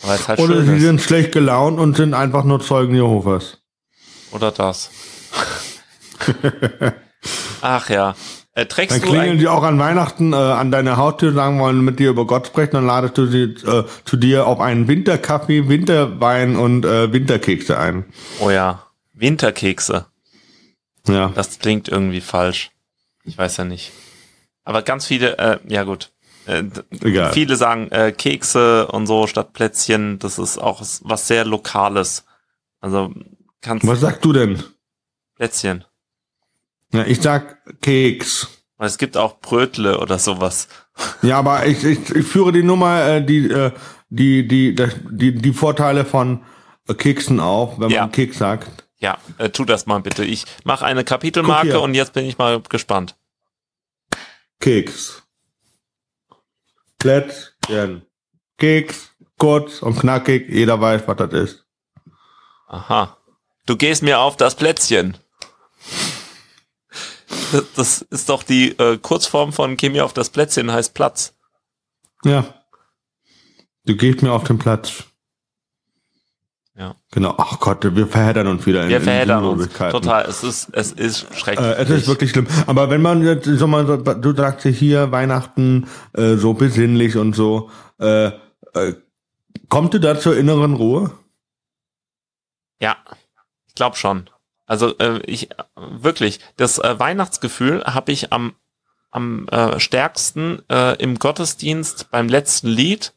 Halt 0.03 0.39
oder 0.39 0.63
sie 0.63 0.77
ist. 0.77 0.83
sind 0.83 1.01
schlecht 1.01 1.33
gelaunt 1.33 1.79
und 1.79 1.97
sind 1.97 2.15
einfach 2.15 2.45
nur 2.45 2.61
Zeugen 2.61 2.95
Jehovas. 2.95 3.59
Oder 4.33 4.51
das. 4.51 4.91
Ach 7.61 7.89
ja. 7.89 8.15
Äh, 8.55 8.67
trägst 8.67 8.97
dann 8.97 9.03
klingeln 9.03 9.39
die 9.39 9.49
auch 9.49 9.63
an 9.63 9.79
Weihnachten 9.79 10.35
äh, 10.35 10.37
an 10.37 10.71
deine 10.71 10.99
Haustür, 10.99 11.33
sagen 11.33 11.59
wollen 11.59 11.83
mit 11.83 11.99
dir 11.99 12.11
über 12.11 12.27
Gott 12.27 12.49
sprechen, 12.49 12.73
dann 12.73 12.87
ladest 12.87 13.17
du 13.17 13.27
sie 13.27 13.45
äh, 13.45 13.85
zu 14.05 14.17
dir 14.17 14.47
auf 14.47 14.61
einen 14.61 14.89
Winterkaffee, 14.89 15.69
Winterwein 15.69 16.57
und 16.57 16.85
äh, 16.85 17.13
Winterkekse 17.13 17.79
ein. 17.79 18.05
Oh 18.41 18.51
ja. 18.51 18.83
Winterkekse. 19.23 20.07
Ja. 21.07 21.33
Das 21.35 21.59
klingt 21.59 21.89
irgendwie 21.89 22.21
falsch. 22.21 22.71
Ich 23.25 23.39
weiß 23.39 23.57
ja 23.57 23.65
nicht. 23.65 23.93
Aber 24.65 24.83
ganz 24.83 25.07
viele, 25.07 25.39
äh, 25.39 25.59
ja 25.67 25.85
gut. 25.85 26.13
Äh, 26.47 26.65
Egal. 27.01 27.33
Viele 27.33 27.57
sagen 27.57 27.91
äh, 27.91 28.13
Kekse 28.13 28.89
und 28.89 29.07
so 29.07 29.27
statt 29.27 29.53
Plätzchen. 29.53 30.19
Das 30.19 30.39
ist 30.39 30.59
auch 30.59 30.83
was 31.03 31.27
sehr 31.27 31.45
Lokales. 31.45 32.25
Also 32.81 33.15
kannst. 33.61 33.87
Was 33.87 34.01
sagst 34.01 34.25
du 34.25 34.33
denn? 34.33 34.63
Plätzchen. 35.37 35.85
Ja, 36.93 37.05
ich 37.05 37.21
sag 37.21 37.81
Keks. 37.81 38.49
Es 38.79 38.99
gibt 38.99 39.17
auch 39.17 39.39
Brötle 39.41 39.99
oder 40.01 40.19
sowas. 40.19 40.69
Ja, 41.23 41.39
aber 41.39 41.65
ich, 41.65 41.83
ich, 41.85 42.11
ich 42.11 42.27
führe 42.27 42.53
die 42.53 42.63
Nummer, 42.63 43.03
äh, 43.07 43.25
die, 43.25 43.51
äh, 43.51 43.73
die, 44.11 44.47
die, 44.47 44.75
die, 45.11 45.35
die 45.35 45.53
Vorteile 45.55 46.05
von 46.05 46.43
Keksen 46.99 47.41
auf, 47.41 47.79
wenn 47.79 47.87
man 47.87 47.91
ja. 47.93 48.09
Keks 48.09 48.37
sagt. 48.37 48.82
Ja, 49.03 49.19
äh, 49.39 49.51
tu 49.51 49.65
das 49.65 49.87
mal 49.87 49.99
bitte. 49.99 50.25
Ich 50.25 50.47
mache 50.63 50.85
eine 50.85 51.03
Kapitelmarke 51.03 51.81
und 51.81 51.95
jetzt 51.95 52.13
bin 52.13 52.25
ich 52.25 52.39
mal 52.39 52.61
gespannt. 52.61 53.17
Keks. 54.61 55.25
Plätzchen. 57.01 58.07
Keks. 58.59 59.11
Kurz 59.39 59.83
und 59.83 59.99
knackig. 59.99 60.49
Jeder 60.49 60.81
weiß, 60.81 61.03
was 61.09 61.17
das 61.17 61.33
ist. 61.33 61.67
Aha. 62.69 63.19
Du 63.67 63.77
gehst 63.77 64.05
mir 64.05 64.21
auf 64.21 64.37
das 64.37 64.55
Plätzchen. 64.55 65.19
Das, 67.51 67.65
das 67.75 68.03
ist 68.03 68.29
doch 68.29 68.45
die 68.45 68.79
äh, 68.79 68.99
Kurzform 68.99 69.53
von 69.53 69.77
Geh 69.77 69.89
mir 69.89 70.05
auf 70.05 70.13
das 70.13 70.31
Plätzchen 70.31 70.71
heißt 70.71 70.95
Platz. 70.95 71.35
Ja. 72.25 72.55
Du 73.85 73.97
gehst 73.97 74.23
mir 74.23 74.31
auf 74.31 74.45
den 74.45 74.61
Platz. 74.61 75.07
Ja. 76.75 76.97
Genau. 77.11 77.35
Ach 77.37 77.61
Gott, 77.61 77.85
wir 77.95 78.07
verheddern 78.07 78.47
uns 78.47 78.65
wieder 78.65 78.85
in 78.85 78.89
Wir 78.89 79.01
verheddern 79.01 79.45
uns. 79.45 79.69
Total. 79.69 80.25
Es 80.25 80.43
ist, 80.43 80.71
es 80.73 80.93
ist 80.93 81.27
schrecklich. 81.37 81.67
Äh, 81.67 81.83
es 81.83 81.91
ist 81.91 82.09
wirklich 82.09 82.31
schlimm. 82.31 82.47
Aber 82.67 82.89
wenn 82.89 83.03
man 83.03 83.23
jetzt, 83.23 83.45
so 83.45 83.67
mal, 83.67 83.85
du 83.85 84.35
sagst 84.35 84.67
hier 84.67 85.13
Weihnachten, 85.13 85.87
äh, 86.15 86.37
so 86.37 86.55
besinnlich 86.55 87.17
und 87.17 87.37
so, 87.37 87.71
äh, 88.01 88.29
äh, 88.29 88.95
kommt 89.69 89.93
du 89.93 90.01
da 90.01 90.19
zur 90.19 90.37
inneren 90.37 90.75
Ruhe? 90.75 91.11
Ja, 92.81 92.97
ich 93.67 93.75
glaube 93.75 93.97
schon. 93.97 94.31
Also 94.65 94.97
äh, 94.99 95.21
ich 95.27 95.51
wirklich, 95.77 96.41
das 96.57 96.79
äh, 96.79 96.99
Weihnachtsgefühl 96.99 97.85
habe 97.85 98.13
ich 98.13 98.33
am 98.33 98.55
am 99.13 99.47
äh, 99.49 99.79
stärksten 99.79 100.63
äh, 100.71 100.97
im 100.97 101.19
Gottesdienst 101.19 102.11
beim 102.11 102.29
letzten 102.29 102.69
Lied 102.69 103.13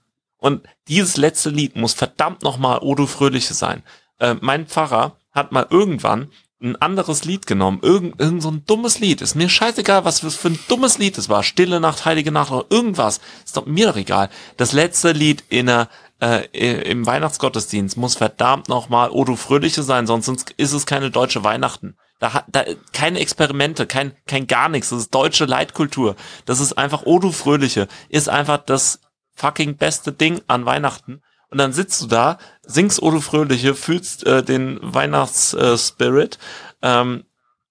und 0.45 0.61
dieses 0.87 1.17
letzte 1.17 1.49
Lied 1.49 1.75
muss 1.75 1.95
verdammt 1.95 2.43
nochmal 2.43 2.77
Odo 2.83 3.07
Fröhliche 3.07 3.55
sein. 3.55 3.81
Äh, 4.19 4.35
mein 4.41 4.67
Pfarrer 4.67 5.17
hat 5.31 5.51
mal 5.51 5.65
irgendwann 5.71 6.29
ein 6.61 6.75
anderes 6.75 7.25
Lied 7.25 7.47
genommen, 7.47 7.79
irgend, 7.81 8.21
irgend 8.21 8.43
so 8.43 8.51
ein 8.51 8.63
dummes 8.67 8.99
Lied. 8.99 9.23
Ist 9.23 9.33
mir 9.33 9.49
scheißegal, 9.49 10.05
was 10.05 10.19
für 10.19 10.47
ein 10.47 10.59
dummes 10.67 10.99
Lied 10.99 11.17
es 11.17 11.29
war. 11.29 11.41
Stille 11.41 11.79
Nacht, 11.79 12.05
Heilige 12.05 12.31
Nacht 12.31 12.51
oder 12.51 12.67
irgendwas. 12.69 13.21
Ist 13.43 13.57
doch 13.57 13.65
mir 13.65 13.87
doch 13.87 13.95
egal. 13.95 14.29
Das 14.55 14.71
letzte 14.71 15.13
Lied 15.13 15.43
in 15.49 15.65
der, 15.65 15.89
äh, 16.21 16.43
im 16.91 17.07
Weihnachtsgottesdienst 17.07 17.97
muss 17.97 18.13
verdammt 18.13 18.69
nochmal 18.69 19.09
Odo 19.09 19.37
Fröhliche 19.37 19.81
sein, 19.81 20.05
sonst 20.05 20.51
ist 20.57 20.73
es 20.73 20.85
keine 20.85 21.09
deutsche 21.09 21.43
Weihnachten. 21.43 21.97
Da, 22.19 22.43
da 22.47 22.65
keine 22.93 23.19
Experimente, 23.19 23.87
kein, 23.87 24.13
kein 24.27 24.45
gar 24.45 24.69
nichts. 24.69 24.89
Das 24.91 24.99
ist 24.99 25.15
deutsche 25.15 25.45
Leitkultur. 25.45 26.15
Das 26.45 26.59
ist 26.59 26.77
einfach 26.77 27.01
Odo 27.07 27.31
Fröhliche. 27.31 27.87
Ist 28.09 28.29
einfach 28.29 28.59
das 28.59 28.99
fucking 29.35 29.77
beste 29.77 30.11
Ding 30.11 30.41
an 30.47 30.65
Weihnachten. 30.65 31.21
Und 31.49 31.59
dann 31.59 31.73
sitzt 31.73 32.01
du 32.01 32.07
da, 32.07 32.37
singst 32.63 33.01
Odo 33.01 33.21
Fröhliche, 33.21 33.75
fühlst 33.75 34.25
äh, 34.25 34.43
den 34.43 34.79
Weihnachtsspirit, 34.81 36.39
äh, 36.81 37.01
ähm, 37.01 37.25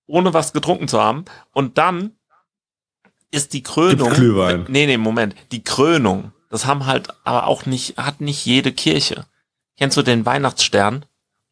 ohne 0.06 0.32
was 0.32 0.52
getrunken 0.52 0.88
zu 0.88 1.00
haben. 1.00 1.24
Und 1.52 1.76
dann 1.78 2.12
ist 3.30 3.52
die 3.52 3.62
Krönung. 3.62 4.12
Äh, 4.12 4.64
nee, 4.68 4.86
nee, 4.86 4.96
Moment. 4.96 5.34
Die 5.50 5.64
Krönung, 5.64 6.32
das 6.50 6.66
haben 6.66 6.86
halt 6.86 7.08
aber 7.24 7.46
auch 7.46 7.66
nicht, 7.66 7.96
hat 7.96 8.20
nicht 8.20 8.46
jede 8.46 8.72
Kirche. 8.72 9.26
Kennst 9.76 9.96
du 9.96 10.02
den 10.02 10.24
Weihnachtsstern? 10.24 11.04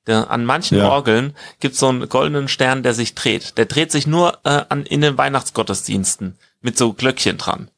Der, 0.07 0.31
an 0.31 0.45
manchen 0.45 0.79
ja. 0.79 0.89
Orgeln 0.89 1.37
gibt's 1.61 1.79
so 1.79 1.89
einen 1.89 2.09
goldenen 2.09 2.49
Stern, 2.49 2.83
der 2.83 2.93
sich 2.93 3.15
dreht. 3.15 3.57
Der 3.57 3.67
dreht 3.67 3.93
sich 3.93 4.07
nur 4.07 4.39
äh, 4.45 4.65
an, 4.69 4.85
in 4.85 5.01
den 5.01 5.17
Weihnachtsgottesdiensten 5.17 6.39
mit 6.61 6.77
so 6.77 6.93
Glöckchen 6.93 7.39
dran. 7.39 7.71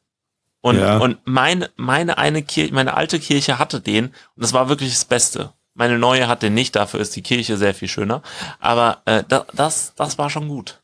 Und, 0.65 0.79
ja. 0.79 0.97
und 0.97 1.19
meine, 1.25 1.69
meine 1.75 2.17
eine 2.17 2.41
Kirche, 2.41 2.73
meine 2.73 2.95
alte 2.95 3.19
Kirche 3.19 3.59
hatte 3.59 3.81
den 3.81 4.05
und 4.05 4.13
das 4.43 4.51
war 4.51 4.67
wirklich 4.67 4.89
das 4.89 5.05
Beste. 5.05 5.53
Meine 5.75 5.99
neue 5.99 6.27
hat 6.27 6.41
den 6.41 6.55
nicht, 6.55 6.75
dafür 6.75 6.99
ist 7.01 7.15
die 7.15 7.21
Kirche 7.21 7.55
sehr 7.57 7.75
viel 7.75 7.87
schöner. 7.87 8.23
Aber 8.59 9.03
äh, 9.05 9.21
da, 9.27 9.45
das, 9.53 9.93
das 9.95 10.17
war 10.17 10.31
schon 10.31 10.47
gut. 10.47 10.81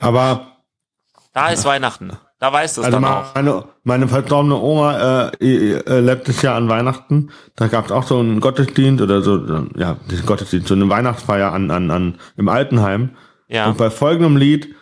Aber 0.00 0.56
da 1.32 1.50
ist 1.50 1.62
ja. 1.62 1.70
Weihnachten. 1.70 2.14
Da 2.40 2.52
weiß 2.52 2.74
das 2.74 2.86
also 2.86 2.96
dann 2.96 3.02
meine, 3.02 3.16
auch. 3.16 3.34
Meine, 3.36 3.64
meine 3.84 4.08
verstorbene 4.08 4.56
Oma 4.56 5.30
äh, 5.40 5.74
äh, 5.76 6.00
letztes 6.00 6.42
Jahr 6.42 6.56
an 6.56 6.68
Weihnachten. 6.68 7.30
Da 7.54 7.68
gab 7.68 7.84
es 7.84 7.92
auch 7.92 8.02
so 8.02 8.18
einen 8.18 8.40
Gottesdienst 8.40 9.00
oder 9.00 9.22
so, 9.22 9.68
ja, 9.76 9.98
diesen 10.10 10.26
Gottesdienst, 10.26 10.66
so 10.66 10.74
eine 10.74 10.88
Weihnachtsfeier 10.88 11.52
an, 11.52 11.70
an, 11.70 11.92
an 11.92 12.18
im 12.36 12.48
Altenheim. 12.48 13.10
Ja. 13.46 13.68
Und 13.68 13.78
bei 13.78 13.88
folgendem 13.90 14.36
Lied, 14.36 14.74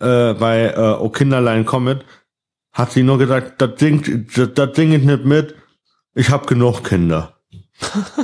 äh, 0.00 0.34
bei 0.34 0.74
äh, 0.76 0.98
O 1.00 1.08
Kinderlein 1.08 1.64
Comet, 1.64 2.04
hat 2.72 2.92
sie 2.92 3.02
nur 3.02 3.18
gesagt, 3.18 3.60
das 3.60 3.78
singt, 3.78 4.36
das, 4.36 4.50
das 4.54 4.74
singe 4.74 4.96
ich 4.96 5.02
nicht 5.02 5.24
mit. 5.24 5.54
Ich 6.14 6.30
habe 6.30 6.46
genug 6.46 6.84
Kinder. 6.84 7.38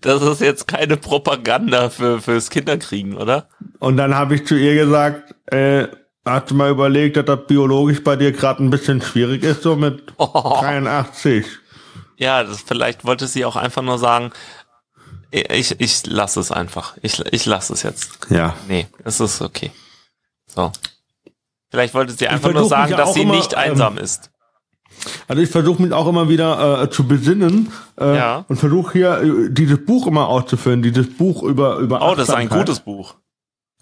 das 0.00 0.22
ist 0.22 0.40
jetzt 0.40 0.68
keine 0.68 0.96
Propaganda 0.96 1.90
für 1.90 2.20
fürs 2.20 2.50
Kinderkriegen, 2.50 3.16
oder? 3.16 3.48
Und 3.78 3.96
dann 3.96 4.14
habe 4.14 4.34
ich 4.34 4.46
zu 4.46 4.56
ihr 4.56 4.74
gesagt, 4.74 5.34
äh, 5.46 5.88
hast 6.24 6.50
du 6.50 6.54
mal 6.54 6.70
überlegt, 6.70 7.16
dass 7.16 7.26
das 7.26 7.46
biologisch 7.46 8.02
bei 8.02 8.16
dir 8.16 8.32
gerade 8.32 8.62
ein 8.62 8.70
bisschen 8.70 9.02
schwierig 9.02 9.42
ist, 9.42 9.62
so 9.62 9.76
mit 9.76 10.02
oh. 10.18 10.58
83? 10.60 11.46
Ja, 12.16 12.44
das, 12.44 12.62
vielleicht 12.62 13.04
wollte 13.04 13.26
sie 13.26 13.44
auch 13.44 13.56
einfach 13.56 13.82
nur 13.82 13.98
sagen, 13.98 14.32
ich, 15.30 15.80
ich 15.80 16.06
lasse 16.06 16.38
es 16.38 16.52
einfach. 16.52 16.96
Ich, 17.02 17.18
ich 17.32 17.44
lasse 17.44 17.72
es 17.72 17.82
jetzt. 17.82 18.30
Ja. 18.30 18.54
Nee, 18.68 18.86
es 19.02 19.18
ist 19.18 19.42
okay. 19.42 19.72
So. 20.46 20.70
Vielleicht 21.74 21.94
wollte 21.94 22.12
sie 22.12 22.28
einfach 22.28 22.52
nur 22.52 22.68
sagen, 22.68 22.92
dass 22.96 23.14
sie 23.14 23.22
immer, 23.22 23.34
nicht 23.34 23.52
ähm, 23.52 23.58
einsam 23.72 23.98
ist. 23.98 24.30
Also 25.26 25.42
ich 25.42 25.50
versuche 25.50 25.82
mich 25.82 25.92
auch 25.92 26.06
immer 26.06 26.28
wieder 26.28 26.82
äh, 26.82 26.88
zu 26.90 27.06
besinnen 27.08 27.72
äh, 28.00 28.16
Ja. 28.16 28.44
und 28.48 28.56
versuche 28.56 28.92
hier 28.92 29.18
äh, 29.22 29.50
dieses 29.50 29.84
Buch 29.84 30.06
immer 30.06 30.28
auszufüllen, 30.28 30.82
dieses 30.82 31.12
Buch 31.16 31.42
über 31.42 31.78
über 31.78 32.00
Oh, 32.08 32.14
das 32.14 32.28
ist 32.28 32.34
ein 32.34 32.48
gutes 32.48 32.78
Buch. 32.80 33.16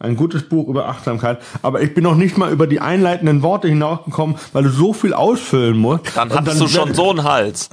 ein 0.01 0.17
gutes 0.17 0.49
Buch 0.49 0.69
über 0.69 0.89
Achtsamkeit. 0.89 1.41
Aber 1.61 1.83
ich 1.83 1.93
bin 1.95 2.03
noch 2.05 2.15
nicht 2.17 2.39
mal 2.39 2.51
über 2.51 2.67
die 2.67 2.81
einleitenden 2.81 3.43
Worte 3.43 3.69
hinausgekommen, 3.69 4.37
weil 4.55 4.63
du 4.65 4.71
so 4.71 4.95
viel 4.95 5.13
ausfüllen 5.13 5.77
musst. 5.77 6.17
Dann 6.17 6.33
hattest 6.33 6.61
du 6.61 6.67
schon 6.67 6.95
so 6.95 7.11
einen 7.11 7.25
Hals. 7.25 7.69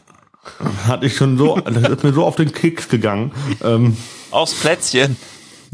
hatte 0.88 1.06
ich 1.06 1.16
schon 1.16 1.38
so, 1.38 1.58
das 1.66 1.90
ist 1.90 2.04
mir 2.04 2.12
so 2.14 2.26
auf 2.26 2.36
den 2.36 2.52
Keks 2.52 2.90
gegangen. 2.90 3.32
Ähm, 3.64 3.96
Aufs 4.32 4.54
Plätzchen. 4.60 5.16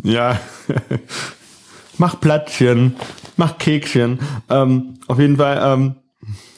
ja, 0.04 0.40
mach 1.98 2.20
Plätzchen, 2.20 2.96
mach 3.38 3.58
Kekschen. 3.58 4.20
Ähm, 4.50 4.96
auf 5.08 5.20
jeden 5.20 5.38
Fall 5.38 5.60
ähm, 5.64 5.96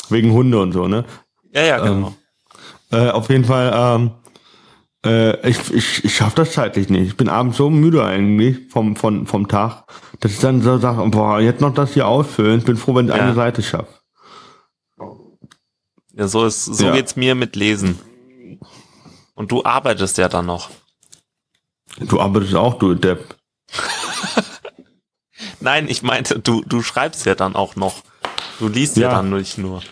wegen 0.09 0.31
Hunde 0.31 0.59
und 0.59 0.71
so, 0.71 0.87
ne? 0.87 1.05
Ja, 1.53 1.63
ja, 1.63 1.79
genau. 1.79 2.13
Äh, 2.91 3.09
auf 3.09 3.29
jeden 3.29 3.45
Fall, 3.45 3.71
ähm, 3.75 4.11
äh, 5.05 5.49
ich, 5.49 5.71
ich, 5.73 6.05
ich 6.05 6.15
schaffe 6.15 6.37
das 6.37 6.53
zeitlich 6.53 6.89
nicht. 6.89 7.07
Ich 7.07 7.17
bin 7.17 7.29
abends 7.29 7.57
so 7.57 7.69
müde 7.69 8.03
eigentlich 8.05 8.69
vom, 8.71 8.95
vom, 8.95 9.27
vom 9.27 9.47
Tag, 9.47 9.83
dass 10.19 10.31
ich 10.31 10.39
dann 10.39 10.61
so 10.61 10.77
sage, 10.77 11.05
boah, 11.09 11.39
jetzt 11.39 11.61
noch 11.61 11.73
das 11.73 11.93
hier 11.93 12.07
ausfüllen. 12.07 12.59
Ich 12.59 12.65
bin 12.65 12.77
froh, 12.77 12.95
wenn 12.95 13.07
ich 13.09 13.15
Ja. 13.15 13.21
eine 13.23 13.33
Seite 13.33 13.61
schaffe. 13.61 13.93
Ja, 16.13 16.27
so 16.27 16.45
ist, 16.45 16.65
so 16.65 16.85
Ja. 16.85 16.93
geht's 16.93 17.15
mir 17.15 17.35
mit 17.35 17.55
Lesen. 17.55 17.99
Und 19.35 19.51
du 19.51 19.63
arbeitest 19.63 20.17
ja 20.17 20.29
dann 20.29 20.47
noch. 20.47 20.69
Du 21.99 22.19
arbeitest 22.19 22.55
auch, 22.55 22.75
du 22.79 22.95
Depp. 22.95 23.36
Nein, 25.67 25.89
ich 25.89 26.01
meinte, 26.01 26.39
du, 26.39 26.63
du 26.65 26.81
schreibst 26.81 27.25
ja 27.25 27.35
dann 27.35 27.53
auch 27.53 27.75
noch. 27.75 28.01
Du 28.57 28.69
liest 28.69 28.95
ja, 28.95 29.09
Ja. 29.09 29.15
dann 29.15 29.31
nicht 29.31 29.57
nur. 29.57 29.83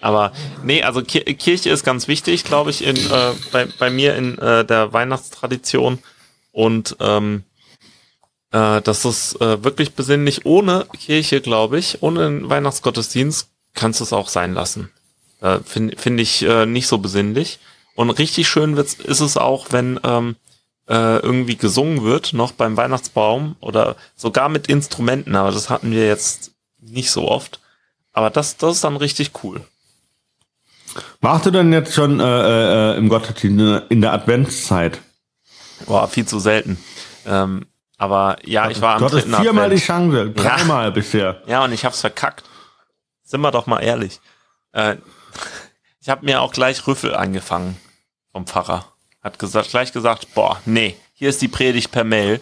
Aber 0.00 0.30
nee, 0.62 0.84
also 0.84 1.02
Ki 1.02 1.20
Kirche 1.34 1.70
ist 1.70 1.82
ganz 1.82 2.06
wichtig, 2.06 2.44
glaube 2.44 2.70
ich, 2.70 2.84
in, 2.84 2.96
äh, 2.96 3.32
bei, 3.50 3.66
bei 3.80 3.90
mir 3.90 4.14
in 4.14 4.38
äh, 4.38 4.64
der 4.64 4.92
Weihnachtstradition. 4.92 5.98
Und 6.52 6.96
ähm, 7.00 7.42
äh, 8.52 8.80
das 8.80 9.04
ist 9.04 9.40
äh, 9.40 9.64
wirklich 9.64 9.94
besinnlich. 9.94 10.46
Ohne 10.46 10.86
Kirche, 10.96 11.40
glaube 11.40 11.80
ich, 11.80 12.00
ohne 12.00 12.20
den 12.20 12.48
Weihnachtsgottesdienst 12.48 13.48
kannst 13.74 13.98
du 13.98 14.04
es 14.04 14.12
auch 14.12 14.28
sein 14.28 14.54
lassen. 14.54 14.92
Äh, 15.40 15.58
Finde 15.64 15.96
find 15.96 16.20
ich 16.20 16.42
äh, 16.44 16.64
nicht 16.64 16.86
so 16.86 16.98
besinnlich. 16.98 17.58
Und 17.96 18.10
richtig 18.10 18.46
schön 18.46 18.76
wird's, 18.76 18.94
ist 18.94 19.18
es 19.18 19.36
auch, 19.36 19.66
wenn 19.72 19.98
ähm, 20.04 20.36
äh, 20.88 21.18
irgendwie 21.18 21.56
gesungen 21.56 22.02
wird, 22.02 22.32
noch 22.32 22.52
beim 22.52 22.76
Weihnachtsbaum 22.76 23.56
oder 23.60 23.96
sogar 24.16 24.48
mit 24.48 24.66
Instrumenten, 24.66 25.36
aber 25.36 25.52
das 25.52 25.70
hatten 25.70 25.92
wir 25.92 26.06
jetzt 26.06 26.52
nicht 26.80 27.10
so 27.10 27.28
oft. 27.28 27.60
Aber 28.12 28.30
das, 28.30 28.56
das 28.56 28.76
ist 28.76 28.84
dann 28.84 28.96
richtig 28.96 29.30
cool. 29.42 29.62
Warst 31.20 31.46
du 31.46 31.50
denn 31.50 31.72
jetzt 31.72 31.94
schon 31.94 32.20
äh, 32.20 32.92
äh, 32.92 32.98
im 32.98 33.08
Gottesdienst 33.08 33.90
in 33.90 34.00
der 34.00 34.12
Adventszeit? 34.12 34.98
Boah, 35.86 36.06
viel 36.06 36.26
zu 36.26 36.38
selten. 36.38 36.76
Ähm, 37.26 37.66
aber 37.96 38.36
ja, 38.44 38.68
ich 38.68 38.80
war 38.80 38.96
am 38.96 39.08
dritten 39.08 39.34
viermal 39.34 39.70
die 39.70 39.76
Advent. 39.76 40.12
Chance, 40.12 40.30
dreimal 40.30 40.92
bisher. 40.92 41.42
Ja, 41.46 41.64
und 41.64 41.72
ich 41.72 41.84
hab's 41.84 42.00
verkackt. 42.00 42.44
Sind 43.22 43.40
wir 43.40 43.50
doch 43.50 43.66
mal 43.66 43.80
ehrlich. 43.80 44.20
Äh, 44.72 44.96
ich 46.00 46.08
habe 46.08 46.24
mir 46.24 46.42
auch 46.42 46.52
gleich 46.52 46.86
Rüffel 46.86 47.14
angefangen 47.14 47.76
vom 48.32 48.46
Pfarrer. 48.46 48.91
Hat 49.22 49.38
gesagt, 49.38 49.70
gleich 49.70 49.92
gesagt, 49.92 50.34
boah, 50.34 50.60
nee, 50.64 50.96
hier 51.14 51.28
ist 51.28 51.40
die 51.42 51.48
Predigt 51.48 51.92
per 51.92 52.04
Mail. 52.04 52.40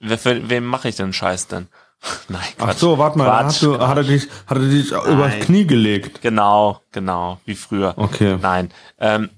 Wer, 0.00 0.18
für, 0.18 0.48
wem 0.48 0.64
mache 0.64 0.88
ich 0.88 0.96
den 0.96 1.12
Scheiß 1.12 1.48
denn? 1.48 1.66
Nein, 2.28 2.46
Ach 2.58 2.76
so, 2.76 2.98
warte 2.98 3.18
mal, 3.18 3.24
Quatsch, 3.24 3.62
du, 3.62 3.78
hat 3.78 3.96
er 3.96 4.04
dich, 4.04 4.28
hat 4.46 4.58
er 4.58 4.68
dich 4.68 4.92
übers 4.92 5.40
Knie 5.40 5.66
gelegt. 5.66 6.22
Genau, 6.22 6.80
genau, 6.92 7.40
wie 7.44 7.56
früher. 7.56 7.94
Okay. 7.96 8.38
Nein, 8.40 8.70
ähm, 8.98 9.30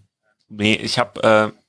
nee, 0.50 0.74
ich 0.74 0.98
habe 0.98 1.22
äh, 1.22 1.60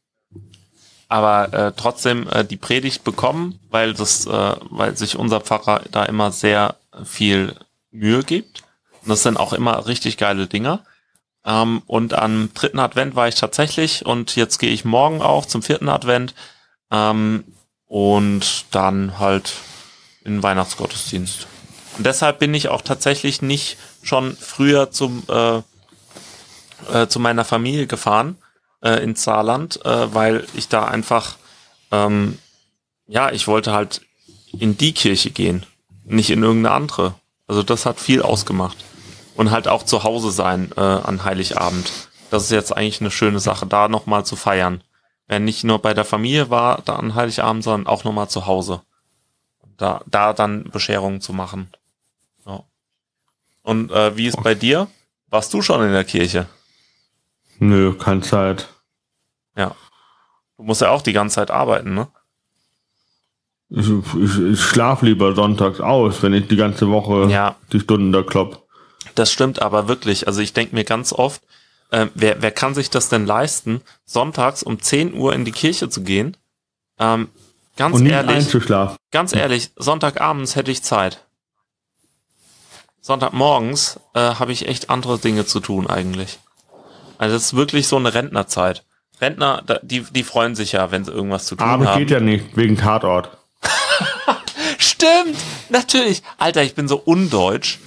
aber 1.12 1.54
äh, 1.54 1.74
trotzdem 1.76 2.28
äh, 2.30 2.46
die 2.46 2.56
Predigt 2.56 3.04
bekommen, 3.04 3.60
weil 3.70 3.94
das, 3.94 4.26
äh, 4.26 4.56
weil 4.70 4.96
sich 4.96 5.18
unser 5.18 5.42
Pfarrer 5.42 5.82
da 5.92 6.06
immer 6.06 6.32
sehr 6.32 6.76
viel 7.04 7.54
Mühe 7.92 8.24
gibt. 8.24 8.64
Und 9.02 9.10
das 9.10 9.24
sind 9.24 9.38
auch 9.38 9.52
immer 9.52 9.88
richtig 9.88 10.16
geile 10.16 10.48
Dinger. 10.48 10.86
Ähm, 11.46 11.82
und 11.88 12.14
am 12.14 12.54
dritten 12.54 12.80
Advent 12.80 13.16
war 13.16 13.28
ich 13.28 13.36
tatsächlich 13.36 14.06
und 14.06 14.36
jetzt 14.36 14.60
gehe 14.60 14.72
ich 14.72 14.86
morgen 14.86 15.22
auch 15.22 15.46
zum 15.46 15.64
vierten 15.64 15.90
Advent 15.90 16.34
ähm, 16.92 17.44
und 17.88 18.66
dann 18.72 19.20
halt 19.20 19.54
in 20.24 20.36
den 20.36 20.44
Weihnachtsgottesdienst. 20.44 21.48
Und 21.98 22.06
deshalb 22.06 22.40
bin 22.40 22.54
ich 22.54 22.70
auch 22.70 22.82
tatsächlich 22.82 23.42
nicht 23.42 23.78
schon 24.04 24.36
früher 24.38 24.92
zum 24.92 25.24
äh, 25.28 25.62
äh, 26.94 27.08
zu 27.08 27.20
meiner 27.20 27.46
Familie 27.46 27.88
gefahren 27.88 28.38
äh, 28.82 29.04
in 29.04 29.16
Saarland, 29.16 29.84
äh, 29.86 30.14
weil 30.14 30.46
ich 30.54 30.68
da 30.68 30.86
einfach 30.86 31.36
ähm, 31.92 32.38
ja, 33.08 33.32
ich 33.32 33.48
wollte 33.48 33.74
halt 33.74 34.02
in 34.58 34.78
die 34.78 34.94
Kirche 34.94 35.32
gehen, 35.32 35.66
nicht 36.06 36.30
in 36.30 36.44
irgendeine 36.44 36.76
andere. 36.76 37.16
Also 37.48 37.62
das 37.62 37.86
hat 37.86 38.00
viel 38.00 38.22
ausgemacht. 38.22 38.78
Und 39.42 39.50
halt 39.50 39.68
auch 39.68 39.82
zu 39.82 40.04
Hause 40.04 40.30
sein 40.30 40.72
äh, 40.78 40.82
an 40.82 41.24
Heiligabend. 41.24 41.92
Das 42.30 42.44
ist 42.44 42.52
jetzt 42.52 42.78
eigentlich 42.78 43.02
eine 43.02 43.10
schöne 43.10 43.40
Sache, 43.40 43.66
da 43.66 43.88
nochmal 43.88 44.24
zu 44.24 44.36
feiern. 44.36 44.84
Wenn 45.26 45.46
nicht 45.46 45.64
nur 45.64 45.80
bei 45.80 45.96
der 45.96 46.06
Familie 46.06 46.52
war, 46.52 46.84
da 46.86 46.98
an 46.98 47.16
Heiligabend, 47.16 47.64
sondern 47.64 47.88
auch 47.88 48.04
nochmal 48.04 48.30
zu 48.30 48.46
Hause. 48.46 48.84
Da, 49.78 50.02
da 50.06 50.34
dann 50.34 50.66
Bescherungen 50.66 51.22
zu 51.22 51.34
machen. 51.34 51.72
Ja. 52.46 52.62
Und 53.64 53.90
äh, 53.92 54.16
wie 54.16 54.28
ist 54.28 54.44
bei 54.44 54.54
dir? 54.54 54.88
Warst 55.32 55.52
du 55.56 55.64
schon 55.64 55.82
in 55.84 55.92
der 55.92 56.04
Kirche? 56.04 56.46
Nö, 57.58 57.96
keine 57.96 58.22
Zeit. 58.22 58.68
Ja. 59.56 59.76
Du 60.56 60.62
musst 60.66 60.82
ja 60.82 60.92
auch 60.92 61.02
die 61.02 61.14
ganze 61.14 61.34
Zeit 61.38 61.50
arbeiten, 61.50 61.96
ne? 61.96 62.10
Ich, 63.70 63.90
ich, 63.90 64.38
ich 64.40 64.62
schlaf 64.62 65.02
lieber 65.02 65.34
sonntags 65.34 65.82
aus, 65.82 66.22
wenn 66.22 66.36
ich 66.36 66.48
die 66.48 66.58
ganze 66.58 66.90
Woche 66.92 67.26
Ja. 67.32 67.56
die 67.74 67.80
Stunden 67.80 68.12
da 68.12 68.22
klopp. 68.22 68.61
Das 69.16 69.32
stimmt 69.32 69.62
aber 69.62 69.88
wirklich. 69.88 70.28
Also 70.28 70.42
ich 70.42 70.54
denke 70.54 70.76
mir 70.76 70.84
ganz 70.84 71.14
oft, 71.14 71.42
äh, 71.90 72.08
wer, 72.14 72.42
wer 72.42 72.52
kann 72.52 72.74
sich 72.74 72.90
das 72.90 73.10
denn 73.10 73.26
leisten, 73.26 73.82
sonntags 74.06 74.64
um 74.64 74.82
10 74.82 75.14
Uhr 75.14 75.34
in 75.34 75.46
die 75.46 75.52
Kirche 75.52 75.90
zu 75.90 76.02
gehen? 76.04 76.38
Ähm, 77.00 77.30
ganz 77.78 77.96
Und 77.96 78.04
nicht 78.04 78.14
ehrlich, 78.14 78.36
einzuschlafen. 78.38 78.98
ganz 79.12 79.34
ehrlich, 79.34 79.72
Sonntagabends 79.76 80.56
hätte 80.56 80.72
ich 80.72 80.84
Zeit. 80.84 81.26
Sonntagmorgens 83.02 84.00
äh, 84.14 84.20
habe 84.20 84.52
ich 84.52 84.68
echt 84.68 84.90
andere 84.90 85.18
Dinge 85.18 85.46
zu 85.46 85.60
tun 85.60 85.88
eigentlich. 85.88 86.40
Also 87.18 87.36
das 87.36 87.46
ist 87.46 87.56
wirklich 87.56 87.88
so 87.88 87.98
eine 87.98 88.14
Rentnerzeit. 88.14 88.84
Rentner, 89.20 89.64
die, 89.84 90.02
die 90.02 90.24
freuen 90.24 90.56
sich 90.56 90.72
ja, 90.72 90.92
wenn 90.92 91.04
sie 91.06 91.12
irgendwas 91.12 91.46
zu 91.46 91.56
tun 91.56 91.68
Aber 91.68 91.88
haben. 91.88 92.00
geht 92.00 92.10
ja 92.12 92.20
nicht, 92.20 92.56
wegen 92.58 92.78
Tatort. 92.78 93.38
Stimmt, 94.78 95.38
natürlich. 95.70 96.24
Alter, 96.38 96.64
ich 96.64 96.74
bin 96.76 96.88
so 96.88 96.98
undeutsch. 96.98 97.80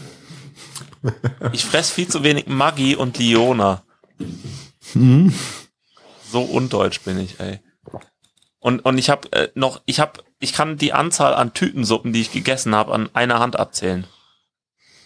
Ich 1.53 1.65
fress 1.65 1.91
viel 1.91 2.09
zu 2.09 2.23
wenig 2.23 2.47
Maggi 2.47 2.97
und 2.97 3.19
Liona. 3.19 3.83
So 6.31 6.43
undeutsch 6.43 7.01
bin 7.01 7.19
ich, 7.19 7.39
ey. 7.41 7.61
Und, 8.59 8.81
und 8.85 8.97
ich 8.97 9.11
habe 9.11 9.31
äh, 9.33 9.49
noch, 9.55 9.83
ich 9.85 10.01
habe, 10.01 10.25
ich 10.39 10.53
kann 10.55 10.79
die 10.79 10.93
Anzahl 10.95 11.35
an 11.35 11.53
Tütensuppen, 11.53 12.13
die 12.15 12.23
ich 12.23 12.33
gegessen 12.33 12.75
habe, 12.75 12.95
an 12.95 13.11
einer 13.15 13.39
Hand 13.39 13.57
abzählen. 13.59 14.07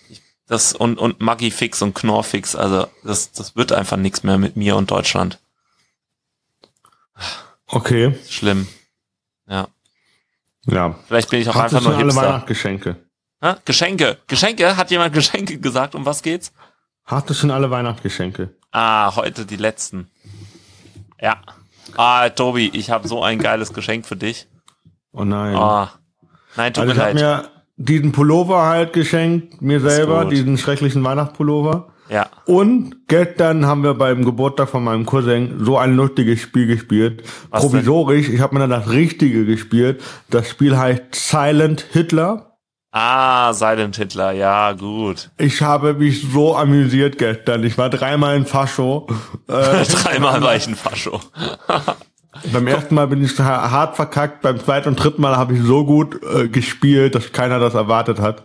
Ich, 0.09 0.23
das 0.47 0.73
und 0.73 0.99
und 0.99 1.21
Maggi 1.21 1.51
fix 1.51 1.83
und 1.83 1.95
Knorr 1.95 2.23
fix, 2.23 2.55
also 2.55 2.87
das 3.03 3.33
das 3.33 3.57
wird 3.57 3.73
einfach 3.73 3.97
nichts 3.97 4.23
mehr 4.23 4.39
mit 4.39 4.57
mir 4.57 4.77
und 4.77 4.91
Deutschland. 4.93 5.41
Okay. 7.67 8.17
Schlimm. 8.29 8.69
Ja, 9.49 9.69
Ja. 10.67 10.97
vielleicht 11.09 11.31
bin 11.31 11.41
ich 11.41 11.49
auch 11.49 11.57
Hattest 11.57 11.75
einfach 11.77 11.91
nur 11.91 11.97
alle 11.99 12.07
Hipster. 12.07 12.23
Weihnachtsgeschenke? 12.23 12.97
Hä? 13.41 13.55
Geschenke. 13.65 14.19
Geschenke? 14.27 14.77
Hat 14.77 14.91
jemand 14.91 15.15
Geschenke 15.15 15.59
gesagt? 15.59 15.95
Um 15.95 16.05
was 16.05 16.23
geht's? 16.23 16.53
Hattest 17.05 17.31
du 17.31 17.35
schon 17.35 17.51
alle 17.51 17.71
Weihnachtsgeschenke? 17.71 18.51
Ah, 18.73 19.15
heute 19.17 19.47
die 19.47 19.57
letzten. 19.57 20.09
Ja. 21.21 21.37
Ah, 21.97 22.29
Tobi, 22.29 22.71
ich 22.73 22.91
habe 22.91 23.09
so 23.09 23.23
ein 23.23 23.39
geiles 23.39 23.73
Geschenk 23.73 24.07
für 24.07 24.17
dich. 24.17 24.47
Oh 25.13 25.25
nein. 25.25 25.55
Ah. 25.57 25.93
Nein, 26.57 26.75
tut 26.75 26.83
also 26.83 26.93
ich 26.93 26.99
mir 26.99 27.05
habe 27.05 27.19
leid. 27.19 27.43
mir 27.43 27.51
diesen 27.77 28.13
Pullover 28.13 28.67
halt 28.67 28.93
geschenkt, 28.93 29.63
mir 29.63 29.81
selber, 29.81 30.25
diesen 30.25 30.59
schrecklichen 30.59 31.03
Weihnachtspullover. 31.05 31.93
Ja. 32.11 32.27
Und 32.47 33.07
gestern 33.07 33.67
haben 33.67 33.83
wir 33.83 33.95
beim 33.95 34.25
Geburtstag 34.25 34.69
von 34.69 34.83
meinem 34.83 35.07
Cousin 35.07 35.65
so 35.65 35.79
ein 35.79 35.95
lustiges 35.95 36.41
Spiel 36.41 36.67
gespielt. 36.67 37.23
Was 37.51 37.63
Provisorisch, 37.63 38.29
ich 38.29 38.41
habe 38.41 38.55
mir 38.55 38.61
dann 38.67 38.71
das 38.71 38.91
Richtige 38.91 39.45
gespielt. 39.45 40.03
Das 40.31 40.49
Spiel 40.49 40.77
heißt 40.77 41.15
Silent 41.15 41.87
Hitler. 41.93 42.48
Ah, 42.91 43.53
Silent 43.53 43.97
Hitler, 43.97 44.33
ja, 44.33 44.73
gut. 44.73 45.31
Ich 45.37 45.61
habe 45.61 45.93
mich 45.95 46.23
so 46.33 46.57
amüsiert 46.57 47.19
gestern. 47.19 47.63
Ich 47.65 47.77
war 47.77 47.91
dreimal 47.91 48.37
in 48.37 48.47
Fascho. 48.47 49.07
Äh, 49.49 49.83
Dreimal 49.85 50.43
war 50.43 50.55
ich 50.57 50.67
ein 50.67 50.77
Fascho. 50.77 51.21
beim 52.53 52.67
ersten 52.67 52.95
Mal 52.95 53.07
bin 53.07 53.25
ich 53.25 53.39
ha- 53.39 53.71
hart 53.71 53.97
verkackt. 53.97 54.43
Beim 54.43 54.61
zweiten 54.63 54.91
und 54.91 54.97
dritten 54.97 55.23
Mal 55.23 55.39
habe 55.39 55.55
ich 55.55 55.63
so 55.63 55.87
gut 55.87 56.21
äh, 56.23 56.49
gespielt, 56.49 57.15
dass 57.15 57.33
keiner 57.33 57.59
das 57.59 57.73
erwartet 57.73 58.19
hat. 58.21 58.45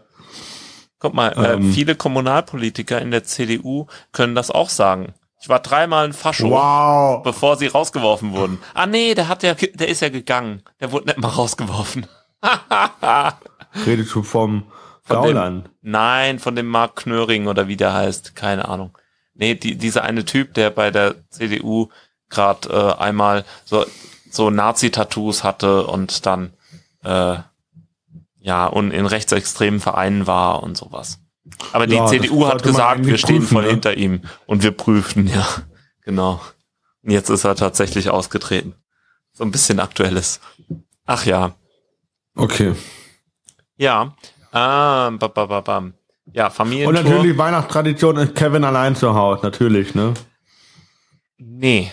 Guck 0.99 1.13
mal, 1.13 1.33
ähm, 1.35 1.69
äh, 1.69 1.73
viele 1.73 1.95
Kommunalpolitiker 1.95 3.01
in 3.01 3.11
der 3.11 3.25
CDU 3.25 3.87
können 4.13 4.33
das 4.33 4.49
auch 4.49 4.69
sagen. 4.69 5.13
Ich 5.41 5.49
war 5.49 5.59
dreimal 5.59 6.05
ein 6.05 6.13
Fascho, 6.13 6.49
wow. 6.51 7.21
bevor 7.21 7.57
sie 7.57 7.67
rausgeworfen 7.67 8.31
wurden. 8.31 8.59
Ah 8.73 8.85
nee, 8.85 9.13
der 9.13 9.27
hat 9.27 9.43
ja, 9.43 9.55
der 9.55 9.89
ist 9.89 9.99
ja 10.01 10.07
gegangen. 10.07 10.61
Der 10.79 10.93
wurde 10.93 11.07
nicht 11.07 11.19
mal 11.19 11.27
rausgeworfen. 11.27 12.07
Redest 13.85 14.13
du 14.15 14.23
vom 14.23 14.63
Gauland? 15.07 15.69
Nein, 15.81 16.39
von 16.39 16.55
dem 16.55 16.67
Mark 16.67 16.97
Knöring 16.97 17.47
oder 17.47 17.67
wie 17.67 17.77
der 17.77 17.93
heißt. 17.93 18.35
Keine 18.35 18.67
Ahnung. 18.67 18.97
Nee, 19.33 19.55
die, 19.55 19.75
dieser 19.77 20.03
eine 20.03 20.25
Typ, 20.25 20.53
der 20.53 20.69
bei 20.69 20.91
der 20.91 21.15
CDU 21.29 21.89
gerade 22.29 22.69
äh, 22.69 23.01
einmal 23.01 23.45
so, 23.65 23.85
so 24.29 24.49
Nazi-Tattoos 24.49 25.43
hatte 25.43 25.85
und 25.87 26.25
dann 26.25 26.53
äh, 27.03 27.37
ja 28.39 28.65
und 28.67 28.91
in 28.91 29.05
rechtsextremen 29.05 29.79
Vereinen 29.79 30.27
war 30.27 30.61
und 30.63 30.77
sowas. 30.77 31.19
Aber 31.71 31.87
die 31.87 31.95
ja, 31.95 32.05
CDU 32.07 32.47
hat 32.47 32.63
gesagt, 32.63 33.05
wir 33.05 33.17
stehen 33.17 33.41
voll 33.41 33.63
ne? 33.63 33.69
hinter 33.71 33.97
ihm 33.97 34.21
und 34.45 34.63
wir 34.63 34.71
prüfen, 34.71 35.27
ja, 35.33 35.45
genau. 36.01 36.41
Und 37.03 37.11
jetzt 37.11 37.29
ist 37.29 37.43
er 37.43 37.55
tatsächlich 37.55 38.09
ausgetreten. 38.09 38.75
So 39.33 39.43
ein 39.43 39.51
bisschen 39.51 39.79
aktuelles. 39.79 40.39
Ach 41.05 41.25
ja. 41.25 41.55
Okay. 42.35 42.75
Ja. 43.77 44.15
Ah, 44.51 45.09
ba, 45.11 45.27
ba, 45.27 45.45
ba, 45.45 45.61
bam. 45.61 45.93
Ja, 46.31 46.49
Familientour. 46.49 46.99
Und 46.99 47.09
natürlich 47.09 47.37
Weihnachtstradition 47.37 48.17
ist 48.17 48.35
Kevin 48.35 48.63
allein 48.63 48.95
zu 48.95 49.13
Hause, 49.13 49.41
natürlich, 49.43 49.93
ne? 49.95 50.13
Nee. 51.37 51.91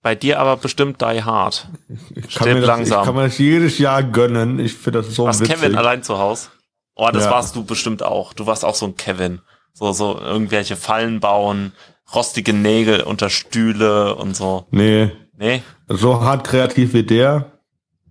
Bei 0.00 0.14
dir 0.14 0.40
aber 0.40 0.56
bestimmt 0.56 1.00
Die 1.00 1.22
Hard. 1.22 1.68
Ich 2.14 2.34
kann, 2.34 2.48
mir 2.48 2.60
das, 2.60 2.66
langsam. 2.66 3.00
ich 3.00 3.06
kann 3.06 3.14
mir 3.14 3.22
das 3.24 3.38
jedes 3.38 3.78
Jahr 3.78 4.02
gönnen. 4.02 4.58
Ich 4.58 4.74
finde 4.74 5.02
das 5.02 5.14
so 5.14 5.26
Was, 5.26 5.40
witzig. 5.40 5.54
Kevin 5.54 5.76
allein 5.76 6.02
zu 6.02 6.18
Hause? 6.18 6.48
Oh, 6.94 7.08
das 7.12 7.24
ja. 7.24 7.30
warst 7.30 7.54
du 7.54 7.64
bestimmt 7.64 8.02
auch. 8.02 8.32
Du 8.32 8.46
warst 8.46 8.64
auch 8.64 8.74
so 8.74 8.86
ein 8.86 8.96
Kevin. 8.96 9.40
So, 9.72 9.92
so 9.92 10.18
irgendwelche 10.18 10.76
Fallen 10.76 11.20
bauen, 11.20 11.72
rostige 12.14 12.52
Nägel 12.52 13.02
unter 13.02 13.30
Stühle 13.30 14.14
und 14.16 14.36
so. 14.36 14.66
Nee. 14.70 15.12
Nee? 15.36 15.62
So 15.88 16.20
hart 16.20 16.44
kreativ 16.44 16.94
wie 16.94 17.04
der? 17.04 17.52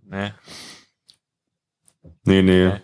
Nee. 0.03 0.31
Nee, 2.23 2.41
nee. 2.41 2.67
nee. 2.67 2.81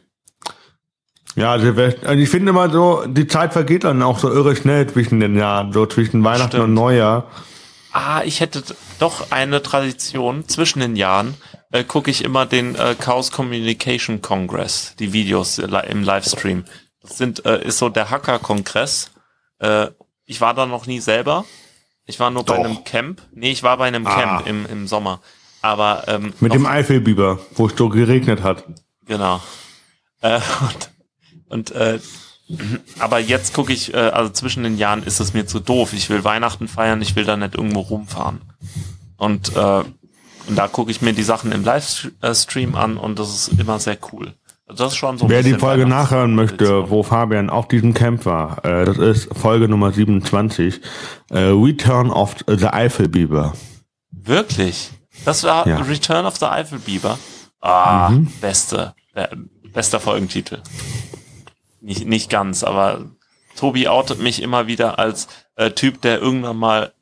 Ja, 1.36 1.52
also, 1.52 1.68
also 1.70 2.14
ich 2.14 2.30
finde 2.30 2.50
immer 2.50 2.72
so, 2.72 3.06
die 3.06 3.28
Zeit 3.28 3.54
vergeht 3.54 3.84
dann 3.84 4.02
auch 4.02 4.18
so 4.18 4.32
irre 4.32 4.56
schnell 4.56 4.88
zwischen 4.88 5.20
den 5.20 5.38
Jahren, 5.38 5.72
so 5.72 5.86
zwischen 5.86 6.24
Weihnachten 6.24 6.54
Stimmt. 6.54 6.64
und 6.64 6.74
Neujahr. 6.74 7.30
Ah, 7.92 8.24
ich 8.24 8.40
hätte 8.40 8.64
doch 8.98 9.32
eine 9.32 9.62
Tradition 9.62 10.48
zwischen 10.48 10.80
den 10.80 10.96
Jahren 10.96 11.36
äh, 11.72 11.84
gucke 11.84 12.12
ich 12.12 12.24
immer 12.24 12.46
den 12.46 12.76
äh, 12.76 12.96
Chaos 13.00 13.32
Communication 13.32 14.22
Congress, 14.22 14.96
die 15.00 15.14
Videos 15.14 15.58
im 15.58 16.04
Livestream. 16.04 16.66
Das 17.02 17.18
sind, 17.18 17.46
äh, 17.46 17.66
ist 17.66 17.78
so 17.78 17.90
der 17.90 18.10
Hacker-Kongress. 18.10 19.12
Äh, 19.60 19.88
ich 20.26 20.42
war 20.42 20.54
da 20.54 20.66
noch 20.66 20.88
nie 20.88 21.00
selber. 21.00 21.46
Ich 22.06 22.20
war 22.20 22.32
nur 22.32 22.44
Doch. 22.44 22.56
bei 22.56 22.64
einem 22.64 22.84
Camp. 22.84 23.22
Nee, 23.34 23.52
ich 23.52 23.64
war 23.64 23.78
bei 23.78 23.88
einem 23.88 24.08
ah. 24.08 24.16
Camp 24.16 24.48
im, 24.48 24.66
im 24.66 24.88
Sommer. 24.88 25.22
Aber 25.62 26.04
ähm, 26.08 26.34
mit 26.40 26.54
dem 26.54 26.66
Eifelbiber, 26.66 27.40
wo 27.56 27.68
es 27.68 27.76
so 27.76 27.90
geregnet 27.90 28.44
hat. 28.44 28.64
Genau. 29.08 29.42
Äh, 30.22 30.40
und 30.62 30.92
und 31.50 31.72
äh, 31.72 32.00
aber 33.00 33.20
jetzt 33.20 33.54
gucke 33.54 33.74
ich, 33.74 33.94
äh, 33.94 33.98
also 33.98 34.32
zwischen 34.32 34.64
den 34.64 34.78
Jahren 34.78 35.04
ist 35.04 35.20
es 35.20 35.34
mir 35.34 35.46
zu 35.46 35.60
doof. 35.60 35.94
Ich 35.94 36.10
will 36.10 36.24
Weihnachten 36.24 36.68
feiern, 36.68 37.02
ich 37.02 37.16
will 37.16 37.26
da 37.26 37.36
nicht 37.36 37.56
irgendwo 37.56 37.82
rumfahren. 37.82 38.42
Und 39.18 39.56
äh, 39.56 39.84
und 40.48 40.56
da 40.56 40.68
gucke 40.68 40.92
ich 40.92 41.02
mir 41.02 41.14
die 41.14 41.24
Sachen 41.24 41.52
im 41.52 41.64
Livestream 41.64 42.76
an 42.76 42.98
und 42.98 43.20
das 43.20 43.30
ist 43.36 43.60
immer 43.60 43.80
sehr 43.80 43.98
cool. 44.12 44.34
Also 44.66 44.86
das 44.86 44.94
ist 44.94 44.98
schon 44.98 45.18
so 45.18 45.30
Wer 45.30 45.44
die 45.44 45.54
Folge 45.54 45.86
nachhören 45.86 46.36
möchte, 46.36 46.90
wo 46.90 47.04
Fabian 47.04 47.50
auf 47.50 47.68
diesem 47.68 47.94
Camp 47.94 48.26
war, 48.26 48.64
äh, 48.66 48.86
das 48.86 48.98
ist 48.98 49.30
Folge 49.34 49.68
Nummer 49.68 49.92
27, 49.92 50.82
äh, 51.30 51.40
Return 51.40 52.10
of 52.12 52.36
the 52.48 52.68
Eifelbiber. 52.68 53.54
Wirklich? 54.12 54.92
Das 55.26 55.44
war 55.44 55.68
ja. 55.68 55.78
Return 55.78 56.26
of 56.26 56.38
the 56.38 56.46
Eifelbiber? 56.46 57.18
Ah, 57.62 58.10
mhm. 58.10 58.32
beste, 58.42 58.94
äh, 59.14 59.28
bester 59.74 60.00
Folgentitel. 60.00 60.62
Nicht, 61.82 62.06
nicht 62.06 62.30
ganz, 62.30 62.64
aber 62.64 63.06
Tobi 63.56 63.88
outet 63.88 64.22
mich 64.22 64.42
immer 64.42 64.68
wieder 64.68 65.00
als 65.00 65.28
äh, 65.56 65.72
Typ, 65.72 66.02
der 66.02 66.22
irgendwann 66.22 66.58
mal 66.58 66.94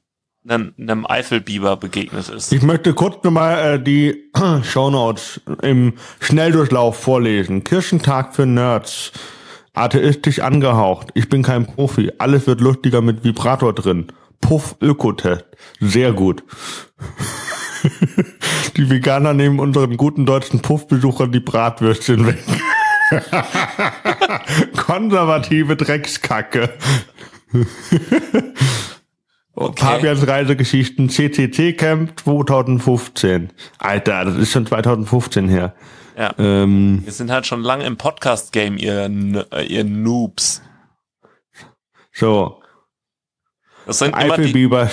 einem, 0.47 0.73
einem 0.79 1.05
Eifelbiber 1.05 1.77
begegnet 1.77 2.29
ist. 2.29 2.51
Ich 2.51 2.61
möchte 2.61 2.93
kurz 2.93 3.23
nochmal 3.23 3.75
äh, 3.75 3.79
die 3.83 4.29
Shownotes 4.63 5.41
im 5.61 5.93
Schnelldurchlauf 6.19 6.99
vorlesen. 6.99 7.63
Kirchentag 7.63 8.35
für 8.35 8.45
Nerds. 8.45 9.11
Atheistisch 9.73 10.39
angehaucht. 10.39 11.09
Ich 11.15 11.27
bin 11.27 11.43
kein 11.43 11.65
Profi. 11.65 12.13
Alles 12.17 12.47
wird 12.47 12.61
lustiger 12.61 13.01
mit 13.01 13.25
Vibrator 13.25 13.73
drin. 13.73 14.07
Puff 14.39 14.77
Ökotest. 14.81 15.45
Sehr 15.81 16.13
gut. 16.13 16.43
die 18.77 18.89
Veganer 18.89 19.33
nehmen 19.33 19.59
unseren 19.59 19.97
guten 19.97 20.25
deutschen 20.25 20.61
Puffbesuchern 20.61 21.31
die 21.31 21.39
Bratwürstchen 21.39 22.25
weg. 22.27 22.39
Konservative 24.77 25.75
Dreckskacke. 25.75 26.69
Okay. 29.53 29.85
Fabians 29.85 30.27
Reisegeschichten 30.27 31.09
CCC 31.09 31.73
Camp 31.73 32.19
2015. 32.19 33.53
Alter, 33.77 34.25
das 34.25 34.35
ist 34.35 34.51
schon 34.51 34.65
2015 34.65 35.47
her. 35.47 35.75
Ja. 36.17 36.33
Ähm, 36.37 37.01
Wir 37.05 37.13
sind 37.13 37.31
halt 37.31 37.45
schon 37.45 37.61
lange 37.61 37.85
im 37.85 37.97
Podcast-Game, 37.97 38.77
ihr, 38.77 39.09
ihr 39.67 39.83
Noobs. 39.83 40.61
So. 42.11 42.61
Das 43.85 43.99
sind 43.99 44.13
Eifelbiber 44.13 44.89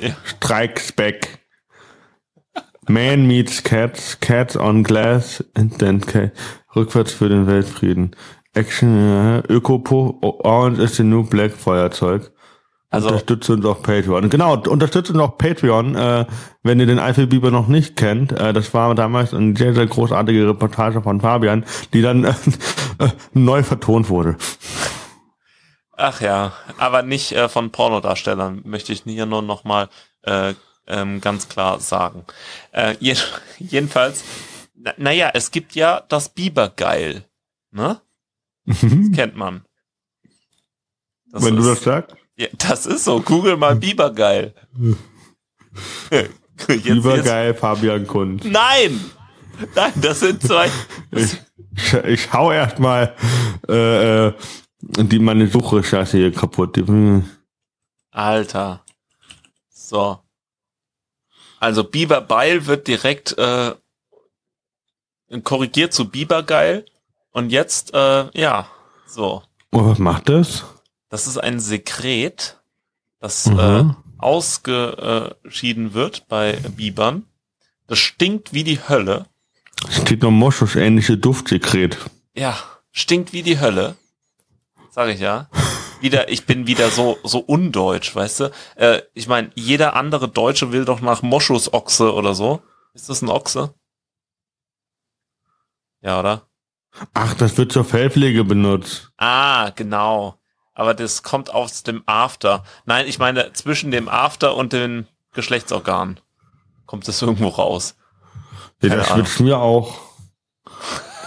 ja. 0.00 0.16
Strikes 0.24 0.92
Back. 0.92 1.35
Man 2.88 3.26
meets 3.26 3.62
Cats, 3.62 4.20
Cats 4.20 4.56
on 4.56 4.82
Glass, 4.84 5.44
and 5.54 5.78
then 5.78 6.02
rückwärts 6.74 7.12
für 7.12 7.28
den 7.28 7.46
Weltfrieden. 7.46 8.14
Action, 8.54 8.96
äh, 8.96 9.52
Öko, 9.52 10.18
Orange 10.20 10.78
is 10.78 10.96
the 10.96 11.02
new 11.02 11.24
Black 11.24 11.52
Feuerzeug. 11.52 12.30
Also 12.90 13.08
unterstützt 13.08 13.50
uns 13.50 13.64
auf 13.66 13.82
Patreon. 13.82 14.30
Genau, 14.30 14.56
unterstützt 14.56 15.10
uns 15.10 15.18
auf 15.18 15.36
Patreon, 15.36 15.96
äh, 15.96 16.24
wenn 16.62 16.80
ihr 16.80 16.86
den 16.86 16.98
Eifelbiber 16.98 17.50
noch 17.50 17.66
nicht 17.66 17.96
kennt. 17.96 18.32
Äh, 18.32 18.52
das 18.52 18.72
war 18.72 18.94
damals 18.94 19.34
eine 19.34 19.56
sehr, 19.56 19.74
sehr 19.74 19.86
großartige 19.86 20.48
Reportage 20.48 21.02
von 21.02 21.20
Fabian, 21.20 21.64
die 21.92 22.00
dann 22.00 22.24
äh, 22.24 22.32
neu 23.34 23.62
vertont 23.62 24.08
wurde. 24.08 24.36
Ach 25.96 26.20
ja, 26.20 26.52
aber 26.78 27.02
nicht 27.02 27.32
äh, 27.32 27.48
von 27.48 27.70
Pornodarstellern, 27.70 28.62
möchte 28.64 28.92
ich 28.92 29.02
hier 29.04 29.26
nur 29.26 29.42
noch 29.42 29.64
mal 29.64 29.88
äh, 30.22 30.54
ähm, 30.86 31.20
ganz 31.20 31.48
klar 31.48 31.80
sagen. 31.80 32.24
Äh, 32.72 32.96
je, 33.00 33.16
jedenfalls, 33.58 34.24
na, 34.74 34.94
naja, 34.96 35.30
es 35.34 35.50
gibt 35.50 35.74
ja 35.74 36.02
das 36.08 36.28
Bibergeil, 36.28 37.24
ne? 37.70 38.00
Mhm. 38.64 39.08
Das 39.10 39.16
kennt 39.16 39.36
man. 39.36 39.64
Das 41.30 41.44
Wenn 41.44 41.56
ist, 41.56 41.64
du 41.64 41.68
das 41.70 41.82
sagst? 41.82 42.16
Ja, 42.36 42.48
das 42.58 42.86
ist 42.86 43.04
so. 43.04 43.20
Google 43.20 43.56
mal 43.56 43.76
Biber 43.76 44.12
geil. 44.12 44.54
Bibergeil, 46.66 47.54
Fabian 47.54 48.06
Kund. 48.06 48.44
Nein! 48.44 49.00
Nein, 49.74 49.92
das 49.96 50.20
sind 50.20 50.42
zwei. 50.42 50.70
ich, 51.12 51.38
ich 52.04 52.32
hau 52.32 52.52
erstmal 52.52 53.14
äh, 53.68 54.26
äh, 54.26 54.34
die 54.80 55.18
meine 55.18 55.48
Suchrecherche 55.48 56.18
hier 56.18 56.32
kaputt. 56.32 56.78
Alter. 58.10 58.84
So. 59.70 60.18
Also 61.58 61.84
Biberbeil 61.84 62.66
wird 62.66 62.86
direkt 62.86 63.36
äh, 63.38 63.74
korrigiert 65.42 65.92
zu 65.92 66.08
Bibergeil. 66.08 66.84
Und 67.32 67.50
jetzt, 67.50 67.94
äh, 67.94 68.30
ja, 68.38 68.68
so. 69.06 69.42
Und 69.70 69.86
was 69.86 69.98
macht 69.98 70.28
das? 70.28 70.64
Das 71.08 71.26
ist 71.26 71.38
ein 71.38 71.60
Sekret, 71.60 72.58
das 73.20 73.46
mhm. 73.46 73.58
äh, 73.58 73.84
ausgeschieden 74.18 75.94
wird 75.94 76.28
bei 76.28 76.52
Bibern. 76.76 77.26
Das 77.86 77.98
stinkt 77.98 78.52
wie 78.52 78.64
die 78.64 78.80
Hölle. 78.88 79.26
Steht 79.90 80.22
noch 80.22 80.30
Moschus-ähnliche 80.30 81.18
Duftsekret. 81.18 81.98
Ja, 82.34 82.58
stinkt 82.90 83.32
wie 83.32 83.42
die 83.42 83.60
Hölle. 83.60 83.96
Sag 84.90 85.10
ich 85.10 85.20
ja. 85.20 85.48
Wieder, 86.06 86.28
ich 86.28 86.46
bin 86.46 86.66
wieder 86.66 86.90
so, 86.90 87.18
so 87.24 87.38
undeutsch, 87.40 88.14
weißt 88.14 88.40
du? 88.40 88.50
Äh, 88.76 89.02
ich 89.12 89.28
meine, 89.28 89.50
jeder 89.54 89.96
andere 89.96 90.28
Deutsche 90.28 90.72
will 90.72 90.84
doch 90.84 91.00
nach 91.00 91.22
Moschusochse 91.22 92.14
oder 92.14 92.34
so. 92.34 92.62
Ist 92.94 93.08
das 93.08 93.22
ein 93.22 93.28
Ochse? 93.28 93.74
Ja, 96.00 96.20
oder? 96.20 96.42
Ach, 97.12 97.34
das 97.34 97.58
wird 97.58 97.72
zur 97.72 97.84
Fellpflege 97.84 98.44
benutzt. 98.44 99.10
Ah, 99.18 99.70
genau 99.70 100.38
aber 100.76 100.92
das 100.92 101.22
kommt 101.22 101.52
aus 101.52 101.82
dem 101.82 102.02
After. 102.06 102.62
Nein, 102.84 103.06
ich 103.08 103.18
meine, 103.18 103.52
zwischen 103.54 103.90
dem 103.90 104.08
After 104.08 104.54
und 104.54 104.72
dem 104.72 105.06
Geschlechtsorgan 105.32 106.20
kommt 106.84 107.08
es 107.08 107.20
irgendwo 107.22 107.48
raus. 107.48 107.96
Ja, 108.82 108.94
das 108.94 109.16
wird 109.16 109.40
mir 109.40 109.58
auch. 109.58 109.98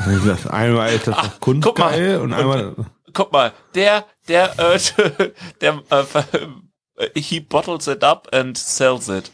Das 0.05 0.47
einmal 0.47 0.93
ist 0.93 1.07
das 1.07 1.15
Ach, 1.17 1.39
Kunstgeil 1.39 2.21
und 2.21 2.31
einmal. 2.31 2.75
guck 3.11 3.33
mal, 3.33 3.51
der, 3.73 4.05
der, 4.29 4.57
äh, 4.57 4.79
der, 5.61 5.83
äh, 5.89 7.19
he 7.19 7.39
bottles 7.39 7.87
it 7.87 8.03
up 8.03 8.27
and 8.33 8.57
sells 8.57 9.09
it. 9.09 9.31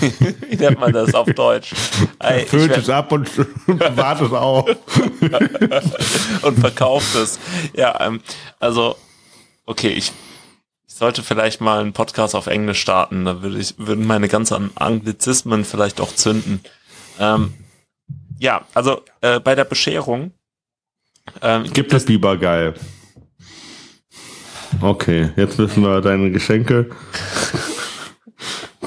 Wie 0.48 0.56
nennt 0.56 0.78
man 0.78 0.92
das 0.92 1.14
auf 1.14 1.26
Deutsch? 1.32 1.72
Er 2.18 2.46
füllt 2.46 2.76
es 2.76 2.88
ab 2.88 3.12
und 3.12 3.30
bewahrt 3.66 4.20
es 4.20 4.32
auf. 4.32 4.68
und 6.42 6.58
verkauft 6.58 7.14
es. 7.16 7.38
Ja, 7.74 7.98
ähm, 8.00 8.20
also, 8.60 8.96
okay, 9.64 9.88
ich, 9.88 10.12
ich 10.86 10.94
sollte 10.94 11.22
vielleicht 11.22 11.60
mal 11.60 11.80
einen 11.80 11.94
Podcast 11.94 12.34
auf 12.34 12.46
Englisch 12.46 12.80
starten. 12.80 13.24
Da 13.24 13.42
würde 13.42 13.58
ich, 13.58 13.74
würden 13.78 14.06
meine 14.06 14.28
ganzen 14.28 14.70
Anglizismen 14.76 15.64
vielleicht 15.64 16.00
auch 16.00 16.14
zünden. 16.14 16.60
Ähm, 17.18 17.54
ja, 18.38 18.66
also 18.74 19.02
äh, 19.22 19.40
bei 19.40 19.54
der 19.54 19.64
Bescherung 19.64 20.32
ähm, 21.40 21.64
gibt, 21.64 21.74
gibt 21.74 21.92
es 21.94 22.04
Biber 22.04 22.36
geil. 22.36 22.74
Okay, 24.80 25.30
jetzt 25.36 25.58
wissen 25.58 25.82
wir 25.82 26.00
deine 26.00 26.30
Geschenke. 26.30 26.90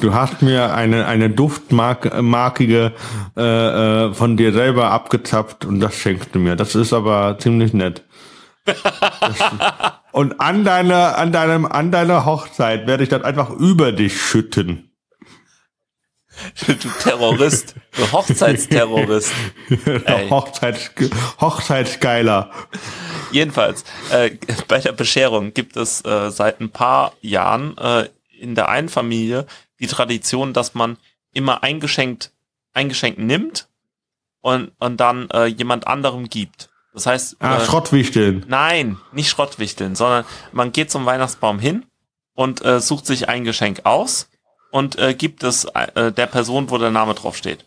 Du 0.01 0.13
hast 0.13 0.41
mir 0.41 0.73
eine, 0.73 1.07
eine 1.07 1.29
duftmarkige 1.29 2.93
äh, 3.35 3.41
äh, 3.41 4.13
von 4.13 4.37
dir 4.37 4.53
selber 4.53 4.91
abgezapft 4.91 5.65
und 5.65 5.79
das 5.81 5.95
schenkst 5.95 6.33
du 6.33 6.39
mir. 6.39 6.55
Das 6.55 6.75
ist 6.75 6.93
aber 6.93 7.37
ziemlich 7.39 7.73
nett. 7.73 8.03
und 10.11 10.39
an 10.39 10.63
deiner, 10.63 11.17
an 11.17 11.31
deinem, 11.31 11.65
an 11.65 11.91
deiner 11.91 12.25
Hochzeit 12.25 12.87
werde 12.87 13.03
ich 13.03 13.09
dann 13.09 13.23
einfach 13.23 13.49
über 13.49 13.91
dich 13.91 14.21
schütten. 14.21 14.88
Du 16.65 16.73
Terrorist, 16.75 17.75
du 17.95 18.11
Hochzeitsterrorist. 18.11 19.33
Hochzeits, 20.29 20.91
Hochzeitsgeiler. 21.39 22.51
Jedenfalls, 23.31 23.83
äh, 24.11 24.31
bei 24.67 24.79
der 24.79 24.91
Bescherung 24.93 25.53
gibt 25.53 25.77
es 25.77 26.03
äh, 26.05 26.31
seit 26.31 26.59
ein 26.59 26.69
paar 26.69 27.13
Jahren 27.21 27.77
äh, 27.77 28.09
in 28.39 28.55
der 28.55 28.69
einen 28.69 28.89
Familie 28.89 29.45
die 29.79 29.87
Tradition, 29.87 30.53
dass 30.53 30.73
man 30.73 30.97
immer 31.33 31.63
ein 31.63 31.79
Geschenk, 31.79 32.29
ein 32.73 32.89
Geschenk 32.89 33.17
nimmt 33.17 33.67
und, 34.41 34.71
und 34.79 34.97
dann 34.97 35.29
äh, 35.31 35.45
jemand 35.45 35.87
anderem 35.87 36.29
gibt. 36.29 36.69
Das 36.93 37.05
heißt. 37.05 37.37
Ah, 37.39 37.57
äh, 37.57 37.65
Schrottwichteln. 37.65 38.45
Nein, 38.47 38.97
nicht 39.11 39.29
Schrottwichteln, 39.29 39.95
sondern 39.95 40.25
man 40.51 40.71
geht 40.71 40.91
zum 40.91 41.05
Weihnachtsbaum 41.05 41.59
hin 41.59 41.85
und 42.33 42.63
äh, 42.63 42.79
sucht 42.79 43.05
sich 43.05 43.29
ein 43.29 43.43
Geschenk 43.43 43.81
aus 43.83 44.29
und 44.71 44.97
äh, 44.97 45.13
gibt 45.13 45.43
es 45.43 45.65
äh, 45.65 46.11
der 46.11 46.27
Person, 46.27 46.69
wo 46.69 46.77
der 46.77 46.91
Name 46.91 47.13
drauf 47.13 47.35
steht. 47.35 47.65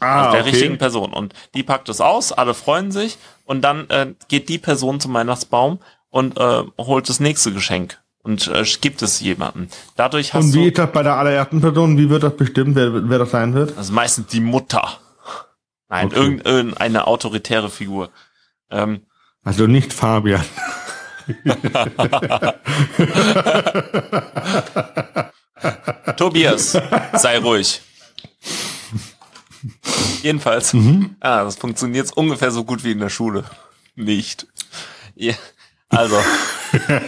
Ah, 0.00 0.20
also 0.20 0.32
der 0.32 0.40
okay. 0.40 0.50
richtigen 0.50 0.78
Person. 0.78 1.12
Und 1.12 1.34
die 1.54 1.62
packt 1.62 1.88
es 1.88 2.00
aus, 2.00 2.32
alle 2.32 2.54
freuen 2.54 2.90
sich 2.90 3.18
und 3.44 3.62
dann 3.62 3.88
äh, 3.90 4.14
geht 4.28 4.48
die 4.48 4.58
Person 4.58 5.00
zum 5.00 5.14
Weihnachtsbaum 5.14 5.78
und 6.08 6.38
äh, 6.38 6.62
holt 6.78 7.08
das 7.08 7.20
nächste 7.20 7.52
Geschenk 7.52 8.00
und 8.22 8.48
äh, 8.48 8.64
gibt 8.80 9.02
es 9.02 9.20
jemanden. 9.20 9.68
Dadurch 9.96 10.34
hast 10.34 10.46
und 10.46 10.54
wie 10.54 10.68
ist 10.68 10.78
das 10.78 10.90
bei 10.90 11.02
der 11.02 11.16
allerersten 11.16 11.60
Person? 11.60 11.98
Wie 11.98 12.08
wird 12.08 12.22
das 12.22 12.36
bestimmt, 12.36 12.76
wer, 12.76 13.08
wer 13.08 13.18
das 13.18 13.30
sein 13.30 13.54
wird? 13.54 13.76
Also 13.76 13.92
meistens 13.92 14.28
die 14.28 14.40
Mutter. 14.40 14.98
Nein, 15.88 16.06
okay. 16.06 16.40
irgendeine 16.44 17.06
autoritäre 17.06 17.68
Figur. 17.68 18.10
Ähm, 18.70 19.02
also 19.42 19.66
nicht 19.66 19.92
Fabian. 19.92 20.44
Tobias, 26.16 26.76
sei 27.14 27.38
ruhig. 27.38 27.80
Jedenfalls, 30.22 30.72
mhm. 30.72 31.16
ah, 31.20 31.44
das 31.44 31.56
funktioniert 31.56 32.12
ungefähr 32.16 32.50
so 32.50 32.64
gut 32.64 32.84
wie 32.84 32.92
in 32.92 33.00
der 33.00 33.10
Schule. 33.10 33.44
Nicht. 33.94 34.46
Ja, 35.14 35.34
also. 35.88 36.22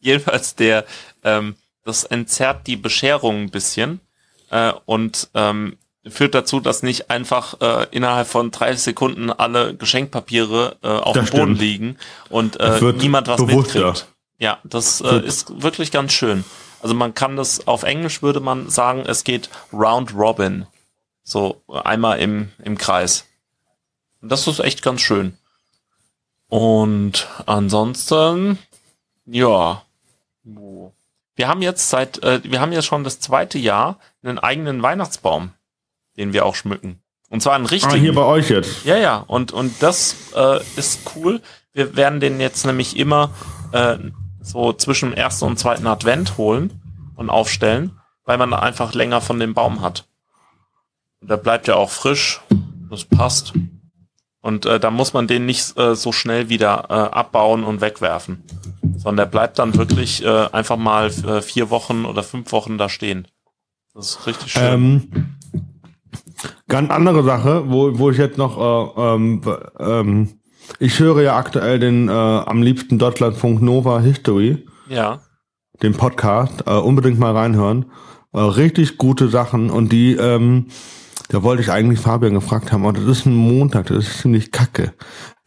jedenfalls 0.00 0.54
der, 0.56 0.84
ähm, 1.22 1.54
das 1.84 2.04
entzerrt 2.04 2.66
die 2.66 2.76
Bescherung 2.76 3.42
ein 3.42 3.50
bisschen 3.50 4.00
äh, 4.50 4.72
und 4.84 5.30
ähm, 5.34 5.78
führt 6.06 6.34
dazu, 6.34 6.60
dass 6.60 6.82
nicht 6.82 7.10
einfach 7.10 7.60
äh, 7.60 7.86
innerhalb 7.92 8.26
von 8.26 8.50
30 8.50 8.82
Sekunden 8.82 9.30
alle 9.30 9.74
Geschenkpapiere 9.74 10.76
äh, 10.82 10.88
auf 10.88 11.14
das 11.14 11.30
dem 11.30 11.38
Boden 11.38 11.56
stimmt. 11.56 11.60
liegen 11.60 11.96
und 12.28 12.58
äh, 12.58 12.80
niemand 12.92 13.28
was 13.28 13.36
bewusster. 13.36 13.86
mitkriegt. 13.86 14.11
Ja, 14.42 14.58
das 14.64 15.00
äh, 15.00 15.24
ist 15.24 15.62
wirklich 15.62 15.92
ganz 15.92 16.12
schön. 16.12 16.42
Also 16.80 16.96
man 16.96 17.14
kann 17.14 17.36
das, 17.36 17.68
auf 17.68 17.84
Englisch 17.84 18.22
würde 18.22 18.40
man 18.40 18.68
sagen, 18.68 19.04
es 19.06 19.22
geht 19.22 19.48
round 19.72 20.16
robin. 20.16 20.66
So 21.22 21.62
einmal 21.68 22.18
im, 22.18 22.50
im 22.60 22.76
Kreis. 22.76 23.24
Und 24.20 24.32
das 24.32 24.48
ist 24.48 24.58
echt 24.58 24.82
ganz 24.82 25.00
schön. 25.00 25.38
Und 26.48 27.28
ansonsten, 27.46 28.58
ja. 29.26 29.82
Wir 30.42 31.46
haben 31.46 31.62
jetzt 31.62 31.88
seit, 31.88 32.20
äh, 32.24 32.40
wir 32.42 32.60
haben 32.60 32.72
jetzt 32.72 32.86
schon 32.86 33.04
das 33.04 33.20
zweite 33.20 33.60
Jahr 33.60 34.00
einen 34.24 34.40
eigenen 34.40 34.82
Weihnachtsbaum, 34.82 35.52
den 36.16 36.32
wir 36.32 36.44
auch 36.46 36.56
schmücken. 36.56 37.00
Und 37.28 37.44
zwar 37.44 37.54
einen 37.54 37.66
richtigen. 37.66 37.94
Ah, 37.94 37.96
hier 37.96 38.14
bei 38.16 38.24
euch 38.24 38.50
jetzt. 38.50 38.84
Ja, 38.84 38.96
ja. 38.96 39.18
Und, 39.18 39.52
und 39.52 39.80
das 39.84 40.16
äh, 40.34 40.58
ist 40.74 41.02
cool. 41.14 41.40
Wir 41.72 41.94
werden 41.94 42.18
den 42.18 42.40
jetzt 42.40 42.66
nämlich 42.66 42.96
immer 42.96 43.30
äh, 43.70 43.98
so 44.42 44.72
zwischen 44.72 45.10
dem 45.10 45.16
ersten 45.18 45.46
und 45.46 45.58
zweiten 45.58 45.86
Advent 45.86 46.36
holen 46.36 46.80
und 47.16 47.30
aufstellen, 47.30 47.98
weil 48.24 48.38
man 48.38 48.52
einfach 48.52 48.94
länger 48.94 49.20
von 49.20 49.38
dem 49.38 49.54
Baum 49.54 49.80
hat. 49.80 50.06
Und 51.20 51.30
der 51.30 51.36
bleibt 51.36 51.68
ja 51.68 51.76
auch 51.76 51.90
frisch, 51.90 52.40
das 52.90 53.04
passt. 53.04 53.54
Und 54.40 54.66
äh, 54.66 54.80
da 54.80 54.90
muss 54.90 55.12
man 55.12 55.28
den 55.28 55.46
nicht 55.46 55.78
äh, 55.78 55.94
so 55.94 56.10
schnell 56.10 56.48
wieder 56.48 56.86
äh, 56.90 56.94
abbauen 56.94 57.62
und 57.62 57.80
wegwerfen, 57.80 58.42
sondern 58.96 59.16
der 59.18 59.26
bleibt 59.26 59.60
dann 59.60 59.76
wirklich 59.76 60.24
äh, 60.24 60.48
einfach 60.50 60.76
mal 60.76 61.06
äh, 61.06 61.40
vier 61.42 61.70
Wochen 61.70 62.04
oder 62.04 62.24
fünf 62.24 62.50
Wochen 62.50 62.76
da 62.76 62.88
stehen. 62.88 63.28
Das 63.94 64.10
ist 64.10 64.26
richtig 64.26 64.52
schön. 64.52 64.64
Ähm, 64.64 65.36
ganz 66.66 66.90
andere 66.90 67.22
Sache, 67.22 67.70
wo, 67.70 67.98
wo 67.98 68.10
ich 68.10 68.18
jetzt 68.18 68.36
noch 68.36 68.58
äh, 68.96 69.00
ähm, 69.14 69.42
ähm, 69.78 70.41
ich 70.78 70.98
höre 70.98 71.22
ja 71.22 71.36
aktuell 71.36 71.78
den 71.78 72.08
äh, 72.08 72.12
am 72.12 72.62
liebsten 72.62 72.98
Deutschlandfunk 72.98 73.62
Nova 73.62 74.00
History. 74.00 74.64
Ja. 74.88 75.20
Den 75.82 75.94
Podcast. 75.94 76.64
Äh, 76.66 76.72
unbedingt 76.72 77.18
mal 77.18 77.36
reinhören. 77.36 77.86
Äh, 78.32 78.40
richtig 78.40 78.98
gute 78.98 79.28
Sachen 79.28 79.70
und 79.70 79.92
die, 79.92 80.14
ähm, 80.14 80.66
da 81.28 81.42
wollte 81.42 81.62
ich 81.62 81.70
eigentlich 81.70 82.00
Fabian 82.00 82.34
gefragt 82.34 82.72
haben, 82.72 82.84
aber 82.86 82.98
das 82.98 83.18
ist 83.18 83.26
ein 83.26 83.34
Montag, 83.34 83.86
das 83.86 84.08
ist 84.08 84.18
ziemlich 84.20 84.52
kacke. 84.52 84.94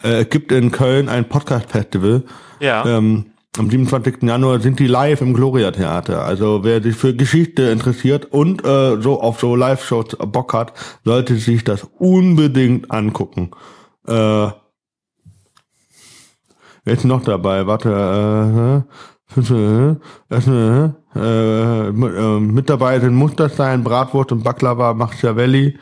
Äh, 0.04 0.24
es 0.24 0.30
gibt 0.30 0.52
in 0.52 0.72
Köln 0.72 1.10
ein 1.10 1.28
Podcast-Festival. 1.28 2.24
Ja. 2.60 2.86
Ähm, 2.86 3.26
am 3.58 3.70
27. 3.70 4.24
Januar 4.24 4.60
sind 4.60 4.80
die 4.80 4.88
live 4.88 5.22
im 5.22 5.34
Gloria 5.34 5.72
Theater. 5.72 6.26
Also 6.26 6.64
wer 6.64 6.84
sich 6.84 6.96
für 6.96 7.16
Geschichte 7.16 7.64
interessiert 7.64 8.26
und 8.26 8.66
äh, 8.66 9.02
so 9.02 9.22
auf 9.22 9.40
so 9.40 9.56
Live-Shows 9.56 10.18
Bock 10.28 10.54
hat, 10.54 10.74
sollte 11.06 11.36
sich 11.36 11.64
das 11.64 11.88
unbedingt 11.98 12.92
angucken. 12.92 13.52
Äh, 14.08 14.50
Wer 16.86 16.94
ist 16.94 17.04
noch 17.04 17.24
dabei? 17.24 17.66
Warte, 17.66 18.86
äh, 19.36 19.42
äh, 19.42 19.96
äh, 20.30 20.90
äh, 21.16 21.88
äh, 21.90 22.40
mit 22.40 22.70
dabei 22.70 23.00
sind 23.00 23.16
Musterstein, 23.16 23.84
Bratwurst 23.84 24.32
und 24.32 24.44
Baklava, 24.44 24.94
Machiavelli, 24.94 25.78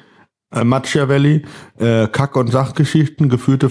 äh, 0.51 0.64
Machiavelli, 0.64 1.45
äh, 1.78 2.08
Kack- 2.08 2.38
und 2.38 2.47
Sachgeschichten, 2.47 3.28
geführte 3.28 3.70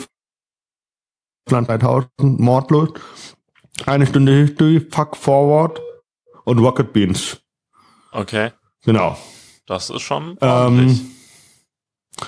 Land 1.49 1.69
3000, 1.69 2.11
Mordlos, 2.21 2.91
eine 3.87 4.07
Stunde 4.07 4.33
History, 4.33 4.87
Fuck 4.91 5.17
Forward 5.17 5.81
und 6.45 6.59
Rocket 6.59 6.93
Beans. 6.93 7.41
Okay. 8.13 8.53
Genau. 8.85 9.17
Das 9.67 9.89
ist 9.89 10.03
schon 10.03 10.37
ordentlich. 10.39 11.01
Ähm, 11.01 11.11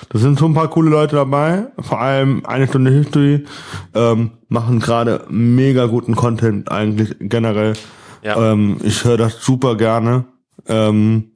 da 0.09 0.19
sind 0.19 0.39
so 0.39 0.45
ein 0.45 0.53
paar 0.53 0.69
coole 0.69 0.89
Leute 0.89 1.15
dabei, 1.15 1.67
vor 1.79 1.99
allem 2.01 2.45
eine 2.45 2.67
Stunde 2.67 2.91
History, 2.91 3.45
ähm, 3.93 4.31
machen 4.47 4.79
gerade 4.79 5.25
mega 5.29 5.85
guten 5.85 6.15
Content 6.15 6.71
eigentlich 6.71 7.15
generell. 7.19 7.73
Ja. 8.21 8.51
Ähm, 8.51 8.79
ich 8.83 9.03
höre 9.03 9.17
das 9.17 9.43
super 9.43 9.75
gerne. 9.75 10.25
Ähm, 10.67 11.31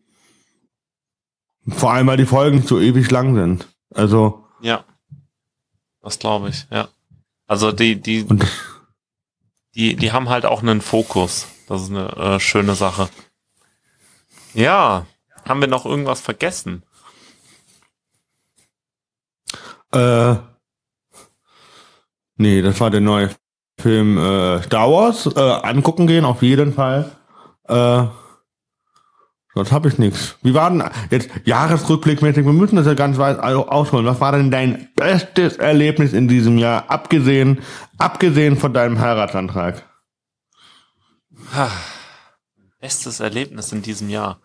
vor 1.68 1.94
allem, 1.94 2.08
weil 2.08 2.18
die 2.18 2.26
Folgen 2.26 2.64
so 2.64 2.80
ewig 2.80 3.12
lang 3.12 3.36
sind. 3.36 3.68
Also. 3.94 4.46
Ja. 4.62 4.84
Das 6.02 6.18
glaube 6.20 6.50
ich, 6.50 6.66
ja. 6.72 6.88
Also 7.48 7.72
die, 7.72 8.00
die, 8.00 8.26
die, 9.76 9.96
die 9.96 10.12
haben 10.12 10.30
halt 10.30 10.46
auch 10.46 10.62
einen 10.62 10.82
Fokus. 10.82 11.48
Das 11.68 11.84
ist 11.84 11.90
eine 11.90 12.10
äh, 12.16 12.40
schöne 12.40 12.76
Sache. 12.76 13.10
Ja. 14.54 15.06
Haben 15.48 15.62
wir 15.62 15.68
noch 15.68 15.86
irgendwas 15.86 16.22
vergessen? 16.22 16.84
Äh, 19.94 20.36
nee, 22.38 22.62
das 22.62 22.80
war 22.80 22.90
der 22.90 23.02
neue 23.02 23.30
Film 23.80 24.18
äh, 24.18 24.62
Star 24.64 24.92
Wars. 24.92 25.26
Äh, 25.28 25.40
angucken 25.40 26.08
gehen, 26.08 26.26
auf 26.26 26.42
jeden 26.42 26.74
Fall. 26.74 27.12
Äh, 27.68 28.06
Sonst 29.56 29.72
habe 29.72 29.90
ich 29.90 29.98
nichts. 29.98 30.38
Wie 30.42 30.54
war 30.54 30.70
denn 30.70 30.84
jetzt 31.10 31.30
Jahresrückblickmäßig? 31.44 32.46
Wir 32.46 32.54
müssen 32.54 32.76
das 32.76 32.86
ja 32.86 32.94
ganz 32.94 33.18
weit 33.18 33.40
ausholen. 33.40 34.06
Was 34.06 34.22
war 34.22 34.32
denn 34.32 34.52
dein 34.52 34.90
bestes 34.96 35.58
Erlebnis 35.58 36.14
in 36.14 36.28
diesem 36.30 36.58
Jahr, 36.58 36.90
abgesehen, 36.90 37.60
abgesehen 37.98 38.58
von 38.58 38.74
deinem 38.74 39.00
Heiratsantrag? 39.00 39.84
Bestes 42.80 43.20
Erlebnis 43.20 43.72
in 43.72 43.82
diesem 43.82 44.10
Jahr. 44.10 44.40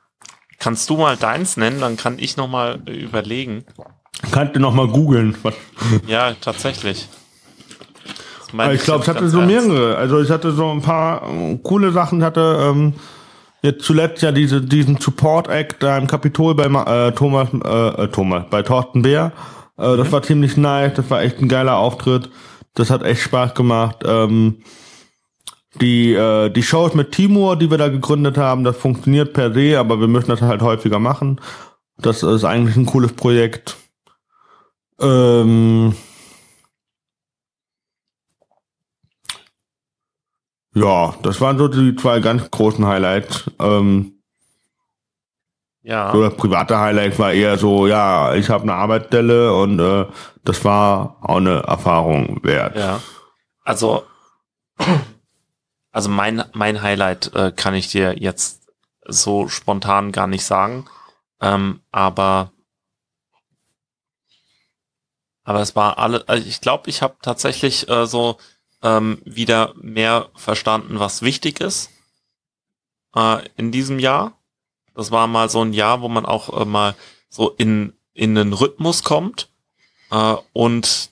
Kannst 0.59 0.89
du 0.89 0.97
mal 0.97 1.17
deins 1.17 1.59
nennen, 1.59 1.81
dann 1.81 1.97
kann 1.97 2.19
ich 2.19 2.37
noch 2.37 2.49
mal 2.49 2.81
überlegen. 2.89 3.65
Kannst 4.31 4.57
du 4.57 4.61
noch 4.61 4.75
mal 4.75 4.89
googeln? 4.89 5.37
Ja, 6.07 6.33
tatsächlich. 6.41 7.09
Ich 8.73 8.83
glaube, 8.83 9.03
ich 9.03 9.09
hatte 9.09 9.29
so 9.29 9.41
mehrere. 9.41 9.97
Also 9.97 10.21
ich 10.21 10.31
hatte 10.31 10.53
so 10.53 10.71
ein 10.71 10.81
paar 10.81 11.29
äh, 11.29 11.59
coole 11.63 11.91
Sachen. 11.91 12.21
Ich 12.21 12.25
hatte 12.25 12.71
ähm, 12.71 12.95
jetzt 13.63 13.85
zuletzt 13.85 14.23
ja 14.23 14.31
diese, 14.31 14.61
diesen 14.61 14.99
Support 14.99 15.49
Act 15.49 15.83
da 15.83 15.99
im 15.99 16.07
Kapitol 16.07 16.55
bei 16.55 16.67
äh, 16.67 17.13
Thomas, 17.13 17.49
äh, 17.53 18.05
äh, 18.05 18.09
Thomas, 18.09 18.45
bei 18.51 18.63
Thorsten 18.63 19.03
Bär. 19.03 19.33
Äh, 19.77 19.97
das 19.97 20.09
mhm. 20.09 20.13
war 20.13 20.23
ziemlich 20.23 20.57
nice. 20.57 20.95
Das 20.95 21.11
war 21.11 21.23
echt 21.23 21.41
ein 21.41 21.49
geiler 21.49 21.77
Auftritt. 21.77 22.31
Das 22.75 22.91
hat 22.91 23.03
echt 23.03 23.23
Spaß 23.23 23.55
gemacht. 23.55 24.05
Ähm, 24.07 24.59
die, 25.81 26.13
äh, 26.13 26.51
die 26.51 26.63
Shows 26.63 26.95
mit 26.95 27.11
Timur, 27.11 27.57
die 27.57 27.71
wir 27.71 27.79
da 27.79 27.89
gegründet 27.89 28.39
haben, 28.39 28.63
das 28.63 28.77
funktioniert 28.77 29.33
per 29.33 29.53
se, 29.53 29.79
aber 29.79 29.99
wir 29.99 30.07
müssen 30.07 30.31
das 30.31 30.41
halt 30.41 30.63
häufiger 30.63 31.01
machen. 31.01 31.41
Das 31.99 32.23
ist 32.23 32.45
eigentlich 32.45 32.77
ein 32.77 32.87
cooles 32.87 33.13
Projekt. 33.13 33.77
Ähm, 35.01 35.95
ja, 40.75 41.15
das 41.23 41.41
waren 41.41 41.59
so 41.59 41.69
die 41.69 41.97
zwei 41.97 42.21
ganz 42.21 42.51
großen 42.51 42.87
Highlights. 42.87 43.51
Ähm, 43.59 44.23
ja. 45.83 46.13
So 46.13 46.23
das 46.23 46.37
private 46.37 46.79
Highlight 46.79 47.19
war 47.19 47.33
eher 47.33 47.59
so, 47.59 47.87
ja, 47.87 48.35
ich 48.35 48.49
habe 48.49 48.63
eine 48.63 48.75
Arbeitsstelle 48.75 49.55
und 49.55 49.79
äh, 49.79 50.07
das 50.43 50.65
war 50.65 51.19
auch 51.21 51.37
eine 51.37 51.61
Erfahrung 51.61 52.43
wert. 52.43 52.75
Ja. 52.77 53.01
Also, 53.65 54.05
also 55.93 56.09
mein, 56.09 56.43
mein 56.55 56.81
Highlight 56.81 57.35
äh, 57.35 57.53
kann 57.53 57.75
ich 57.75 57.89
dir 57.89 58.19
jetzt 58.19 58.67
so 59.07 59.49
spontan 59.49 60.11
gar 60.11 60.27
nicht 60.27 60.45
sagen. 60.45 60.87
Ähm, 61.43 61.81
aber 61.93 62.54
aber 65.45 65.61
es 65.61 65.77
war 65.77 65.99
alle, 65.99 66.27
also 66.27 66.47
ich 66.47 66.61
glaube, 66.61 66.91
ich 66.91 67.03
habe 67.03 67.17
tatsächlich 67.23 67.89
äh, 67.89 68.07
so 68.07 68.39
ähm, 68.83 69.21
wieder 69.25 69.75
mehr 69.77 70.31
verstanden, 70.35 70.99
was 70.99 71.23
wichtig 71.23 71.61
ist 71.61 71.91
äh, 73.15 73.47
in 73.57 73.71
diesem 73.71 73.99
Jahr. 73.99 74.39
Das 74.95 75.11
war 75.11 75.27
mal 75.27 75.49
so 75.49 75.63
ein 75.63 75.73
Jahr, 75.73 76.01
wo 76.01 76.09
man 76.09 76.27
auch 76.27 76.61
äh, 76.61 76.65
mal 76.65 76.95
so 77.29 77.51
in, 77.51 77.93
in 78.15 78.37
einen 78.37 78.53
Rhythmus 78.53 79.03
kommt. 79.03 79.49
Äh, 80.11 80.37
und 80.53 81.11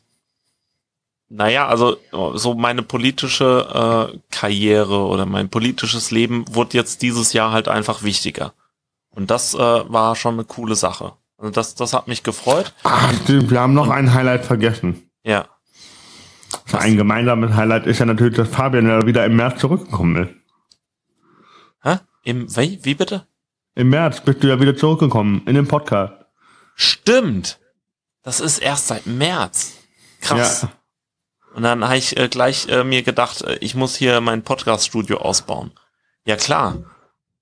naja, 1.28 1.66
also 1.66 1.96
so 2.34 2.54
meine 2.54 2.82
politische 2.82 4.12
äh, 4.12 4.18
Karriere 4.30 5.06
oder 5.06 5.24
mein 5.24 5.48
politisches 5.48 6.10
Leben 6.10 6.44
wurde 6.54 6.76
jetzt 6.76 7.00
dieses 7.00 7.32
Jahr 7.32 7.52
halt 7.52 7.68
einfach 7.68 8.02
wichtiger. 8.02 8.52
Und 9.10 9.30
das 9.30 9.54
äh, 9.54 9.58
war 9.58 10.14
schon 10.14 10.34
eine 10.34 10.44
coole 10.44 10.74
Sache. 10.74 11.14
Also 11.42 11.50
das, 11.50 11.74
das 11.74 11.92
hat 11.92 12.06
mich 12.06 12.22
gefreut. 12.22 12.72
Ach, 12.84 13.12
wir 13.26 13.60
haben 13.60 13.74
noch 13.74 13.88
ein 13.88 14.14
Highlight 14.14 14.44
vergessen. 14.44 15.10
Ja. 15.24 15.48
Ein 16.72 16.96
gemeinsames 16.96 17.56
Highlight 17.56 17.86
ist 17.86 17.98
ja 17.98 18.06
natürlich, 18.06 18.36
dass 18.36 18.48
Fabian 18.48 18.86
ja 18.86 19.04
wieder 19.06 19.26
im 19.26 19.34
März 19.34 19.58
zurückgekommen 19.58 20.24
ist. 20.24 20.34
Hä? 21.82 21.98
Im, 22.22 22.48
wie, 22.56 22.78
wie 22.84 22.94
bitte? 22.94 23.26
Im 23.74 23.90
März 23.90 24.20
bist 24.20 24.44
du 24.44 24.48
ja 24.48 24.60
wieder 24.60 24.76
zurückgekommen 24.76 25.42
in 25.46 25.56
den 25.56 25.66
Podcast. 25.66 26.12
Stimmt. 26.76 27.58
Das 28.22 28.38
ist 28.38 28.58
erst 28.58 28.86
seit 28.86 29.06
März. 29.06 29.72
Krass. 30.20 30.62
Ja. 30.62 30.72
Und 31.54 31.64
dann 31.64 31.82
habe 31.82 31.96
ich 31.96 32.16
äh, 32.16 32.28
gleich 32.28 32.68
äh, 32.68 32.84
mir 32.84 33.02
gedacht, 33.02 33.42
äh, 33.42 33.56
ich 33.56 33.74
muss 33.74 33.96
hier 33.96 34.20
mein 34.20 34.44
Podcast-Studio 34.44 35.18
ausbauen. 35.18 35.72
Ja 36.24 36.36
klar. 36.36 36.84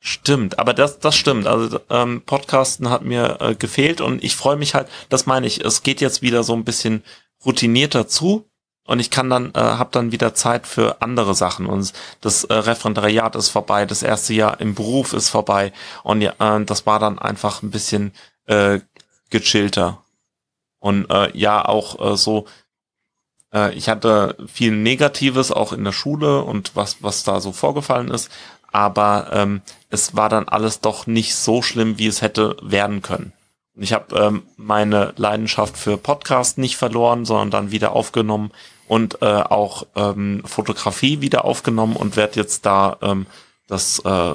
Stimmt, 0.02 0.58
aber 0.58 0.72
das, 0.72 0.98
das 0.98 1.14
stimmt. 1.14 1.46
Also 1.46 1.78
ähm, 1.90 2.22
Podcasten 2.24 2.88
hat 2.88 3.04
mir 3.04 3.36
äh, 3.40 3.54
gefehlt 3.54 4.00
und 4.00 4.24
ich 4.24 4.34
freue 4.34 4.56
mich 4.56 4.74
halt, 4.74 4.88
das 5.10 5.26
meine 5.26 5.46
ich, 5.46 5.62
es 5.62 5.82
geht 5.82 6.00
jetzt 6.00 6.22
wieder 6.22 6.42
so 6.42 6.54
ein 6.54 6.64
bisschen 6.64 7.04
routinierter 7.44 8.08
zu 8.08 8.50
und 8.86 8.98
ich 8.98 9.10
kann 9.10 9.28
dann, 9.28 9.52
äh, 9.54 9.58
habe 9.60 9.90
dann 9.92 10.10
wieder 10.10 10.32
Zeit 10.34 10.66
für 10.66 11.02
andere 11.02 11.34
Sachen 11.34 11.66
und 11.66 11.92
das 12.22 12.44
äh, 12.44 12.54
Referendariat 12.54 13.36
ist 13.36 13.50
vorbei, 13.50 13.84
das 13.84 14.02
erste 14.02 14.32
Jahr 14.32 14.58
im 14.58 14.74
Beruf 14.74 15.12
ist 15.12 15.28
vorbei 15.28 15.70
und 16.02 16.22
ja, 16.22 16.32
äh, 16.38 16.64
das 16.64 16.86
war 16.86 16.98
dann 16.98 17.18
einfach 17.18 17.62
ein 17.62 17.70
bisschen 17.70 18.12
äh, 18.46 18.80
gechillter. 19.28 20.02
Und 20.80 21.10
äh, 21.10 21.36
ja, 21.36 21.64
auch 21.64 22.12
äh, 22.12 22.16
so, 22.16 22.46
äh, 23.52 23.74
ich 23.74 23.88
hatte 23.88 24.36
viel 24.46 24.72
Negatives 24.72 25.52
auch 25.52 25.72
in 25.74 25.84
der 25.84 25.92
Schule 25.92 26.42
und 26.42 26.74
was, 26.74 27.02
was 27.02 27.22
da 27.22 27.40
so 27.40 27.52
vorgefallen 27.52 28.10
ist, 28.10 28.30
aber 28.72 29.30
ähm, 29.32 29.62
es 29.88 30.14
war 30.16 30.28
dann 30.28 30.48
alles 30.48 30.80
doch 30.80 31.06
nicht 31.06 31.34
so 31.34 31.62
schlimm, 31.62 31.98
wie 31.98 32.06
es 32.06 32.22
hätte 32.22 32.56
werden 32.62 33.02
können. 33.02 33.32
Und 33.74 33.82
ich 33.82 33.92
habe 33.92 34.16
ähm, 34.16 34.42
meine 34.56 35.12
Leidenschaft 35.16 35.76
für 35.76 35.96
Podcast 35.96 36.58
nicht 36.58 36.76
verloren, 36.76 37.24
sondern 37.24 37.50
dann 37.50 37.70
wieder 37.70 37.92
aufgenommen 37.92 38.50
und 38.88 39.22
äh, 39.22 39.26
auch 39.26 39.86
ähm, 39.94 40.42
Fotografie 40.44 41.20
wieder 41.20 41.44
aufgenommen 41.44 41.96
und 41.96 42.16
werde 42.16 42.40
jetzt 42.40 42.66
da 42.66 42.96
ähm, 43.02 43.26
das 43.66 44.00
äh, 44.00 44.34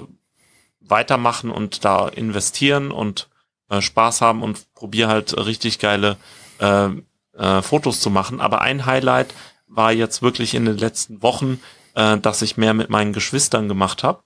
weitermachen 0.79 1.51
und 1.51 1.83
da 1.83 2.07
investieren 2.07 2.91
und 2.91 3.27
äh, 3.69 3.81
Spaß 3.81 4.21
haben 4.21 4.43
und 4.43 4.73
probiere 4.73 5.09
halt 5.09 5.35
richtig 5.37 5.79
geile 5.79 6.17
äh, 6.59 6.89
äh, 7.37 7.61
Fotos 7.61 7.99
zu 7.99 8.09
machen. 8.09 8.39
Aber 8.39 8.61
ein 8.61 8.85
Highlight 8.85 9.33
war 9.67 9.91
jetzt 9.91 10.21
wirklich 10.21 10.53
in 10.53 10.65
den 10.65 10.77
letzten 10.77 11.21
Wochen, 11.21 11.59
äh, 11.95 12.17
dass 12.17 12.41
ich 12.41 12.57
mehr 12.57 12.73
mit 12.73 12.89
meinen 12.89 13.13
Geschwistern 13.13 13.67
gemacht 13.67 14.03
habe. 14.03 14.21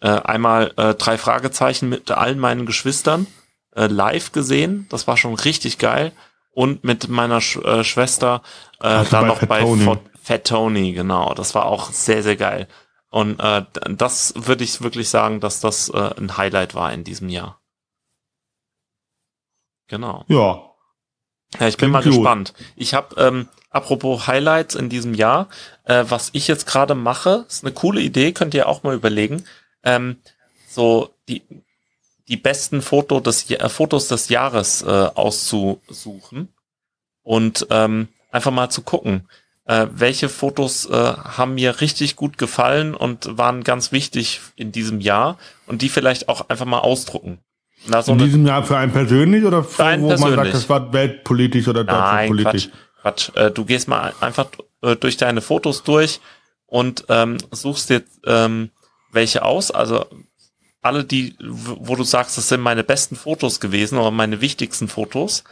Äh, 0.00 0.08
einmal 0.08 0.72
äh, 0.76 0.94
drei 0.94 1.18
Fragezeichen 1.18 1.88
mit 1.88 2.10
allen 2.10 2.38
meinen 2.38 2.66
Geschwistern 2.66 3.26
äh, 3.74 3.86
live 3.86 4.32
gesehen. 4.32 4.86
Das 4.90 5.06
war 5.06 5.16
schon 5.16 5.34
richtig 5.34 5.78
geil. 5.78 6.12
Und 6.50 6.84
mit 6.84 7.08
meiner 7.08 7.40
Sch 7.40 7.56
äh, 7.56 7.82
Schwester 7.84 8.42
äh, 8.80 9.04
dann 9.10 9.26
noch 9.26 9.40
Fat 9.40 9.48
bei 9.48 9.60
Tony. 9.60 9.98
Fat 10.22 10.44
Tony, 10.46 10.92
genau. 10.92 11.34
Das 11.34 11.54
war 11.54 11.66
auch 11.66 11.90
sehr, 11.90 12.22
sehr 12.22 12.36
geil. 12.36 12.68
Und 13.10 13.38
äh, 13.40 13.64
das 13.90 14.34
würde 14.36 14.64
ich 14.64 14.82
wirklich 14.82 15.08
sagen, 15.08 15.40
dass 15.40 15.60
das 15.60 15.88
äh, 15.88 16.10
ein 16.18 16.36
Highlight 16.36 16.74
war 16.74 16.92
in 16.92 17.04
diesem 17.04 17.28
Jahr. 17.28 17.60
Genau. 19.88 20.24
Ja. 20.28 20.62
Ja, 21.60 21.68
ich 21.68 21.76
bin 21.76 21.90
mal 21.90 22.02
gut. 22.02 22.12
gespannt. 22.12 22.54
Ich 22.74 22.94
habe, 22.94 23.14
ähm, 23.20 23.48
apropos 23.70 24.26
Highlights 24.26 24.74
in 24.74 24.88
diesem 24.88 25.14
Jahr, 25.14 25.48
äh, 25.84 26.04
was 26.08 26.30
ich 26.32 26.48
jetzt 26.48 26.66
gerade 26.66 26.94
mache, 26.94 27.44
ist 27.48 27.64
eine 27.64 27.72
coole 27.72 28.00
Idee, 28.00 28.32
könnt 28.32 28.54
ihr 28.54 28.68
auch 28.68 28.82
mal 28.82 28.94
überlegen. 28.94 29.44
Ähm, 29.84 30.16
so 30.68 31.10
die 31.28 31.42
die 32.28 32.36
besten 32.36 32.82
Foto 32.82 33.20
des, 33.20 33.50
äh, 33.50 33.68
Fotos 33.68 34.08
des 34.08 34.28
Jahres 34.28 34.82
äh, 34.82 34.86
auszusuchen 34.86 36.48
und 37.22 37.66
ähm, 37.70 38.08
einfach 38.30 38.50
mal 38.50 38.70
zu 38.70 38.82
gucken, 38.82 39.28
äh, 39.66 39.86
welche 39.90 40.28
Fotos 40.28 40.86
äh, 40.86 40.92
haben 40.92 41.54
mir 41.54 41.80
richtig 41.80 42.16
gut 42.16 42.38
gefallen 42.38 42.94
und 42.94 43.38
waren 43.38 43.64
ganz 43.64 43.92
wichtig 43.92 44.40
in 44.56 44.72
diesem 44.72 45.00
Jahr 45.00 45.38
und 45.66 45.82
die 45.82 45.88
vielleicht 45.88 46.28
auch 46.28 46.48
einfach 46.48 46.66
mal 46.66 46.80
ausdrucken. 46.80 47.38
Na, 47.86 48.02
so 48.02 48.12
in 48.12 48.18
diesem 48.18 48.46
Jahr 48.46 48.64
für 48.64 48.78
einen 48.78 48.92
persönlich 48.92 49.44
oder 49.44 49.62
für, 49.62 50.00
wo 50.00 50.08
persönlich. 50.08 50.20
man 50.20 50.34
sagt, 50.36 50.54
das 50.54 50.68
war 50.68 50.92
weltpolitisch 50.92 51.68
oder 51.68 51.84
deutschlandpolitisch? 51.84 52.68
Quatsch, 53.02 53.30
Quatsch. 53.32 53.36
Äh, 53.36 53.50
du 53.50 53.64
gehst 53.64 53.88
mal 53.88 54.14
einfach 54.20 54.46
äh, 54.82 54.96
durch 54.96 55.18
deine 55.18 55.42
Fotos 55.42 55.82
durch 55.82 56.20
und 56.66 57.04
ähm, 57.08 57.36
suchst 57.50 57.90
dir 57.90 58.02
ähm, 58.24 58.70
welche 59.14 59.42
aus. 59.42 59.70
Also 59.70 60.06
alle 60.82 61.04
die, 61.04 61.34
wo 61.40 61.96
du 61.96 62.04
sagst, 62.04 62.36
das 62.36 62.48
sind 62.48 62.60
meine 62.60 62.84
besten 62.84 63.16
Fotos 63.16 63.60
gewesen 63.60 63.98
oder 63.98 64.10
meine 64.10 64.40
wichtigsten 64.40 64.88
Fotos. 64.88 65.44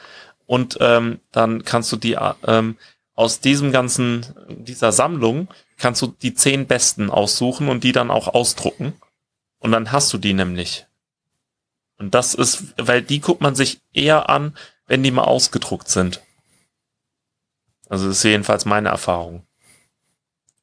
Und 0.46 0.76
ähm, 0.80 1.20
dann 1.30 1.64
kannst 1.64 1.90
du 1.92 1.96
die 1.96 2.18
ähm, 2.46 2.76
aus 3.14 3.40
diesem 3.40 3.72
ganzen, 3.72 4.26
dieser 4.48 4.92
Sammlung, 4.92 5.48
kannst 5.78 6.02
du 6.02 6.08
die 6.08 6.34
zehn 6.34 6.66
besten 6.66 7.10
aussuchen 7.10 7.68
und 7.68 7.84
die 7.84 7.92
dann 7.92 8.10
auch 8.10 8.28
ausdrucken. 8.28 8.94
Und 9.58 9.72
dann 9.72 9.92
hast 9.92 10.12
du 10.12 10.18
die 10.18 10.34
nämlich. 10.34 10.86
Und 11.98 12.14
das 12.14 12.34
ist, 12.34 12.74
weil 12.76 13.00
die 13.00 13.20
guckt 13.20 13.40
man 13.40 13.54
sich 13.54 13.80
eher 13.92 14.28
an, 14.28 14.56
wenn 14.86 15.02
die 15.02 15.12
mal 15.12 15.24
ausgedruckt 15.24 15.88
sind. 15.88 16.20
Also 17.88 18.08
das 18.08 18.18
ist 18.18 18.24
jedenfalls 18.24 18.64
meine 18.64 18.88
Erfahrung. 18.88 19.46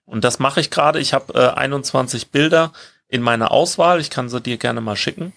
Und 0.09 0.23
das 0.23 0.39
mache 0.39 0.59
ich 0.59 0.69
gerade. 0.69 0.99
Ich 0.99 1.13
habe 1.13 1.33
äh, 1.33 1.57
21 1.57 2.31
Bilder 2.31 2.73
in 3.07 3.21
meiner 3.21 3.51
Auswahl. 3.51 3.99
Ich 3.99 4.09
kann 4.09 4.29
sie 4.29 4.41
dir 4.41 4.57
gerne 4.57 4.81
mal 4.81 4.95
schicken. 4.95 5.33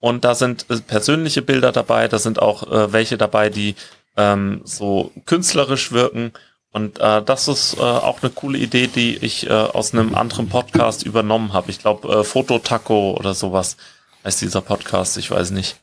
Und 0.00 0.24
da 0.24 0.34
sind 0.34 0.66
äh, 0.70 0.78
persönliche 0.78 1.42
Bilder 1.42 1.72
dabei. 1.72 2.08
Da 2.08 2.18
sind 2.18 2.40
auch 2.40 2.70
äh, 2.70 2.92
welche 2.92 3.18
dabei, 3.18 3.50
die 3.50 3.74
ähm, 4.16 4.62
so 4.64 5.12
künstlerisch 5.26 5.92
wirken. 5.92 6.32
Und 6.70 6.98
äh, 7.00 7.22
das 7.22 7.48
ist 7.48 7.76
äh, 7.78 7.80
auch 7.80 8.22
eine 8.22 8.30
coole 8.30 8.58
Idee, 8.58 8.86
die 8.86 9.16
ich 9.16 9.48
äh, 9.48 9.52
aus 9.52 9.92
einem 9.92 10.14
anderen 10.14 10.48
Podcast 10.48 11.02
übernommen 11.02 11.52
habe. 11.52 11.70
Ich 11.70 11.78
glaube, 11.78 12.08
äh, 12.08 12.24
Fototaco 12.24 13.12
oder 13.12 13.34
sowas 13.34 13.76
heißt 14.24 14.40
dieser 14.40 14.60
Podcast, 14.60 15.16
ich 15.18 15.30
weiß 15.30 15.50
nicht. 15.50 15.76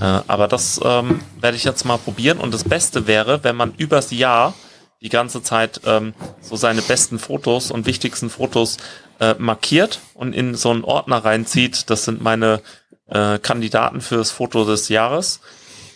Äh, 0.00 0.04
aber 0.26 0.48
das 0.48 0.80
ähm, 0.84 1.20
werde 1.40 1.56
ich 1.56 1.64
jetzt 1.64 1.84
mal 1.84 1.98
probieren. 1.98 2.38
Und 2.38 2.52
das 2.52 2.64
Beste 2.64 3.06
wäre, 3.06 3.42
wenn 3.44 3.56
man 3.56 3.74
übers 3.76 4.10
Jahr 4.10 4.54
die 5.00 5.08
ganze 5.08 5.42
Zeit 5.42 5.80
ähm, 5.84 6.14
so 6.40 6.56
seine 6.56 6.82
besten 6.82 7.18
Fotos 7.18 7.70
und 7.70 7.86
wichtigsten 7.86 8.30
Fotos 8.30 8.78
äh, 9.20 9.34
markiert 9.38 10.00
und 10.14 10.32
in 10.32 10.54
so 10.54 10.70
einen 10.70 10.84
Ordner 10.84 11.24
reinzieht. 11.24 11.88
Das 11.90 12.04
sind 12.04 12.20
meine 12.20 12.62
äh, 13.06 13.38
Kandidaten 13.38 14.00
fürs 14.00 14.30
Foto 14.30 14.64
des 14.64 14.88
Jahres. 14.88 15.40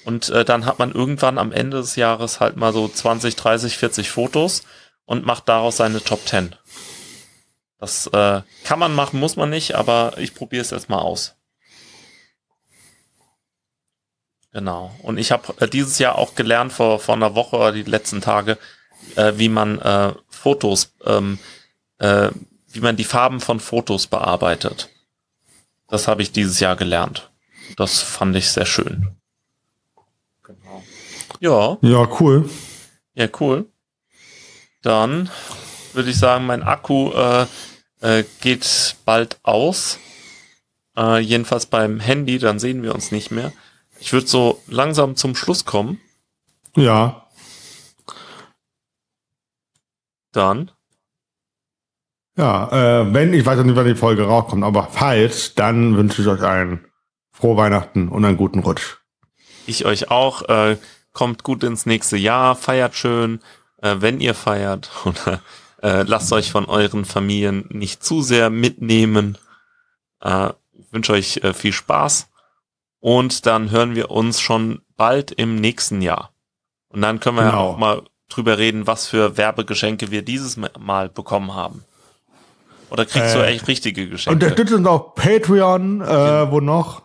Und 0.04 0.30
äh, 0.30 0.44
dann 0.44 0.66
hat 0.66 0.78
man 0.78 0.92
irgendwann 0.92 1.38
am 1.38 1.52
Ende 1.52 1.78
des 1.78 1.96
Jahres 1.96 2.40
halt 2.40 2.56
mal 2.56 2.72
so 2.72 2.88
20, 2.88 3.36
30, 3.36 3.76
40 3.76 4.10
Fotos 4.10 4.62
und 5.04 5.26
macht 5.26 5.48
daraus 5.48 5.76
seine 5.76 6.02
Top 6.02 6.26
10. 6.26 6.56
Das 7.78 8.06
äh, 8.08 8.42
kann 8.64 8.78
man 8.78 8.94
machen, 8.94 9.18
muss 9.18 9.36
man 9.36 9.50
nicht, 9.50 9.74
aber 9.74 10.14
ich 10.18 10.34
probiere 10.34 10.62
es 10.62 10.70
jetzt 10.70 10.88
mal 10.88 11.00
aus. 11.00 11.34
Genau. 14.52 14.94
Und 15.02 15.18
ich 15.18 15.32
habe 15.32 15.54
äh, 15.60 15.68
dieses 15.68 15.98
Jahr 15.98 16.16
auch 16.16 16.34
gelernt 16.34 16.72
vor, 16.72 17.00
vor 17.00 17.14
einer 17.14 17.34
Woche 17.34 17.56
oder 17.56 17.72
die 17.72 17.82
letzten 17.82 18.20
Tage, 18.20 18.58
äh, 19.16 19.32
wie 19.36 19.48
man 19.48 19.78
äh, 19.78 20.14
Fotos, 20.28 20.92
ähm, 21.04 21.38
äh, 21.98 22.30
wie 22.68 22.80
man 22.80 22.96
die 22.96 23.04
Farben 23.04 23.40
von 23.40 23.60
Fotos 23.60 24.06
bearbeitet. 24.06 24.88
Das 25.88 26.08
habe 26.08 26.22
ich 26.22 26.32
dieses 26.32 26.60
Jahr 26.60 26.76
gelernt. 26.76 27.30
Das 27.76 28.00
fand 28.00 28.34
ich 28.36 28.50
sehr 28.50 28.66
schön. 28.66 29.14
Genau. 30.42 30.82
Ja. 31.40 31.78
Ja, 31.82 32.08
cool. 32.20 32.48
Ja, 33.14 33.28
cool. 33.40 33.66
Dann 34.82 35.30
würde 35.92 36.10
ich 36.10 36.18
sagen, 36.18 36.46
mein 36.46 36.62
Akku 36.62 37.12
äh, 37.12 37.46
äh, 38.00 38.24
geht 38.40 38.96
bald 39.04 39.38
aus. 39.42 39.98
Äh, 40.96 41.18
jedenfalls 41.20 41.66
beim 41.66 42.00
Handy, 42.00 42.38
dann 42.38 42.58
sehen 42.58 42.82
wir 42.82 42.94
uns 42.94 43.12
nicht 43.12 43.30
mehr. 43.30 43.52
Ich 44.00 44.12
würde 44.12 44.26
so 44.26 44.60
langsam 44.66 45.16
zum 45.16 45.36
Schluss 45.36 45.64
kommen. 45.64 46.00
Ja. 46.76 47.21
Dann. 50.32 50.70
Ja, 52.36 53.02
äh, 53.02 53.12
wenn, 53.12 53.34
ich 53.34 53.44
weiß 53.44 53.62
nicht, 53.62 53.76
wann 53.76 53.86
die 53.86 53.94
Folge 53.94 54.24
rauskommt, 54.24 54.64
aber 54.64 54.88
falls, 54.90 55.54
dann 55.54 55.96
wünsche 55.96 56.22
ich 56.22 56.28
euch 56.28 56.42
einen 56.42 56.86
frohe 57.30 57.56
Weihnachten 57.56 58.08
und 58.08 58.24
einen 58.24 58.38
guten 58.38 58.60
Rutsch. 58.60 58.98
Ich 59.66 59.84
euch 59.84 60.10
auch. 60.10 60.42
Äh, 60.48 60.76
kommt 61.12 61.42
gut 61.42 61.62
ins 61.62 61.86
nächste 61.86 62.16
Jahr, 62.16 62.56
feiert 62.56 62.94
schön, 62.94 63.40
äh, 63.78 63.96
wenn 63.98 64.20
ihr 64.20 64.34
feiert. 64.34 64.90
Oder 65.04 65.40
äh, 65.82 66.02
lasst 66.02 66.32
euch 66.32 66.50
von 66.50 66.66
euren 66.66 67.04
Familien 67.04 67.66
nicht 67.70 68.02
zu 68.02 68.22
sehr 68.22 68.50
mitnehmen. 68.50 69.38
Äh, 70.20 70.50
ich 70.72 70.92
wünsche 70.92 71.12
euch 71.12 71.38
äh, 71.38 71.52
viel 71.52 71.72
Spaß. 71.72 72.28
Und 73.00 73.46
dann 73.46 73.70
hören 73.70 73.94
wir 73.94 74.10
uns 74.10 74.40
schon 74.40 74.82
bald 74.96 75.32
im 75.32 75.56
nächsten 75.56 76.02
Jahr. 76.02 76.32
Und 76.88 77.02
dann 77.02 77.20
können 77.20 77.36
wir 77.36 77.44
genau. 77.44 77.54
ja 77.54 77.60
auch 77.60 77.76
mal 77.76 78.02
drüber 78.36 78.58
reden, 78.58 78.86
was 78.86 79.06
für 79.06 79.36
Werbegeschenke 79.36 80.10
wir 80.10 80.22
dieses 80.22 80.56
Mal 80.56 81.08
bekommen 81.08 81.54
haben. 81.54 81.84
Oder 82.90 83.06
kriegst 83.06 83.34
äh, 83.34 83.38
du 83.38 83.46
echt 83.46 83.68
richtige 83.68 84.08
Geschenke? 84.08 84.44
Unterstützt 84.44 84.74
uns 84.74 84.86
auf 84.86 85.14
Patreon, 85.14 86.02
äh, 86.02 86.50
wo 86.50 86.60
noch? 86.60 87.02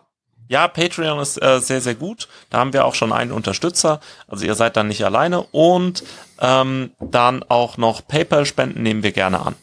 Ja, 0.48 0.66
Patreon 0.66 1.18
ist 1.18 1.40
äh, 1.42 1.60
sehr, 1.60 1.80
sehr 1.80 1.94
gut. 1.94 2.28
Da 2.50 2.58
haben 2.58 2.72
wir 2.72 2.84
auch 2.84 2.94
schon 2.94 3.12
einen 3.12 3.32
Unterstützer. 3.32 4.00
Also 4.26 4.46
ihr 4.46 4.54
seid 4.54 4.76
dann 4.76 4.88
nicht 4.88 5.04
alleine. 5.04 5.42
Und 5.42 6.04
ähm, 6.40 6.92
dann 7.00 7.42
auch 7.42 7.76
noch 7.76 8.06
PayPal-Spenden 8.06 8.82
nehmen 8.82 9.02
wir 9.02 9.12
gerne 9.12 9.40
an. 9.40 9.54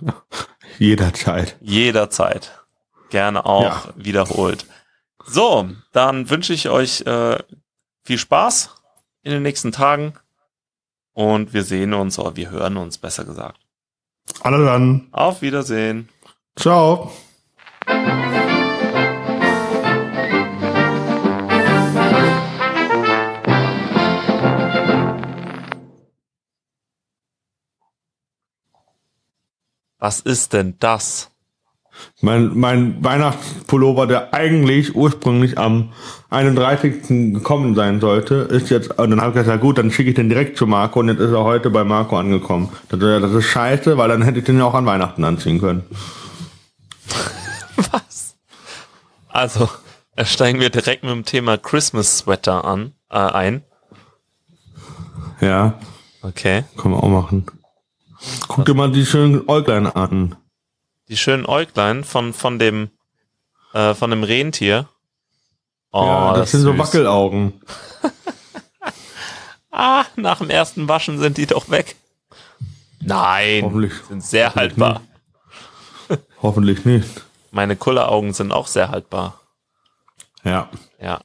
Jederzeit. 0.78 1.56
Jederzeit. 1.60 2.52
Gerne 3.10 3.46
auch 3.46 3.86
ja. 3.86 3.92
wiederholt. 3.96 4.66
So, 5.26 5.68
dann 5.92 6.30
wünsche 6.30 6.54
ich 6.54 6.68
euch 6.70 7.02
äh, 7.02 7.38
viel 8.04 8.18
Spaß 8.18 8.70
in 9.22 9.32
den 9.32 9.42
nächsten 9.42 9.72
Tagen. 9.72 10.14
Und 11.18 11.52
wir 11.52 11.64
sehen 11.64 11.94
uns, 11.94 12.16
oder 12.20 12.36
wir 12.36 12.48
hören 12.48 12.76
uns, 12.76 12.96
besser 12.96 13.24
gesagt. 13.24 13.58
Alle 14.42 14.64
dann. 14.64 15.08
Auf 15.10 15.42
Wiedersehen. 15.42 16.08
Ciao. 16.54 17.10
Was 29.98 30.20
ist 30.20 30.52
denn 30.52 30.76
das? 30.78 31.32
Mein, 32.20 32.58
mein 32.58 33.02
Weihnachtspullover, 33.04 34.06
der 34.06 34.34
eigentlich 34.34 34.94
ursprünglich 34.94 35.56
am 35.56 35.92
31. 36.30 37.34
gekommen 37.34 37.74
sein 37.74 38.00
sollte, 38.00 38.34
ist 38.34 38.70
jetzt, 38.70 38.98
und 38.98 39.10
dann 39.10 39.20
habe 39.20 39.30
ich 39.30 39.44
gesagt, 39.44 39.60
gut, 39.60 39.78
dann 39.78 39.90
schicke 39.90 40.10
ich 40.10 40.16
den 40.16 40.28
direkt 40.28 40.56
zu 40.56 40.66
Marco 40.66 41.00
und 41.00 41.08
jetzt 41.08 41.20
ist 41.20 41.32
er 41.32 41.44
heute 41.44 41.70
bei 41.70 41.84
Marco 41.84 42.18
angekommen. 42.18 42.70
Das, 42.88 42.98
das 42.98 43.32
ist 43.32 43.46
scheiße, 43.46 43.96
weil 43.96 44.08
dann 44.08 44.22
hätte 44.22 44.40
ich 44.40 44.44
den 44.44 44.58
ja 44.58 44.64
auch 44.64 44.74
an 44.74 44.86
Weihnachten 44.86 45.24
anziehen 45.24 45.60
können. 45.60 45.84
Was? 47.92 48.36
Also, 49.28 49.68
steigen 50.24 50.60
wir 50.60 50.70
direkt 50.70 51.04
mit 51.04 51.12
dem 51.12 51.24
Thema 51.24 51.56
Christmas 51.56 52.18
Sweater 52.18 52.64
an, 52.64 52.92
äh, 53.10 53.18
ein. 53.18 53.62
Ja. 55.40 55.78
Okay. 56.22 56.64
Können 56.76 56.94
wir 56.94 57.02
auch 57.02 57.08
machen. 57.08 57.46
Guck 58.48 58.64
dir 58.64 58.74
mal 58.74 58.90
die 58.90 59.06
schönen 59.06 59.48
Äuglein 59.48 59.86
an. 59.86 60.34
Die 61.08 61.16
schönen 61.16 61.46
Äuglein 61.46 62.04
von, 62.04 62.32
von 62.32 62.58
dem, 62.58 62.90
äh, 63.72 63.94
von 63.94 64.10
dem 64.10 64.22
Rentier. 64.22 64.88
Oh, 65.90 66.04
ja, 66.04 66.30
das, 66.30 66.38
das 66.38 66.50
sind 66.52 66.60
süß. 66.60 66.72
so 66.72 66.78
Wackelaugen. 66.78 67.60
ah, 69.70 70.04
nach 70.16 70.38
dem 70.38 70.50
ersten 70.50 70.88
Waschen 70.88 71.18
sind 71.18 71.38
die 71.38 71.46
doch 71.46 71.70
weg. 71.70 71.96
Nein, 73.00 73.64
hoffentlich, 73.64 73.94
sind 74.08 74.22
sehr 74.22 74.48
hoffentlich 74.48 74.70
haltbar. 74.70 75.02
Nicht. 76.08 76.22
hoffentlich 76.42 76.84
nicht. 76.84 77.24
Meine 77.50 77.76
Kulleraugen 77.76 78.34
sind 78.34 78.52
auch 78.52 78.66
sehr 78.66 78.90
haltbar. 78.90 79.40
Ja. 80.44 80.68
Ja. 81.00 81.16